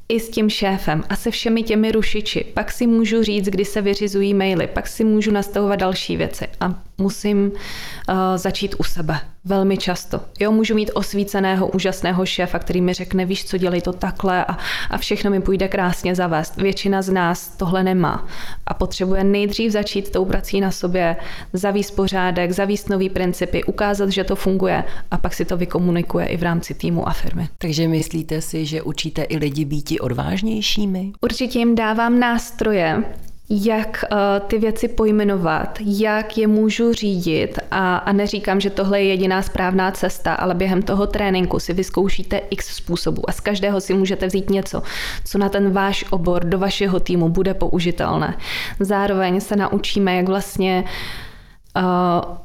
i 0.10 0.20
s 0.20 0.30
tím 0.30 0.50
šéfem 0.50 1.04
a 1.10 1.16
se 1.16 1.32
všemi 1.32 1.64
těmi 1.64 1.91
rušiči. 1.91 2.45
Pak 2.54 2.72
si 2.72 2.88
můžu 2.88 3.24
říct, 3.24 3.45
kdy 3.45 3.66
se 3.66 3.82
vyřizují 3.82 4.34
maily, 4.34 4.68
pak 4.68 4.88
si 4.88 5.04
můžu 5.04 5.32
nastavovat 5.32 5.80
další 5.80 6.18
věci 6.18 6.48
a 6.60 6.87
musím 6.98 7.52
uh, 7.52 8.16
začít 8.36 8.76
u 8.80 8.84
sebe. 8.84 9.20
Velmi 9.45 9.78
často. 9.78 10.22
Jo, 10.39 10.52
můžu 10.52 10.76
mít 10.76 10.91
osvíceného, 10.93 11.68
úžasného 11.68 12.26
šéfa, 12.26 12.60
který 12.60 12.82
mi 12.82 12.93
řekne, 12.93 13.26
víš 13.26 13.45
co, 13.45 13.58
dělej 13.58 13.82
to 13.82 13.93
takhle 13.93 14.45
a, 14.45 14.58
a 14.89 14.98
všechno 14.98 15.32
mi 15.32 15.41
půjde 15.41 15.68
krásně 15.68 16.16
zavést. 16.16 16.58
Většina 16.58 17.02
z 17.02 17.10
nás 17.10 17.50
tohle 17.58 17.84
nemá 17.84 18.28
a 18.66 18.74
potřebuje 18.74 19.24
nejdřív 19.24 19.72
začít 19.72 20.12
tou 20.12 20.26
prací 20.26 20.62
na 20.62 20.72
sobě, 20.72 21.16
zavíst 21.54 21.95
pořádek, 21.95 22.52
zavíst 22.52 22.89
nový 22.89 23.10
principy, 23.10 23.64
ukázat, 23.64 24.10
že 24.10 24.24
to 24.24 24.36
funguje 24.36 24.84
a 25.12 25.18
pak 25.18 25.34
si 25.34 25.45
to 25.45 25.58
vykomunikuje 25.58 26.26
i 26.26 26.38
v 26.38 26.43
rámci 26.43 26.74
týmu 26.74 27.08
a 27.08 27.14
firmy. 27.14 27.50
Takže 27.58 27.88
myslíte 27.88 28.41
si, 28.41 28.66
že 28.66 28.82
učíte 28.82 29.24
i 29.24 29.38
lidi 29.38 29.66
být 29.66 29.88
odvážnějšími? 30.02 31.12
Určitě 31.22 31.60
jim 31.60 31.76
dávám 31.76 32.20
nástroje, 32.20 33.04
jak 33.50 34.06
uh, 34.12 34.18
ty 34.48 34.58
věci 34.58 34.88
pojmenovat, 34.88 35.80
jak 35.86 36.38
je 36.38 36.48
můžu 36.48 36.93
řídit 36.93 37.60
a, 37.72 37.98
a 37.98 38.12
neříkám, 38.12 38.60
že 38.60 38.70
tohle 38.70 39.02
je 39.02 39.08
jediná 39.08 39.41
správná 39.41 39.91
cesta, 39.91 40.34
ale 40.34 40.56
během 40.56 40.82
toho 40.82 41.08
tréninku 41.08 41.60
si 41.60 41.74
vyzkoušíte 41.74 42.41
x 42.50 42.76
způsobů 42.76 43.30
a 43.30 43.32
z 43.32 43.39
každého 43.39 43.82
si 43.82 43.93
můžete 43.93 44.28
vzít 44.28 44.50
něco, 44.50 44.84
co 45.26 45.38
na 45.38 45.50
ten 45.50 45.72
váš 45.72 46.06
obor 46.10 46.45
do 46.45 46.60
vašeho 46.60 47.00
týmu 47.00 47.30
bude 47.30 47.54
použitelné. 47.54 48.38
Zároveň 48.80 49.41
se 49.41 49.56
naučíme, 49.56 50.16
jak 50.16 50.28
vlastně 50.28 50.84
uh, 50.84 51.26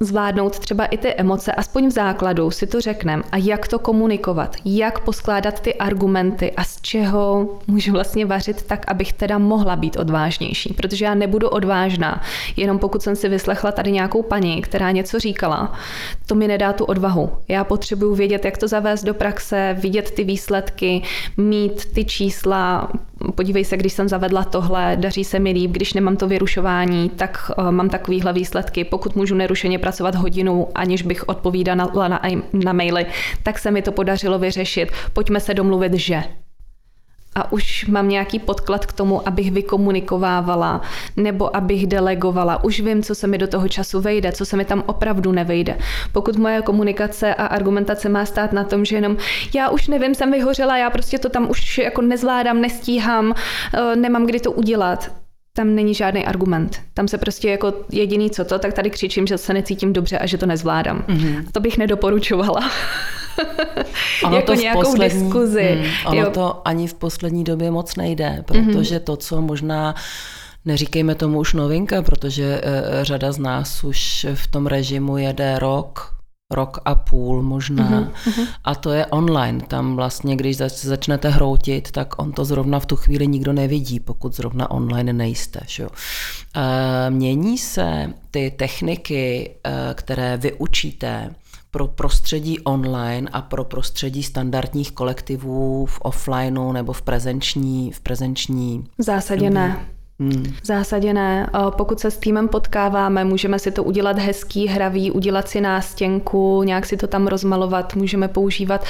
zvládnout 0.01 0.59
třeba 0.59 0.85
i 0.85 0.99
ty 0.99 1.15
emoce, 1.15 1.53
aspoň 1.53 1.87
v 1.87 1.91
základu 1.91 2.51
si 2.51 2.67
to 2.67 2.81
řekneme. 2.81 3.23
A 3.33 3.37
jak 3.37 3.69
to 3.69 3.79
komunikovat, 3.79 4.57
jak 4.65 5.01
poskládat 5.01 5.61
ty 5.61 5.75
argumenty? 5.75 6.53
A 6.53 6.65
z 6.65 6.81
čeho 6.81 7.49
můžu 7.67 7.93
vlastně 7.93 8.27
vařit 8.27 8.63
tak, 8.63 8.85
abych 8.91 9.13
teda 9.13 9.39
mohla 9.39 9.77
být 9.77 9.97
odvážnější, 9.97 10.75
protože 10.75 11.05
já 11.05 11.15
nebudu 11.15 11.49
odvážná, 11.49 12.23
jenom 12.57 12.79
pokud 12.79 13.03
jsem 13.03 13.17
si 13.17 13.29
vyslechla 13.29 13.73
tady 13.73 13.93
nějakou 13.93 14.23
paní, 14.23 14.63
která 14.63 14.91
něco 14.91 15.19
říkala, 15.19 15.73
to 16.33 16.37
mi 16.37 16.49
nedá 16.49 16.73
tu 16.73 16.85
odvahu. 16.85 17.31
Já 17.49 17.65
potřebuju 17.65 18.15
vědět, 18.15 18.45
jak 18.45 18.59
to 18.59 18.69
zavést 18.69 19.05
do 19.05 19.15
praxe, 19.15 19.77
vidět 19.79 20.11
ty 20.11 20.25
výsledky, 20.25 21.03
mít 21.37 21.93
ty 21.95 22.05
čísla, 22.05 22.91
podívej 23.35 23.65
se, 23.65 23.77
když 23.77 23.93
jsem 23.93 24.09
zavedla 24.09 24.45
tohle, 24.45 24.97
daří 25.01 25.25
se 25.25 25.39
mi 25.39 25.53
líp, 25.53 25.71
když 25.71 25.95
nemám 25.95 26.17
to 26.17 26.29
vyrušování, 26.29 27.09
tak 27.09 27.51
uh, 27.59 27.71
mám 27.71 27.89
takovýhle 27.89 28.33
výsledky. 28.33 28.85
Pokud 28.85 29.17
můžu 29.17 29.35
nerušeně 29.35 29.79
pracovat 29.79 30.15
hodinu, 30.15 30.69
aniž 30.75 31.03
bych 31.03 31.29
odpovídala 31.29 32.09
na, 32.09 32.21
na 32.53 32.73
maily, 32.73 33.07
tak 33.43 33.59
se 33.59 33.71
mi 33.71 33.83
to 33.83 33.93
podařilo 33.93 34.39
vyřešit. 34.39 34.89
Pojďme 35.13 35.41
se 35.41 35.55
domluvit, 35.55 35.95
že 35.95 36.23
a 37.35 37.53
už 37.53 37.87
mám 37.87 38.09
nějaký 38.09 38.39
podklad 38.39 38.87
k 38.87 38.93
tomu, 38.93 39.29
abych 39.29 39.53
vykomunikovávala 39.53 40.81
nebo 41.17 41.57
abych 41.57 41.87
delegovala. 41.87 42.65
Už 42.65 42.81
vím, 42.81 43.03
co 43.03 43.15
se 43.15 43.27
mi 43.27 43.39
do 43.39 43.47
toho 43.47 43.69
času 43.69 44.01
vejde, 44.01 44.33
co 44.33 44.47
se 44.47 44.57
mi 44.57 44.65
tam 44.65 44.83
opravdu 44.87 45.33
nevejde. 45.33 45.79
Pokud 46.13 46.37
moje 46.37 46.63
komunikace 46.63 47.35
a 47.35 47.47
argumentace 47.47 48.09
má 48.09 48.25
stát 48.27 48.53
na 48.53 48.65
tom, 48.65 48.85
že 48.85 48.97
jenom 48.97 49.17
já 49.55 49.69
už 49.69 49.89
nevím, 49.89 50.15
jsem 50.15 50.33
vyhořela, 50.33 50.77
já 50.77 50.91
prostě 50.91 51.19
to 51.19 51.29
tam 51.29 51.51
už 51.51 51.79
jako 51.79 52.03
nezvládám, 52.03 52.61
nestíhám, 52.61 53.35
eh, 53.75 53.97
nemám 53.97 54.27
kdy 54.27 54.41
to 54.41 54.53
udělat, 54.53 55.11
tam 55.57 55.75
není 55.75 55.95
žádný 55.95 56.27
argument. 56.27 56.81
Tam 56.95 57.09
se 57.09 57.19
prostě 57.19 57.51
jako 57.51 57.75
jediný 57.93 58.31
co 58.31 58.45
to, 58.45 58.59
tak 58.59 58.73
tady 58.73 58.91
křičím, 58.91 59.27
že 59.27 59.39
se 59.39 59.55
necítím 59.55 59.93
dobře 59.93 60.19
a 60.19 60.27
že 60.27 60.39
to 60.39 60.47
nezvládám. 60.47 61.05
Mm-hmm. 61.09 61.45
To 61.53 61.61
bych 61.61 61.79
nedoporučovala. 61.79 62.71
ono 64.25 64.37
jako 64.37 64.47
to 64.47 64.55
nějakou 64.55 64.83
poslední, 64.83 65.23
diskuzi. 65.23 65.79
Mm, 65.83 66.07
ono 66.07 66.23
jo. 66.23 66.31
to 66.31 66.69
ani 66.69 66.87
v 66.87 66.95
poslední 66.95 67.45
době 67.45 67.71
moc 67.71 67.97
nejde, 67.97 68.45
protože 68.47 68.97
mm-hmm. 68.97 69.05
to, 69.05 69.17
co 69.17 69.41
možná 69.41 69.95
Neříkejme 70.65 71.15
tomu 71.15 71.39
už 71.39 71.55
novinka, 71.55 72.03
protože 72.03 72.61
uh, 72.61 73.05
řada 73.05 73.33
z 73.33 73.39
nás 73.39 73.85
už 73.85 74.27
v 74.35 74.47
tom 74.47 74.67
režimu 74.67 75.17
jede 75.17 75.59
rok, 75.59 76.15
rok 76.51 76.79
a 76.85 76.95
půl 76.95 77.43
možná. 77.43 78.01
Uh-huh, 78.01 78.47
A 78.65 78.75
to 78.75 78.93
je 78.93 79.07
online. 79.07 79.61
Tam 79.69 79.97
vlastně, 79.97 80.37
když 80.37 80.57
zač- 80.57 80.85
začnete 80.85 81.29
hroutit, 81.29 81.91
tak 81.91 82.23
on 82.23 82.33
to 82.33 82.45
zrovna 82.45 82.81
v 82.81 82.87
tu 82.87 82.97
chvíli 82.97 83.27
nikdo 83.27 83.53
nevidí, 83.53 84.01
pokud 84.01 84.37
zrovna 84.37 84.71
online 84.71 85.13
nejste. 85.13 85.61
Že? 85.67 85.87
E, 85.87 87.11
mění 87.11 87.59
se 87.59 88.13
ty 88.31 88.51
techniky, 88.51 89.55
které 89.95 90.37
vyučíte 90.37 91.35
pro 91.75 91.89
prostředí 91.89 92.61
online 92.61 93.31
a 93.33 93.43
pro 93.43 93.65
prostředí 93.65 94.23
standardních 94.23 94.93
kolektivů 94.93 95.87
v 95.87 95.99
offlineu 96.03 96.73
nebo 96.73 96.93
v 96.93 97.03
prezenční, 97.03 97.93
v 97.93 98.01
prezenční 98.01 98.85
v 98.99 99.03
zásadě 99.03 99.51
ne. 99.51 99.87
Hmm. 100.21 100.45
V 100.63 100.67
zásadě 100.67 101.13
ne. 101.13 101.51
Pokud 101.71 102.01
se 102.01 102.11
s 102.11 102.17
týmem 102.17 102.49
potkáváme, 102.49 103.25
můžeme 103.25 103.59
si 103.59 103.71
to 103.71 103.85
udělat 103.85 104.19
hezký, 104.19 104.67
hravý, 104.67 105.11
udělat 105.11 105.49
si 105.49 105.61
nástěnku, 105.61 106.63
nějak 106.63 106.87
si 106.87 106.97
to 106.97 107.07
tam 107.07 107.27
rozmalovat, 107.27 107.97
můžeme 107.97 108.29
používat 108.29 108.85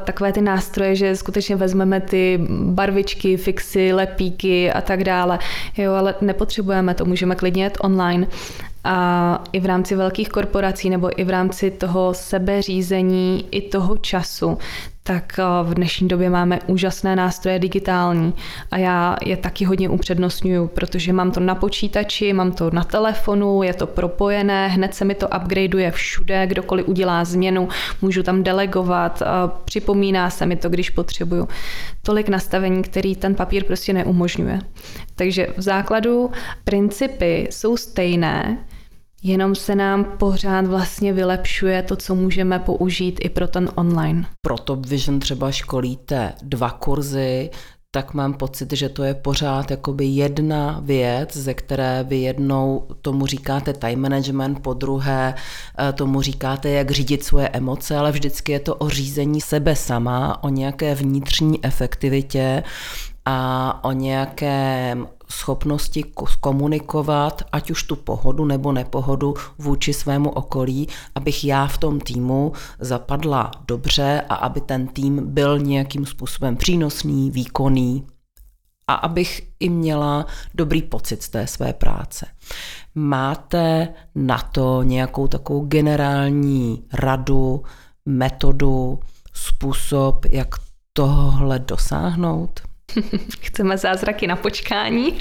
takové 0.00 0.32
ty 0.32 0.40
nástroje, 0.40 0.96
že 0.96 1.16
skutečně 1.16 1.56
vezmeme 1.56 2.00
ty 2.00 2.40
barvičky, 2.50 3.36
fixy, 3.36 3.92
lepíky 3.92 4.72
a 4.72 4.80
tak 4.80 5.04
dále. 5.04 5.38
Jo, 5.76 5.92
ale 5.92 6.14
nepotřebujeme 6.20 6.94
to, 6.94 7.04
můžeme 7.04 7.34
klidně 7.34 7.62
jet 7.64 7.78
online. 7.80 8.26
A 8.84 9.44
i 9.52 9.60
v 9.60 9.66
rámci 9.66 9.96
velkých 9.96 10.28
korporací 10.28 10.90
nebo 10.90 11.20
i 11.20 11.24
v 11.24 11.30
rámci 11.30 11.70
toho 11.70 12.14
sebeřízení 12.14 13.46
i 13.50 13.68
toho 13.68 13.96
času, 13.96 14.58
tak 15.02 15.38
eh, 15.38 15.42
v 15.62 15.74
dnešní 15.74 16.08
době 16.08 16.30
máme 16.30 16.58
úžasné 16.66 17.16
nástroje 17.16 17.58
digitální 17.58 18.34
a 18.70 18.78
já 18.78 19.16
je 19.24 19.36
taky 19.36 19.64
hodně 19.64 19.88
upřednostňuju, 19.88 20.68
protože 20.68 21.12
mám 21.12 21.30
to 21.30 21.40
na 21.40 21.54
počítači, 21.54 22.32
mám 22.32 22.52
to 22.52 22.70
na 22.70 22.84
telefonu, 22.84 23.62
je 23.62 23.74
to 23.74 23.86
propojené, 23.86 24.68
hned 24.68 24.94
se 24.94 25.04
mi 25.04 25.14
to 25.14 25.28
upgradeuje 25.28 25.90
všude, 25.90 26.46
kdokoliv 26.46 26.88
udělá 26.88 27.24
změnu, 27.24 27.68
můžu 28.02 28.22
tam 28.22 28.42
delegovat, 28.42 29.22
připomíná 29.64 30.30
se 30.30 30.46
mi 30.46 30.56
to, 30.56 30.68
když 30.68 30.90
potřebuju. 30.90 31.48
Tolik 32.02 32.28
nastavení, 32.28 32.82
který 32.82 33.16
ten 33.16 33.34
papír 33.34 33.64
prostě 33.64 33.92
neumožňuje. 33.92 34.58
Takže 35.14 35.46
v 35.56 35.62
základu 35.62 36.30
principy 36.64 37.48
jsou 37.50 37.76
stejné, 37.76 38.58
Jenom 39.24 39.54
se 39.54 39.74
nám 39.74 40.04
pořád 40.04 40.66
vlastně 40.66 41.12
vylepšuje 41.12 41.82
to, 41.82 41.96
co 41.96 42.14
můžeme 42.14 42.58
použít 42.58 43.18
i 43.22 43.28
pro 43.28 43.48
ten 43.48 43.70
online. 43.74 44.26
Pro 44.40 44.58
Top 44.58 44.86
Vision 44.86 45.20
třeba 45.20 45.52
školíte 45.52 46.32
dva 46.42 46.70
kurzy, 46.70 47.50
tak 47.90 48.14
mám 48.14 48.34
pocit, 48.34 48.72
že 48.72 48.88
to 48.88 49.02
je 49.02 49.14
pořád 49.14 49.70
jakoby 49.70 50.04
jedna 50.04 50.80
věc, 50.84 51.36
ze 51.36 51.54
které 51.54 52.04
vy 52.08 52.16
jednou 52.16 52.88
tomu 53.02 53.26
říkáte 53.26 53.72
time 53.72 54.00
management, 54.00 54.62
po 54.62 54.74
druhé 54.74 55.34
eh, 55.78 55.92
tomu 55.92 56.22
říkáte, 56.22 56.68
jak 56.68 56.90
řídit 56.90 57.24
svoje 57.24 57.48
emoce, 57.48 57.96
ale 57.96 58.12
vždycky 58.12 58.52
je 58.52 58.60
to 58.60 58.74
o 58.74 58.88
řízení 58.88 59.40
sebe 59.40 59.76
sama, 59.76 60.44
o 60.44 60.48
nějaké 60.48 60.94
vnitřní 60.94 61.64
efektivitě 61.64 62.62
a 63.24 63.84
o 63.84 63.92
nějakém 63.92 65.08
schopnosti 65.30 66.04
komunikovat, 66.40 67.42
ať 67.52 67.70
už 67.70 67.82
tu 67.82 67.96
pohodu 67.96 68.44
nebo 68.44 68.72
nepohodu 68.72 69.34
vůči 69.58 69.94
svému 69.94 70.30
okolí, 70.30 70.88
abych 71.14 71.44
já 71.44 71.66
v 71.66 71.78
tom 71.78 72.00
týmu 72.00 72.52
zapadla 72.78 73.50
dobře 73.68 74.22
a 74.28 74.34
aby 74.34 74.60
ten 74.60 74.86
tým 74.86 75.34
byl 75.34 75.58
nějakým 75.58 76.06
způsobem 76.06 76.56
přínosný, 76.56 77.30
výkonný 77.30 78.06
a 78.86 78.94
abych 78.94 79.42
i 79.60 79.68
měla 79.68 80.26
dobrý 80.54 80.82
pocit 80.82 81.22
z 81.22 81.28
té 81.28 81.46
své 81.46 81.72
práce. 81.72 82.26
Máte 82.94 83.88
na 84.14 84.38
to 84.38 84.82
nějakou 84.82 85.28
takovou 85.28 85.64
generální 85.64 86.84
radu, 86.92 87.62
metodu, 88.06 89.00
způsob, 89.32 90.26
jak 90.30 90.48
tohle 90.92 91.58
dosáhnout? 91.58 92.71
Chceme 93.40 93.78
zázraky 93.78 94.26
na 94.26 94.36
počkání. 94.36 95.18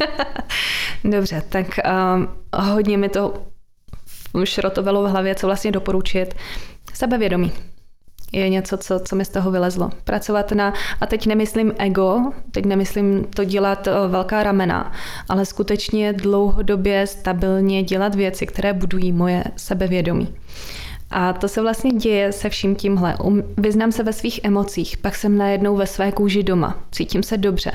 Dobře, 1.04 1.44
tak 1.50 1.80
uh, 1.86 2.64
hodně 2.66 2.98
mi 2.98 3.10
to 3.10 3.34
šrotovalo 4.44 5.04
v 5.04 5.10
hlavě, 5.10 5.36
co 5.36 5.48
vlastně 5.48 5.72
doporučit. 5.72 6.36
Sebevědomí 6.94 7.52
je 8.32 8.50
něco, 8.50 8.78
co, 8.78 9.00
co 9.00 9.16
mi 9.16 9.26
z 9.26 9.30
toho 9.30 9.52
vylezlo. 9.52 9.90
Pracovat 10.04 10.52
na, 10.52 10.74
a 11.02 11.06
teď 11.06 11.28
nemyslím 11.28 11.74
ego, 11.78 12.32
teď 12.52 12.66
nemyslím 12.66 13.26
to 13.36 13.44
dělat 13.44 13.88
eh, 13.88 13.92
velká 14.08 14.44
ramena, 14.44 14.92
ale 15.30 15.46
skutečně 15.46 16.14
dlouhodobě 16.14 17.08
stabilně 17.08 17.84
dělat 17.84 18.16
věci, 18.16 18.46
které 18.48 18.74
budují 18.74 19.12
moje 19.12 19.44
sebevědomí. 19.58 20.36
A 21.12 21.34
to 21.34 21.48
se 21.48 21.62
vlastně 21.62 21.92
děje 21.92 22.32
se 22.32 22.50
vším 22.50 22.76
tímhle. 22.76 23.16
Um, 23.24 23.44
vyznám 23.58 23.92
se 23.92 24.04
ve 24.04 24.14
svých 24.14 24.40
emocích, 24.44 24.98
pak 24.98 25.16
jsem 25.16 25.38
najednou 25.38 25.76
ve 25.76 25.88
své 25.88 26.12
kůži 26.12 26.44
doma. 26.44 26.80
Cítím 26.92 27.24
se 27.24 27.38
dobře. 27.38 27.72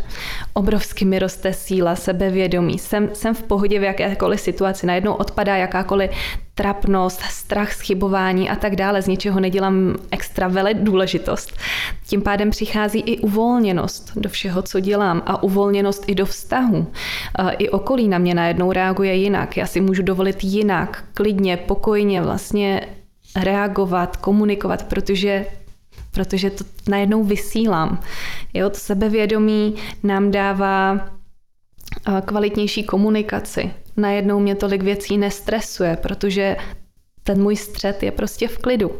Obrovsky 0.52 1.04
mi 1.04 1.18
roste 1.18 1.52
síla, 1.52 1.96
sebevědomí. 1.96 2.78
Jsem, 2.78 3.08
jsem 3.12 3.34
v 3.34 3.42
pohodě 3.42 3.80
v 3.80 3.82
jakékoliv 3.82 4.40
situaci. 4.40 4.86
Najednou 4.86 5.12
odpadá 5.12 5.56
jakákoliv 5.56 6.10
trapnost, 6.54 7.20
strach, 7.20 7.72
schybování 7.72 8.50
a 8.50 8.56
tak 8.56 8.76
dále. 8.76 9.02
Z 9.02 9.06
ničeho 9.06 9.40
nedělám 9.40 9.96
extra 10.10 10.48
vele 10.48 10.74
důležitost. 10.74 11.52
Tím 12.06 12.22
pádem 12.22 12.50
přichází 12.50 13.00
i 13.00 13.18
uvolněnost 13.18 14.12
do 14.16 14.28
všeho, 14.28 14.62
co 14.62 14.80
dělám 14.80 15.22
a 15.26 15.42
uvolněnost 15.42 16.04
i 16.06 16.14
do 16.14 16.26
vztahu. 16.26 16.86
I 17.58 17.68
okolí 17.68 18.08
na 18.08 18.18
mě 18.18 18.34
najednou 18.34 18.72
reaguje 18.72 19.14
jinak. 19.14 19.56
Já 19.56 19.66
si 19.66 19.80
můžu 19.80 20.02
dovolit 20.02 20.44
jinak, 20.44 21.04
klidně, 21.14 21.56
pokojně 21.56 22.22
vlastně 22.22 22.86
reagovat, 23.36 24.16
komunikovat, 24.16 24.82
protože 24.82 25.46
protože 26.10 26.50
to 26.50 26.64
najednou 26.88 27.24
vysílám. 27.24 28.00
Jo, 28.54 28.70
to 28.70 28.76
sebevědomí 28.76 29.74
nám 30.02 30.30
dává 30.30 31.08
kvalitnější 32.24 32.84
komunikaci. 32.84 33.70
Najednou 33.96 34.40
mě 34.40 34.54
tolik 34.54 34.82
věcí 34.82 35.18
nestresuje, 35.18 35.96
protože 35.96 36.56
ten 37.26 37.42
můj 37.42 37.56
střed 37.56 38.02
je 38.02 38.10
prostě 38.10 38.48
v 38.48 38.58
klidu. 38.58 38.90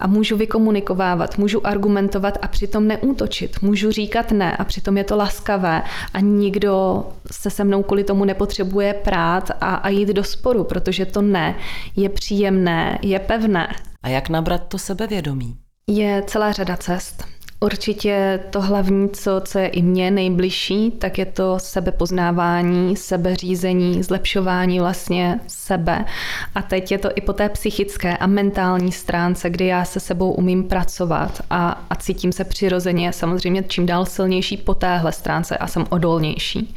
A 0.00 0.06
můžu 0.06 0.36
vykomunikovávat, 0.36 1.38
můžu 1.38 1.66
argumentovat 1.66 2.38
a 2.42 2.48
přitom 2.48 2.86
neútočit. 2.86 3.62
Můžu 3.62 3.90
říkat 3.90 4.30
ne 4.30 4.56
a 4.56 4.64
přitom 4.64 4.96
je 4.96 5.04
to 5.04 5.16
laskavé 5.16 5.82
a 6.14 6.20
nikdo 6.20 7.04
se 7.32 7.50
se 7.50 7.64
mnou 7.64 7.82
kvůli 7.82 8.04
tomu 8.04 8.24
nepotřebuje 8.24 8.94
prát 8.94 9.50
a, 9.60 9.74
a 9.74 9.88
jít 9.88 10.08
do 10.08 10.24
sporu, 10.24 10.64
protože 10.64 11.06
to 11.06 11.22
ne 11.22 11.56
je 11.96 12.08
příjemné, 12.08 12.98
je 13.02 13.18
pevné. 13.18 13.76
A 14.02 14.08
jak 14.08 14.28
nabrat 14.28 14.68
to 14.68 14.78
sebevědomí? 14.78 15.56
Je 15.86 16.22
celá 16.26 16.52
řada 16.52 16.76
cest. 16.76 17.35
Určitě 17.60 18.40
to 18.50 18.60
hlavní, 18.60 19.08
co, 19.08 19.40
co 19.44 19.58
je 19.58 19.68
i 19.68 19.82
mně 19.82 20.10
nejbližší, 20.10 20.90
tak 20.90 21.18
je 21.18 21.26
to 21.26 21.58
sebepoznávání, 21.58 22.96
sebeřízení, 22.96 24.02
zlepšování 24.02 24.80
vlastně 24.80 25.40
sebe. 25.46 26.04
A 26.54 26.62
teď 26.62 26.92
je 26.92 26.98
to 26.98 27.08
i 27.14 27.20
po 27.20 27.32
té 27.32 27.48
psychické 27.48 28.16
a 28.16 28.26
mentální 28.26 28.92
stránce, 28.92 29.50
kdy 29.50 29.66
já 29.66 29.84
se 29.84 30.00
sebou 30.00 30.32
umím 30.32 30.64
pracovat 30.64 31.42
a, 31.50 31.84
a 31.90 31.94
cítím 31.94 32.32
se 32.32 32.44
přirozeně, 32.44 33.12
samozřejmě 33.12 33.62
čím 33.62 33.86
dál 33.86 34.06
silnější 34.06 34.56
po 34.56 34.74
téhle 34.74 35.12
stránce 35.12 35.56
a 35.56 35.66
jsem 35.66 35.84
odolnější. 35.88 36.74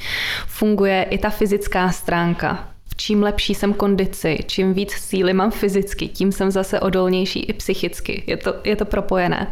Funguje 0.47 1.03
i 1.03 1.17
ta 1.17 1.29
fyzická 1.29 1.91
stránka, 1.91 2.67
čím 2.99 3.23
lepší 3.23 3.55
jsem 3.55 3.73
kondici, 3.73 4.39
čím 4.45 4.73
víc 4.73 4.91
síly 4.91 5.33
mám 5.33 5.51
fyzicky, 5.51 6.07
tím 6.07 6.31
jsem 6.31 6.51
zase 6.51 6.79
odolnější 6.79 7.39
i 7.39 7.53
psychicky. 7.53 8.23
Je 8.27 8.37
to, 8.37 8.55
je 8.63 8.75
to 8.75 8.85
propojené. 8.85 9.47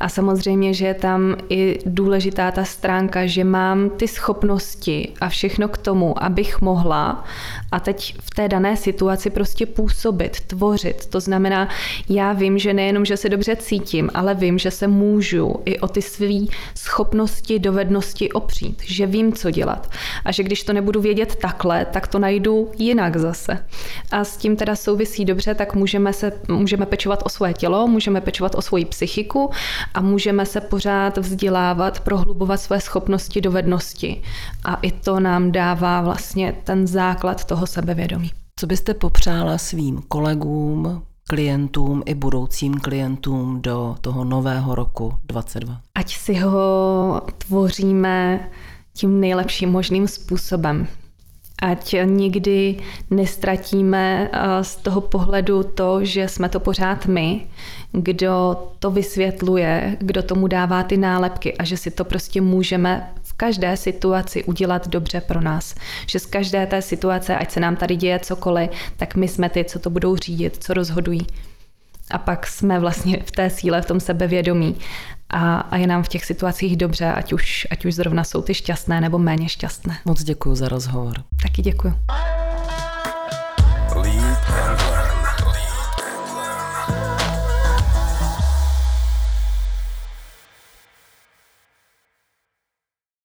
A 0.00 0.08
samozřejmě, 0.08 0.74
že 0.74 0.86
je 0.86 0.94
tam 0.94 1.36
i 1.48 1.78
důležitá 1.86 2.50
ta 2.50 2.64
stránka, 2.64 3.26
že 3.26 3.44
mám 3.44 3.90
ty 3.90 4.08
schopnosti 4.08 5.08
a 5.20 5.28
všechno 5.28 5.68
k 5.68 5.78
tomu, 5.78 6.22
abych 6.22 6.60
mohla 6.60 7.24
a 7.72 7.80
teď 7.80 8.14
v 8.20 8.30
té 8.30 8.48
dané 8.48 8.76
situaci 8.76 9.30
prostě 9.30 9.66
působit, 9.66 10.40
tvořit. 10.40 11.06
To 11.06 11.20
znamená, 11.20 11.68
já 12.08 12.32
vím, 12.32 12.58
že 12.58 12.74
nejenom, 12.74 13.04
že 13.04 13.16
se 13.16 13.28
dobře 13.28 13.56
cítím, 13.56 14.10
ale 14.14 14.34
vím, 14.34 14.58
že 14.58 14.70
se 14.70 14.88
můžu 14.88 15.54
i 15.64 15.78
o 15.78 15.88
ty 15.88 16.02
své 16.02 16.46
schopnosti, 16.74 17.58
dovednosti 17.58 18.32
opřít, 18.32 18.82
že 18.84 19.06
vím, 19.06 19.32
co 19.32 19.50
dělat. 19.50 19.90
A 20.24 20.32
že 20.32 20.42
když 20.42 20.62
to 20.62 20.72
nebudu 20.72 21.00
vědět 21.00 21.36
takhle, 21.36 21.84
tak 21.84 22.06
to 22.06 22.18
najdu 22.18 22.70
jinak 22.78 23.16
zase. 23.16 23.64
A 24.10 24.24
s 24.24 24.36
tím 24.36 24.56
teda 24.56 24.76
souvisí 24.76 25.24
dobře, 25.24 25.54
tak 25.54 25.74
můžeme, 25.74 26.12
se, 26.12 26.32
můžeme 26.48 26.86
pečovat 26.86 27.22
o 27.24 27.28
svoje 27.28 27.54
tělo, 27.54 27.86
můžeme 27.86 28.20
pečovat 28.20 28.54
o 28.54 28.62
svoji 28.62 28.84
psychiku 28.84 29.50
a 29.94 30.00
můžeme 30.00 30.46
se 30.46 30.60
pořád 30.60 31.18
vzdělávat, 31.18 32.00
prohlubovat 32.00 32.60
své 32.60 32.80
schopnosti, 32.80 33.40
dovednosti. 33.40 34.22
A 34.64 34.74
i 34.74 34.90
to 34.90 35.20
nám 35.20 35.52
dává 35.52 36.00
vlastně 36.00 36.54
ten 36.64 36.86
základ 36.86 37.44
toho 37.44 37.66
sebevědomí. 37.66 38.30
Co 38.58 38.66
byste 38.66 38.94
popřála 38.94 39.58
svým 39.58 40.02
kolegům, 40.08 41.02
klientům 41.28 42.02
i 42.06 42.14
budoucím 42.14 42.74
klientům 42.74 43.62
do 43.62 43.96
toho 44.00 44.24
nového 44.24 44.74
roku 44.74 45.14
22? 45.24 45.80
Ať 45.94 46.16
si 46.16 46.34
ho 46.34 47.22
tvoříme 47.38 48.48
tím 48.92 49.20
nejlepším 49.20 49.70
možným 49.70 50.08
způsobem 50.08 50.86
ať 51.62 51.96
nikdy 52.04 52.76
nestratíme 53.10 54.30
eh, 54.32 54.64
z 54.64 54.76
toho 54.76 55.00
pohledu 55.00 55.62
to, 55.62 56.04
že 56.04 56.28
jsme 56.28 56.48
to 56.48 56.60
pořád 56.60 57.06
my, 57.06 57.46
kdo 57.92 58.62
to 58.78 58.90
vysvětluje, 58.90 59.96
kdo 60.00 60.22
tomu 60.22 60.46
dává 60.46 60.82
ty 60.82 60.96
nálepky 60.96 61.56
a 61.56 61.64
že 61.64 61.76
si 61.76 61.90
to 61.90 62.04
prostě 62.04 62.40
můžeme 62.40 63.12
v 63.22 63.32
každé 63.32 63.76
situaci 63.76 64.44
udělat 64.44 64.88
dobře 64.88 65.20
pro 65.20 65.40
nás. 65.40 65.74
Že 66.06 66.18
z 66.18 66.26
každé 66.26 66.66
té 66.66 66.82
situace, 66.82 67.36
ať 67.36 67.50
se 67.50 67.60
nám 67.60 67.76
tady 67.76 67.96
děje 67.96 68.18
cokoliv, 68.18 68.70
tak 68.96 69.14
my 69.14 69.28
jsme 69.28 69.48
ty, 69.48 69.64
co 69.64 69.78
to 69.78 69.90
budou 69.90 70.16
řídit, 70.16 70.56
co 70.60 70.74
rozhodují. 70.74 71.26
A 72.10 72.18
pak 72.18 72.46
jsme 72.46 72.80
vlastně 72.80 73.22
v 73.26 73.30
té 73.30 73.50
síle, 73.50 73.82
v 73.82 73.86
tom 73.86 74.00
sebevědomí 74.00 74.76
a, 75.36 75.60
a 75.60 75.76
je 75.76 75.86
nám 75.86 76.02
v 76.02 76.08
těch 76.08 76.24
situacích 76.24 76.76
dobře, 76.76 77.12
ať 77.12 77.32
už, 77.32 77.66
ať 77.70 77.84
už 77.84 77.94
zrovna 77.94 78.24
jsou 78.24 78.42
ty 78.42 78.54
šťastné 78.54 79.00
nebo 79.00 79.18
méně 79.18 79.48
šťastné. 79.48 79.96
Moc 80.04 80.22
děkuji 80.22 80.54
za 80.54 80.68
rozhovor. 80.68 81.14
Taky 81.42 81.62
děkuji. 81.62 81.94